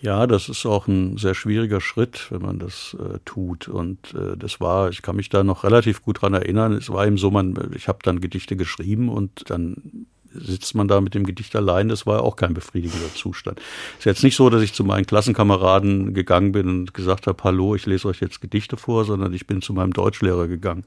Ja, 0.00 0.26
das 0.26 0.48
ist 0.48 0.66
auch 0.66 0.86
ein 0.86 1.16
sehr 1.16 1.34
schwieriger 1.34 1.80
Schritt, 1.80 2.26
wenn 2.30 2.42
man 2.42 2.58
das 2.58 2.96
äh, 3.00 3.18
tut. 3.24 3.68
Und 3.68 4.14
äh, 4.14 4.36
das 4.36 4.60
war, 4.60 4.90
ich 4.90 5.02
kann 5.02 5.16
mich 5.16 5.28
da 5.28 5.42
noch 5.44 5.64
relativ 5.64 6.02
gut 6.02 6.22
dran 6.22 6.34
erinnern. 6.34 6.72
Es 6.72 6.90
war 6.90 7.06
eben 7.06 7.18
so, 7.18 7.30
man, 7.30 7.72
ich 7.74 7.88
habe 7.88 7.98
dann 8.02 8.20
Gedichte 8.20 8.56
geschrieben 8.56 9.08
und 9.08 9.50
dann 9.50 10.06
sitzt 10.34 10.74
man 10.74 10.88
da 10.88 11.00
mit 11.00 11.14
dem 11.14 11.24
Gedicht 11.24 11.54
allein, 11.56 11.88
das 11.88 12.06
war 12.06 12.22
auch 12.22 12.36
kein 12.36 12.54
befriedigender 12.54 13.14
Zustand. 13.14 13.60
Ist 13.98 14.04
jetzt 14.04 14.24
nicht 14.24 14.36
so, 14.36 14.50
dass 14.50 14.62
ich 14.62 14.72
zu 14.72 14.84
meinen 14.84 15.06
Klassenkameraden 15.06 16.12
gegangen 16.12 16.52
bin 16.52 16.68
und 16.68 16.94
gesagt 16.94 17.26
habe, 17.26 17.42
hallo, 17.44 17.74
ich 17.74 17.86
lese 17.86 18.08
euch 18.08 18.20
jetzt 18.20 18.40
Gedichte 18.40 18.76
vor, 18.76 19.04
sondern 19.04 19.32
ich 19.32 19.46
bin 19.46 19.62
zu 19.62 19.72
meinem 19.72 19.92
Deutschlehrer 19.92 20.48
gegangen. 20.48 20.84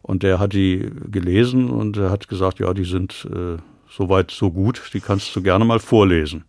Und 0.00 0.22
der 0.22 0.38
hat 0.38 0.52
die 0.52 0.90
gelesen 1.10 1.70
und 1.70 1.96
er 1.96 2.10
hat 2.10 2.28
gesagt, 2.28 2.58
ja, 2.58 2.74
die 2.74 2.84
sind 2.84 3.28
äh, 3.32 3.58
soweit 3.96 4.30
so 4.30 4.50
gut, 4.50 4.82
die 4.94 5.00
kannst 5.00 5.34
du 5.36 5.42
gerne 5.42 5.64
mal 5.64 5.78
vorlesen. 5.78 6.44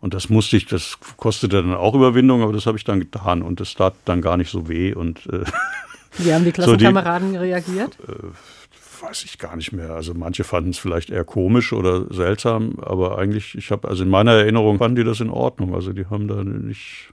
Und 0.00 0.14
das 0.14 0.28
musste 0.28 0.56
ich, 0.56 0.66
das 0.66 0.98
kostete 1.16 1.62
dann 1.62 1.74
auch 1.74 1.94
Überwindung, 1.94 2.42
aber 2.42 2.52
das 2.52 2.66
habe 2.66 2.76
ich 2.76 2.84
dann 2.84 3.00
getan 3.00 3.42
und 3.42 3.60
das 3.60 3.74
tat 3.74 3.94
dann 4.04 4.20
gar 4.20 4.36
nicht 4.36 4.50
so 4.50 4.68
weh. 4.68 4.94
Und, 4.94 5.26
äh, 5.26 5.44
Wie 6.18 6.32
haben 6.32 6.44
die 6.44 6.52
Klassenkameraden 6.52 7.32
so 7.32 7.34
die, 7.34 7.44
reagiert? 7.44 7.98
Äh, 8.06 9.02
weiß 9.02 9.24
ich 9.24 9.38
gar 9.38 9.56
nicht 9.56 9.72
mehr. 9.72 9.90
Also 9.90 10.14
manche 10.14 10.44
fanden 10.44 10.70
es 10.70 10.78
vielleicht 10.78 11.10
eher 11.10 11.24
komisch 11.24 11.72
oder 11.72 12.12
seltsam, 12.12 12.78
aber 12.80 13.18
eigentlich, 13.18 13.54
ich 13.54 13.70
habe, 13.70 13.88
also 13.88 14.04
in 14.04 14.10
meiner 14.10 14.32
Erinnerung 14.32 14.78
fanden 14.78 14.96
die 14.96 15.04
das 15.04 15.20
in 15.20 15.30
Ordnung. 15.30 15.74
Also 15.74 15.92
die 15.92 16.06
haben 16.06 16.28
da 16.28 16.42
nicht 16.44 17.12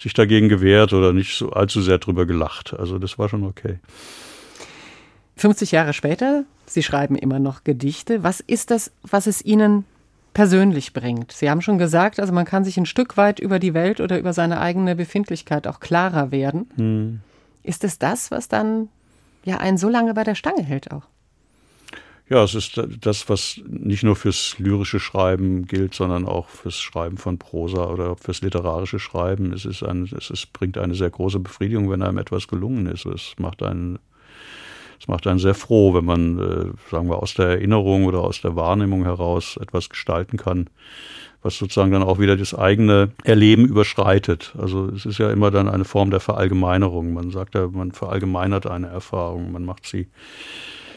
sich 0.00 0.14
dagegen 0.14 0.48
gewehrt 0.48 0.92
oder 0.92 1.12
nicht 1.12 1.36
so 1.36 1.50
allzu 1.50 1.80
sehr 1.80 1.98
drüber 1.98 2.26
gelacht. 2.26 2.74
Also 2.74 2.98
das 2.98 3.18
war 3.18 3.28
schon 3.28 3.44
okay. 3.44 3.78
50 5.36 5.72
Jahre 5.72 5.92
später, 5.92 6.44
Sie 6.66 6.82
schreiben 6.82 7.16
immer 7.16 7.38
noch 7.38 7.64
Gedichte. 7.64 8.22
Was 8.22 8.40
ist 8.40 8.70
das, 8.70 8.90
was 9.02 9.26
es 9.26 9.44
Ihnen 9.44 9.84
persönlich 10.32 10.92
bringt? 10.92 11.32
Sie 11.32 11.50
haben 11.50 11.60
schon 11.60 11.78
gesagt, 11.78 12.18
also 12.20 12.32
man 12.32 12.44
kann 12.44 12.64
sich 12.64 12.76
ein 12.76 12.86
Stück 12.86 13.16
weit 13.16 13.38
über 13.38 13.58
die 13.58 13.74
Welt 13.74 14.00
oder 14.00 14.18
über 14.18 14.32
seine 14.32 14.60
eigene 14.60 14.96
Befindlichkeit 14.96 15.66
auch 15.66 15.80
klarer 15.80 16.30
werden. 16.30 16.70
Hm. 16.76 17.20
Ist 17.62 17.84
es 17.84 17.98
das, 17.98 18.30
was 18.30 18.48
dann 18.48 18.88
ja 19.44 19.58
einen 19.58 19.78
so 19.78 19.88
lange 19.88 20.14
bei 20.14 20.24
der 20.24 20.34
Stange 20.34 20.62
hält 20.62 20.90
auch? 20.90 21.04
Ja, 22.26 22.42
es 22.42 22.54
ist 22.54 22.80
das, 23.02 23.28
was 23.28 23.60
nicht 23.66 24.02
nur 24.02 24.16
fürs 24.16 24.58
lyrische 24.58 24.98
Schreiben 24.98 25.66
gilt, 25.66 25.92
sondern 25.92 26.26
auch 26.26 26.48
fürs 26.48 26.80
Schreiben 26.80 27.18
von 27.18 27.38
Prosa 27.38 27.84
oder 27.86 28.16
fürs 28.16 28.40
literarische 28.40 28.98
Schreiben. 28.98 29.52
Es, 29.52 29.66
ist 29.66 29.82
ein, 29.82 30.04
es 30.04 30.30
ist, 30.30 30.52
bringt 30.54 30.78
eine 30.78 30.94
sehr 30.94 31.10
große 31.10 31.38
Befriedigung, 31.38 31.90
wenn 31.90 32.02
einem 32.02 32.16
etwas 32.16 32.48
gelungen 32.48 32.86
ist. 32.86 33.04
Es 33.04 33.34
macht 33.38 33.62
einen 33.62 33.98
es 35.00 35.08
macht 35.08 35.26
einen 35.26 35.38
sehr 35.38 35.54
froh, 35.54 35.94
wenn 35.94 36.04
man, 36.04 36.38
äh, 36.38 36.90
sagen 36.90 37.08
wir, 37.08 37.22
aus 37.22 37.34
der 37.34 37.46
Erinnerung 37.46 38.04
oder 38.04 38.20
aus 38.20 38.40
der 38.40 38.56
Wahrnehmung 38.56 39.04
heraus 39.04 39.58
etwas 39.60 39.88
gestalten 39.88 40.36
kann, 40.36 40.68
was 41.42 41.58
sozusagen 41.58 41.92
dann 41.92 42.02
auch 42.02 42.18
wieder 42.18 42.36
das 42.36 42.54
eigene 42.54 43.10
Erleben 43.24 43.66
überschreitet. 43.66 44.54
Also 44.58 44.88
es 44.88 45.04
ist 45.06 45.18
ja 45.18 45.30
immer 45.30 45.50
dann 45.50 45.68
eine 45.68 45.84
Form 45.84 46.10
der 46.10 46.20
Verallgemeinerung. 46.20 47.12
Man 47.12 47.30
sagt 47.30 47.54
ja, 47.54 47.68
man 47.68 47.92
verallgemeinert 47.92 48.66
eine 48.66 48.88
Erfahrung, 48.88 49.52
man 49.52 49.64
macht 49.64 49.86
sie 49.86 50.08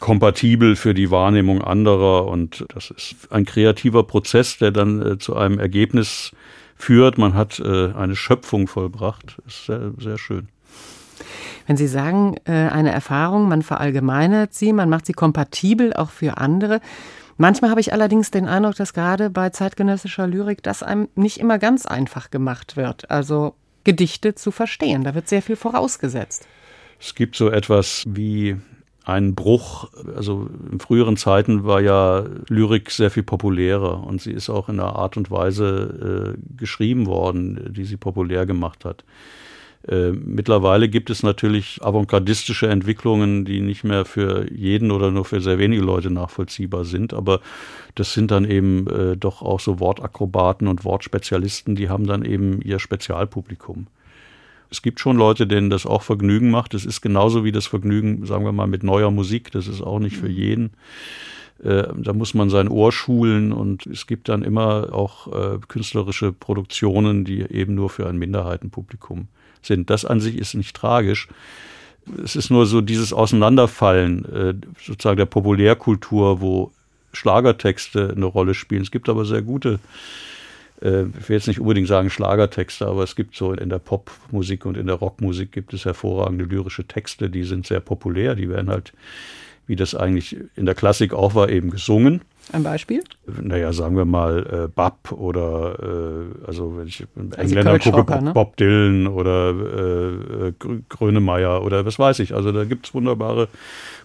kompatibel 0.00 0.76
für 0.76 0.94
die 0.94 1.10
Wahrnehmung 1.10 1.62
anderer 1.62 2.26
und 2.26 2.64
das 2.68 2.90
ist 2.90 3.16
ein 3.30 3.44
kreativer 3.44 4.04
Prozess, 4.04 4.58
der 4.58 4.70
dann 4.70 5.02
äh, 5.02 5.18
zu 5.18 5.36
einem 5.36 5.58
Ergebnis 5.58 6.32
führt. 6.76 7.18
Man 7.18 7.34
hat 7.34 7.58
äh, 7.58 7.92
eine 7.92 8.16
Schöpfung 8.16 8.68
vollbracht. 8.68 9.36
Ist 9.46 9.66
sehr, 9.66 9.92
sehr 9.98 10.18
schön. 10.18 10.48
Wenn 11.66 11.76
Sie 11.76 11.86
sagen, 11.86 12.36
äh, 12.44 12.52
eine 12.52 12.92
Erfahrung, 12.92 13.48
man 13.48 13.62
verallgemeinert 13.62 14.54
sie, 14.54 14.72
man 14.72 14.88
macht 14.88 15.06
sie 15.06 15.12
kompatibel 15.12 15.92
auch 15.92 16.10
für 16.10 16.38
andere. 16.38 16.80
Manchmal 17.36 17.70
habe 17.70 17.80
ich 17.80 17.92
allerdings 17.92 18.30
den 18.30 18.48
Eindruck, 18.48 18.74
dass 18.74 18.92
gerade 18.92 19.30
bei 19.30 19.50
zeitgenössischer 19.50 20.26
Lyrik 20.26 20.62
das 20.62 20.82
einem 20.82 21.08
nicht 21.14 21.38
immer 21.38 21.58
ganz 21.58 21.86
einfach 21.86 22.30
gemacht 22.30 22.76
wird. 22.76 23.10
Also 23.10 23.54
Gedichte 23.84 24.34
zu 24.34 24.50
verstehen. 24.50 25.04
Da 25.04 25.14
wird 25.14 25.28
sehr 25.28 25.40
viel 25.40 25.56
vorausgesetzt. 25.56 26.46
Es 27.00 27.14
gibt 27.14 27.36
so 27.36 27.48
etwas 27.48 28.04
wie 28.08 28.56
einen 29.04 29.34
Bruch. 29.34 29.88
Also 30.14 30.50
in 30.70 30.80
früheren 30.80 31.16
Zeiten 31.16 31.64
war 31.64 31.80
ja 31.80 32.24
Lyrik 32.48 32.90
sehr 32.90 33.10
viel 33.10 33.22
populärer 33.22 34.04
und 34.04 34.20
sie 34.20 34.32
ist 34.32 34.50
auch 34.50 34.68
in 34.68 34.78
einer 34.78 34.96
Art 34.96 35.16
und 35.16 35.30
Weise 35.30 36.34
äh, 36.36 36.56
geschrieben 36.56 37.06
worden, 37.06 37.72
die 37.72 37.84
sie 37.84 37.96
populär 37.96 38.44
gemacht 38.44 38.84
hat. 38.84 39.04
Äh, 39.86 40.10
mittlerweile 40.10 40.88
gibt 40.88 41.08
es 41.08 41.22
natürlich 41.22 41.80
avantgardistische 41.82 42.68
Entwicklungen, 42.68 43.44
die 43.44 43.60
nicht 43.60 43.84
mehr 43.84 44.04
für 44.04 44.50
jeden 44.52 44.90
oder 44.90 45.10
nur 45.10 45.24
für 45.24 45.40
sehr 45.40 45.58
wenige 45.58 45.82
Leute 45.82 46.10
nachvollziehbar 46.10 46.84
sind, 46.84 47.14
aber 47.14 47.40
das 47.94 48.12
sind 48.12 48.30
dann 48.30 48.44
eben 48.44 48.86
äh, 48.88 49.16
doch 49.16 49.40
auch 49.40 49.60
so 49.60 49.78
Wortakrobaten 49.78 50.66
und 50.66 50.84
Wortspezialisten, 50.84 51.76
die 51.76 51.88
haben 51.88 52.06
dann 52.06 52.24
eben 52.24 52.60
ihr 52.62 52.80
Spezialpublikum. 52.80 53.86
Es 54.70 54.82
gibt 54.82 55.00
schon 55.00 55.16
Leute, 55.16 55.46
denen 55.46 55.70
das 55.70 55.86
auch 55.86 56.02
Vergnügen 56.02 56.50
macht. 56.50 56.74
Es 56.74 56.84
ist 56.84 57.00
genauso 57.00 57.44
wie 57.44 57.52
das 57.52 57.66
Vergnügen, 57.66 58.26
sagen 58.26 58.44
wir 58.44 58.52
mal, 58.52 58.66
mit 58.66 58.82
neuer 58.82 59.10
Musik. 59.10 59.50
Das 59.52 59.66
ist 59.66 59.80
auch 59.80 59.98
nicht 59.98 60.18
für 60.18 60.28
jeden. 60.28 60.72
Äh, 61.62 61.84
da 61.96 62.12
muss 62.12 62.34
man 62.34 62.50
sein 62.50 62.68
Ohr 62.68 62.92
schulen 62.92 63.52
und 63.52 63.86
es 63.86 64.06
gibt 64.06 64.28
dann 64.28 64.42
immer 64.42 64.92
auch 64.92 65.32
äh, 65.32 65.58
künstlerische 65.66 66.32
Produktionen, 66.32 67.24
die 67.24 67.40
eben 67.40 67.74
nur 67.74 67.88
für 67.88 68.06
ein 68.08 68.18
Minderheitenpublikum 68.18 69.28
sind. 69.62 69.90
Das 69.90 70.04
an 70.04 70.20
sich 70.20 70.36
ist 70.36 70.54
nicht 70.54 70.74
tragisch. 70.74 71.28
Es 72.22 72.36
ist 72.36 72.50
nur 72.50 72.66
so 72.66 72.80
dieses 72.80 73.12
Auseinanderfallen 73.12 74.24
äh, 74.24 74.54
sozusagen 74.82 75.18
der 75.18 75.26
Populärkultur, 75.26 76.40
wo 76.40 76.72
Schlagertexte 77.12 78.12
eine 78.16 78.26
Rolle 78.26 78.54
spielen. 78.54 78.82
Es 78.82 78.90
gibt 78.90 79.08
aber 79.08 79.24
sehr 79.24 79.42
gute, 79.42 79.78
äh, 80.82 81.02
ich 81.02 81.28
will 81.28 81.36
jetzt 81.36 81.48
nicht 81.48 81.60
unbedingt 81.60 81.88
sagen 81.88 82.10
Schlagertexte, 82.10 82.86
aber 82.86 83.02
es 83.02 83.16
gibt 83.16 83.36
so 83.36 83.52
in 83.52 83.68
der 83.68 83.78
Popmusik 83.78 84.64
und 84.66 84.76
in 84.76 84.86
der 84.86 84.96
Rockmusik 84.96 85.52
gibt 85.52 85.74
es 85.74 85.84
hervorragende 85.84 86.44
lyrische 86.44 86.84
Texte, 86.84 87.30
die 87.30 87.44
sind 87.44 87.66
sehr 87.66 87.80
populär, 87.80 88.34
die 88.34 88.48
werden 88.48 88.70
halt, 88.70 88.92
wie 89.68 89.76
das 89.76 89.94
eigentlich 89.94 90.36
in 90.56 90.66
der 90.66 90.74
Klassik 90.74 91.12
auch 91.12 91.34
war, 91.34 91.48
eben 91.50 91.70
gesungen. 91.70 92.22
Ein 92.50 92.62
Beispiel? 92.62 93.04
Naja, 93.26 93.72
sagen 93.74 93.96
wir 93.96 94.06
mal 94.06 94.64
äh, 94.64 94.68
Bab 94.68 95.12
oder 95.12 95.78
äh, 95.80 96.46
also 96.46 96.78
wenn 96.78 96.88
ich 96.88 97.04
Engländer 97.36 97.78
gucke, 97.78 98.04
Bob, 98.04 98.22
ne? 98.22 98.32
Bob 98.32 98.56
Dylan 98.56 99.06
oder 99.06 99.50
äh, 99.50 100.52
Grönemeyer 100.88 101.62
oder 101.62 101.84
was 101.84 101.98
weiß 101.98 102.20
ich. 102.20 102.34
Also 102.34 102.50
da 102.52 102.64
gibt 102.64 102.86
es 102.86 102.94
wunderbare, 102.94 103.48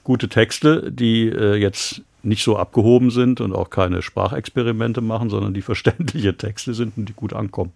gute 0.03 0.28
Texte, 0.28 0.91
die 0.91 1.30
äh, 1.30 1.55
jetzt 1.55 2.01
nicht 2.22 2.43
so 2.43 2.57
abgehoben 2.57 3.11
sind 3.11 3.39
und 3.39 3.53
auch 3.53 3.70
keine 3.70 4.01
Sprachexperimente 4.01 4.99
machen, 4.99 5.30
sondern 5.30 5.53
die 5.53 5.61
verständliche 5.72 6.36
Texte 6.36 6.74
sind 6.74 6.97
und 6.97 7.07
die 7.07 7.14
gut 7.14 7.32
ankommen. 7.32 7.72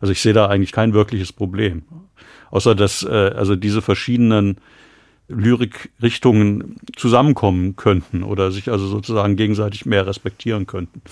Also 0.00 0.10
ich 0.10 0.20
sehe 0.20 0.32
da 0.32 0.46
eigentlich 0.46 0.72
kein 0.72 0.94
wirkliches 0.94 1.32
Problem. 1.32 1.82
Außer 2.50 2.74
dass 2.74 3.04
äh, 3.04 3.08
also 3.08 3.54
diese 3.54 3.82
verschiedenen 3.82 4.56
Lyrikrichtungen 5.28 6.76
zusammenkommen 6.96 7.76
könnten 7.76 8.22
oder 8.22 8.50
sich 8.50 8.70
also 8.70 8.86
sozusagen 8.86 9.36
gegenseitig 9.36 9.86
mehr 9.86 10.06
respektieren 10.06 10.66
könnten. 10.66 11.02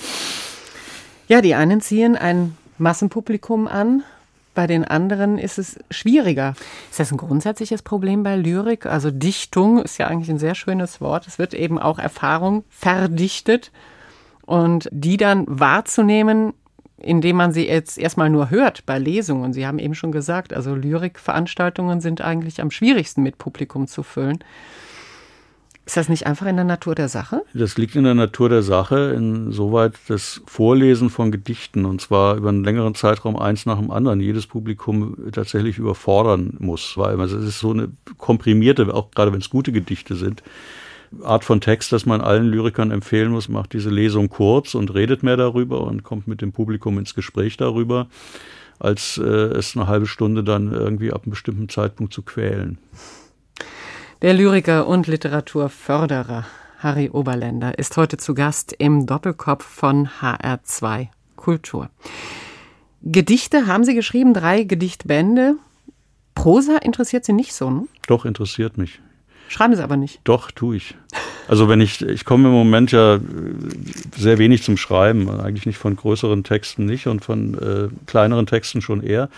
Ja, 1.29 1.41
die 1.41 1.55
einen 1.55 1.81
ziehen 1.81 2.17
ein 2.17 2.57
Massenpublikum 2.79 3.69
an, 3.69 4.03
bei 4.57 4.67
den 4.67 4.85
anderen 4.85 5.37
ist 5.37 5.59
es 5.59 5.79
schwieriger. 5.91 6.55
Ist 6.91 6.99
das 6.99 7.13
ein 7.13 7.19
grundsätzliches 7.19 7.83
Problem 7.83 8.23
bei 8.23 8.37
Lyrik? 8.37 8.87
Also 8.87 9.11
Dichtung 9.11 9.83
ist 9.83 9.99
ja 9.99 10.07
eigentlich 10.07 10.31
ein 10.31 10.39
sehr 10.39 10.55
schönes 10.55 11.01
Wort. 11.01 11.27
Es 11.27 11.39
wird 11.39 11.53
eben 11.53 11.79
auch 11.79 11.99
Erfahrung 11.99 12.65
verdichtet 12.71 13.71
und 14.47 14.89
die 14.91 15.19
dann 15.19 15.45
wahrzunehmen, 15.47 16.55
indem 16.99 17.37
man 17.37 17.53
sie 17.53 17.67
jetzt 17.67 17.99
erstmal 17.99 18.31
nur 18.31 18.51
hört 18.51 18.87
bei 18.87 18.99
Lesungen. 18.99 19.53
Sie 19.53 19.67
haben 19.67 19.79
eben 19.79 19.95
schon 19.95 20.13
gesagt, 20.13 20.55
also 20.55 20.75
Lyrikveranstaltungen 20.75 22.01
sind 22.01 22.21
eigentlich 22.21 22.61
am 22.61 22.71
schwierigsten 22.71 23.23
mit 23.23 23.39
Publikum 23.39 23.87
zu 23.87 24.03
füllen. 24.03 24.39
Ist 25.85 25.97
das 25.97 26.09
nicht 26.09 26.27
einfach 26.27 26.47
in 26.47 26.57
der 26.57 26.65
Natur 26.65 26.97
der 26.97 27.09
Sache? 27.09 27.43
Das 27.55 27.79
liegt 27.79 27.95
in 27.95 28.03
der 28.03 28.15
Natur 28.15 28.49
der 28.49 28.63
Sache, 28.63 29.15
insoweit 29.17 29.93
das 30.09 30.41
Vorlesen 30.47 31.11
von 31.11 31.31
Gedichten, 31.31 31.85
und 31.85 32.01
zwar 32.01 32.37
über 32.37 32.49
einen 32.49 32.65
längeren 32.65 32.97
Zeitraum 32.97 33.37
eins 33.37 33.67
nach 33.67 33.79
dem 33.79 33.93
anderen, 33.93 34.19
jedes 34.19 34.49
Publikum 34.49 35.17
tatsächlich 35.31 35.79
überfordern 35.79 36.57
muss, 36.59 36.95
weil 36.97 37.21
es 37.21 37.33
ist 37.33 37.61
so 37.61 37.71
eine 37.71 37.91
komprimierte, 38.19 38.93
auch 38.93 39.13
gerade 39.13 39.33
wenn 39.33 39.41
es 39.41 39.49
gute 39.49 39.71
Gedichte 39.71 40.17
sind, 40.17 40.43
Art 41.23 41.45
von 41.45 41.61
Text, 41.61 41.93
dass 41.93 42.07
man 42.07 42.21
allen 42.21 42.47
Lyrikern 42.47 42.91
empfehlen 42.91 43.31
muss, 43.31 43.49
macht 43.49 43.73
diese 43.73 43.91
Lesung 43.91 44.29
kurz 44.29 44.75
und 44.75 44.95
redet 44.95 45.23
mehr 45.23 45.37
darüber 45.37 45.83
und 45.83 46.03
kommt 46.03 46.27
mit 46.27 46.41
dem 46.41 46.53
Publikum 46.53 46.99
ins 46.99 47.15
Gespräch 47.15 47.57
darüber, 47.57 48.09
als 48.79 49.19
äh, 49.19 49.23
es 49.25 49.77
eine 49.77 49.87
halbe 49.87 50.07
Stunde 50.07 50.45
dann 50.45 50.73
irgendwie 50.73 51.13
ab 51.13 51.23
einem 51.25 51.31
bestimmten 51.31 51.69
Zeitpunkt 51.69 52.13
zu 52.13 52.23
quälen. 52.23 52.79
Der 54.23 54.35
Lyriker 54.35 54.87
und 54.87 55.07
Literaturförderer 55.07 56.47
Harry 56.79 57.11
Oberländer 57.11 57.79
ist 57.79 57.97
heute 57.97 58.17
zu 58.17 58.35
Gast 58.35 58.75
im 58.79 59.07
Doppelkopf 59.07 59.65
von 59.65 60.09
HR2 60.21 61.09
Kultur. 61.37 61.91
Gedichte 63.03 63.67
haben 63.67 63.85
Sie 63.85 63.95
geschrieben, 63.95 64.35
drei 64.35 64.65
Gedichtbände. 64.65 65.57
Prosa 66.35 66.79
interessiert 66.79 67.25
Sie 67.25 67.33
nicht 67.33 67.55
so, 67.55 67.71
ne? 67.71 67.87
Doch, 68.09 68.25
interessiert 68.25 68.79
mich. 68.79 69.01
Schreiben 69.49 69.77
Sie 69.77 69.83
aber 69.83 69.97
nicht. 69.97 70.21
Doch, 70.25 70.51
tue 70.51 70.77
ich. 70.77 70.97
Also 71.49 71.69
wenn 71.69 71.81
ich, 71.81 72.03
ich 72.03 72.25
komme 72.25 72.49
im 72.49 72.55
Moment 72.55 72.93
ja 72.93 73.21
sehr 74.17 74.39
wenig 74.39 74.63
zum 74.63 74.77
Schreiben, 74.77 75.31
eigentlich 75.31 75.67
nicht 75.67 75.79
von 75.79 75.95
größeren 75.95 76.45
Texten 76.45 76.87
nicht 76.87 77.07
und 77.07 77.25
von 77.25 77.55
äh, 77.55 77.89
kleineren 78.07 78.47
Texten 78.47 78.83
schon 78.83 79.03
eher. 79.03 79.29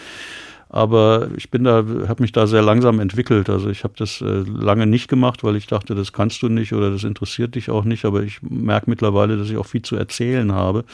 Aber 0.70 1.28
ich 1.36 1.50
bin 1.50 1.64
da, 1.64 1.76
habe 2.08 2.22
mich 2.22 2.32
da 2.32 2.46
sehr 2.46 2.62
langsam 2.62 3.00
entwickelt. 3.00 3.48
Also 3.48 3.70
ich 3.70 3.84
habe 3.84 3.94
das 3.96 4.20
äh, 4.20 4.44
lange 4.46 4.86
nicht 4.86 5.08
gemacht, 5.08 5.42
weil 5.42 5.56
ich 5.56 5.66
dachte, 5.66 5.94
das 5.94 6.12
kannst 6.12 6.42
du 6.42 6.48
nicht 6.48 6.74
oder 6.74 6.90
das 6.90 7.04
interessiert 7.04 7.54
dich 7.54 7.70
auch 7.70 7.84
nicht. 7.84 8.04
Aber 8.04 8.22
ich 8.22 8.42
merke 8.42 8.90
mittlerweile, 8.90 9.38
dass 9.38 9.48
ich 9.48 9.56
auch 9.56 9.66
viel 9.66 9.82
zu 9.82 9.96
erzählen 9.96 10.52
habe. 10.52 10.84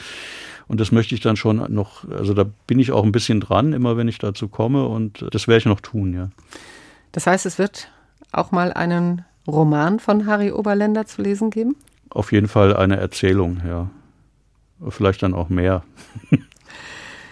Und 0.67 0.79
das 0.79 0.91
möchte 0.91 1.13
ich 1.13 1.21
dann 1.21 1.35
schon 1.35 1.73
noch, 1.73 2.09
also 2.09 2.33
da 2.33 2.45
bin 2.67 2.79
ich 2.79 2.91
auch 2.91 3.03
ein 3.03 3.11
bisschen 3.11 3.41
dran, 3.41 3.73
immer 3.73 3.97
wenn 3.97 4.07
ich 4.07 4.17
dazu 4.17 4.47
komme. 4.47 4.85
Und 4.85 5.25
das 5.31 5.47
werde 5.47 5.59
ich 5.59 5.65
noch 5.65 5.81
tun, 5.81 6.13
ja. 6.13 6.29
Das 7.11 7.27
heißt, 7.27 7.45
es 7.45 7.59
wird 7.59 7.89
auch 8.31 8.51
mal 8.51 8.73
einen 8.73 9.23
Roman 9.47 9.99
von 9.99 10.25
Harry 10.25 10.51
Oberländer 10.51 11.05
zu 11.05 11.21
lesen 11.21 11.49
geben? 11.49 11.75
Auf 12.09 12.31
jeden 12.31 12.47
Fall 12.47 12.75
eine 12.75 12.97
Erzählung, 12.97 13.61
ja. 13.67 13.89
Vielleicht 14.89 15.23
dann 15.23 15.33
auch 15.33 15.49
mehr. 15.49 15.83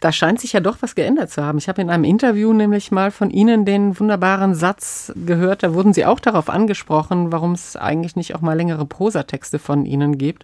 Da 0.04 0.12
scheint 0.12 0.42
sich 0.42 0.52
ja 0.52 0.60
doch 0.60 0.80
was 0.82 0.96
geändert 0.96 1.30
zu 1.30 1.46
haben. 1.46 1.58
Ich 1.58 1.70
habe 1.70 1.82
in 1.82 1.90
einem 1.90 2.04
Interview 2.04 2.52
nämlich 2.52 2.92
mal 2.92 3.10
von 3.10 3.30
Ihnen 3.30 3.64
den 3.64 3.98
wunderbaren 3.98 4.54
Satz 4.54 5.14
gehört, 5.16 5.64
da 5.64 5.74
wurden 5.74 5.94
Sie 5.94 6.06
auch 6.06 6.20
darauf 6.20 6.50
angesprochen, 6.50 7.32
warum 7.32 7.54
es 7.54 7.78
eigentlich 7.78 8.18
nicht 8.18 8.36
auch 8.36 8.42
mal 8.42 8.58
längere 8.58 8.86
Prosatexte 8.86 9.60
von 9.60 9.86
Ihnen 9.86 10.18
gibt. 10.18 10.44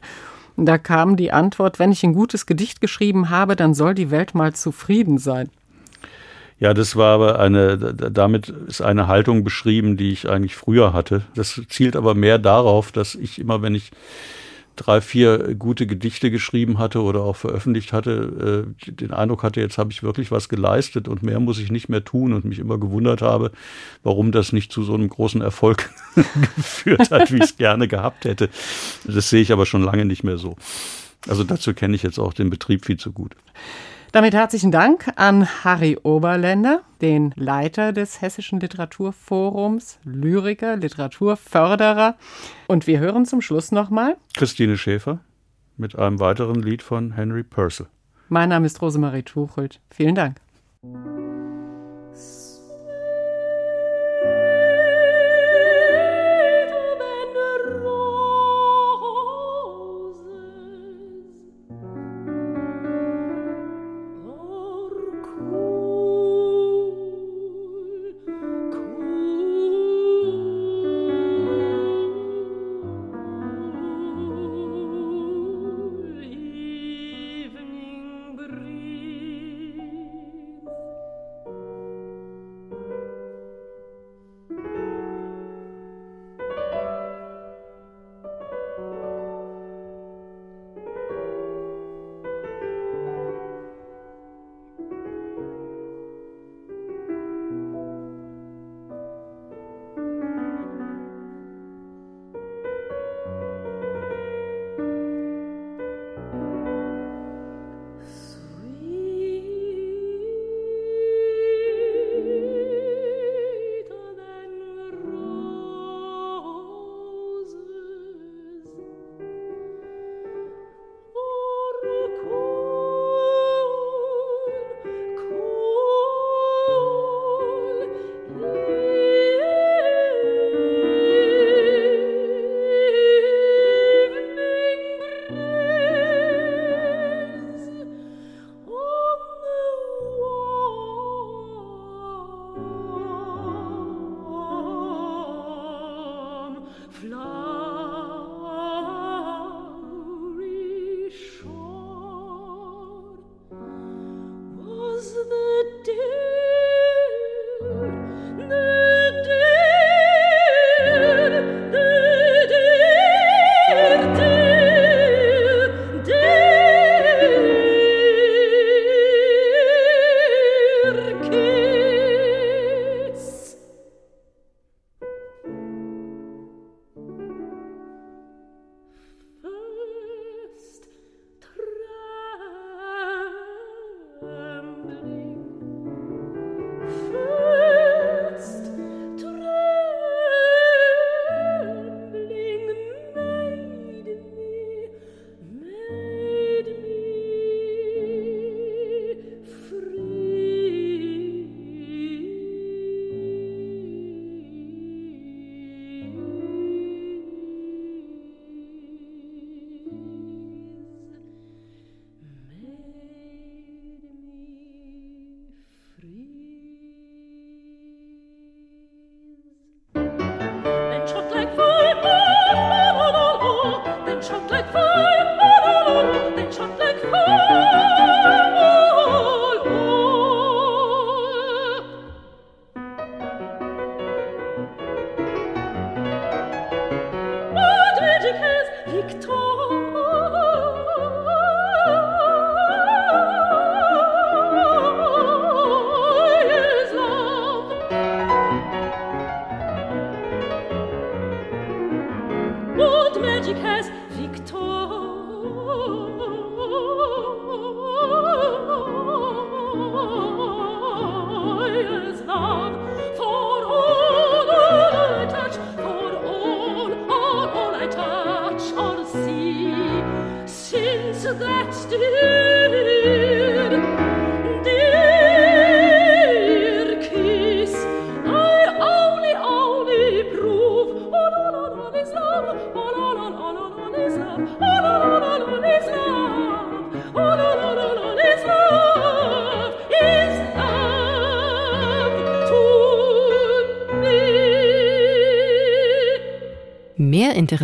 Da 0.55 0.77
kam 0.77 1.17
die 1.17 1.33
Antwort, 1.33 1.77
wenn 1.77 1.91
ich 1.91 2.05
ein 2.05 2.13
gutes 2.13 2.45
Gedicht 2.45 2.79
geschrieben 2.79 3.29
habe, 3.29 3.57
dann 3.57 3.73
soll 3.73 3.95
die 3.95 4.11
Welt 4.11 4.33
mal 4.33 4.53
zufrieden 4.53 5.17
sein. 5.17 5.49
Ja, 6.59 6.73
das 6.73 6.95
war 6.97 7.15
aber 7.15 7.39
eine, 7.39 7.77
damit 7.77 8.49
ist 8.49 8.81
eine 8.81 9.07
Haltung 9.07 9.43
beschrieben, 9.43 9.95
die 9.95 10.11
ich 10.11 10.29
eigentlich 10.29 10.55
früher 10.55 10.91
hatte. 10.91 11.21
Das 11.33 11.61
zielt 11.69 11.95
aber 11.95 12.15
mehr 12.15 12.37
darauf, 12.37 12.91
dass 12.91 13.15
ich 13.15 13.39
immer, 13.39 13.61
wenn 13.61 13.75
ich 13.75 13.91
drei, 14.79 15.01
vier 15.01 15.55
gute 15.55 15.87
Gedichte 15.87 16.31
geschrieben 16.31 16.77
hatte 16.77 17.01
oder 17.01 17.21
auch 17.21 17.35
veröffentlicht 17.35 17.93
hatte, 17.93 18.65
äh, 18.87 18.91
den 18.91 19.11
Eindruck 19.11 19.43
hatte, 19.43 19.59
jetzt 19.59 19.77
habe 19.77 19.91
ich 19.91 20.03
wirklich 20.03 20.31
was 20.31 20.49
geleistet 20.49 21.07
und 21.07 21.23
mehr 21.23 21.39
muss 21.39 21.59
ich 21.59 21.71
nicht 21.71 21.89
mehr 21.89 22.03
tun 22.03 22.33
und 22.33 22.45
mich 22.45 22.59
immer 22.59 22.77
gewundert 22.77 23.21
habe, 23.21 23.51
warum 24.03 24.31
das 24.31 24.53
nicht 24.53 24.71
zu 24.71 24.83
so 24.83 24.93
einem 24.93 25.09
großen 25.09 25.41
Erfolg 25.41 25.89
geführt 26.55 27.11
hat, 27.11 27.31
wie 27.31 27.37
ich 27.37 27.43
es 27.43 27.57
gerne 27.57 27.87
gehabt 27.87 28.25
hätte. 28.25 28.49
Das 29.05 29.29
sehe 29.29 29.41
ich 29.41 29.51
aber 29.51 29.65
schon 29.65 29.83
lange 29.83 30.05
nicht 30.05 30.23
mehr 30.23 30.37
so. 30.37 30.55
Also 31.27 31.43
dazu 31.43 31.73
kenne 31.73 31.95
ich 31.95 32.03
jetzt 32.03 32.19
auch 32.19 32.33
den 32.33 32.49
Betrieb 32.49 32.85
viel 32.85 32.97
zu 32.97 33.11
gut. 33.11 33.35
Damit 34.11 34.33
herzlichen 34.33 34.71
Dank 34.71 35.07
an 35.17 35.47
Harry 35.63 35.97
Oberländer, 36.01 36.81
den 36.99 37.31
Leiter 37.35 37.93
des 37.93 38.21
Hessischen 38.21 38.59
Literaturforums, 38.59 39.99
Lyriker, 40.03 40.77
Literaturförderer. 40.77 42.15
Und 42.67 42.87
wir 42.87 42.99
hören 42.99 43.25
zum 43.25 43.41
Schluss 43.41 43.71
nochmal 43.71 44.17
Christine 44.35 44.77
Schäfer 44.77 45.19
mit 45.77 45.95
einem 45.97 46.19
weiteren 46.19 46.61
Lied 46.61 46.81
von 46.81 47.11
Henry 47.11 47.43
Purcell. 47.43 47.87
Mein 48.29 48.49
Name 48.49 48.65
ist 48.65 48.81
Rosemarie 48.81 49.23
Tuchelt. 49.23 49.79
Vielen 49.91 50.15
Dank. 50.15 50.37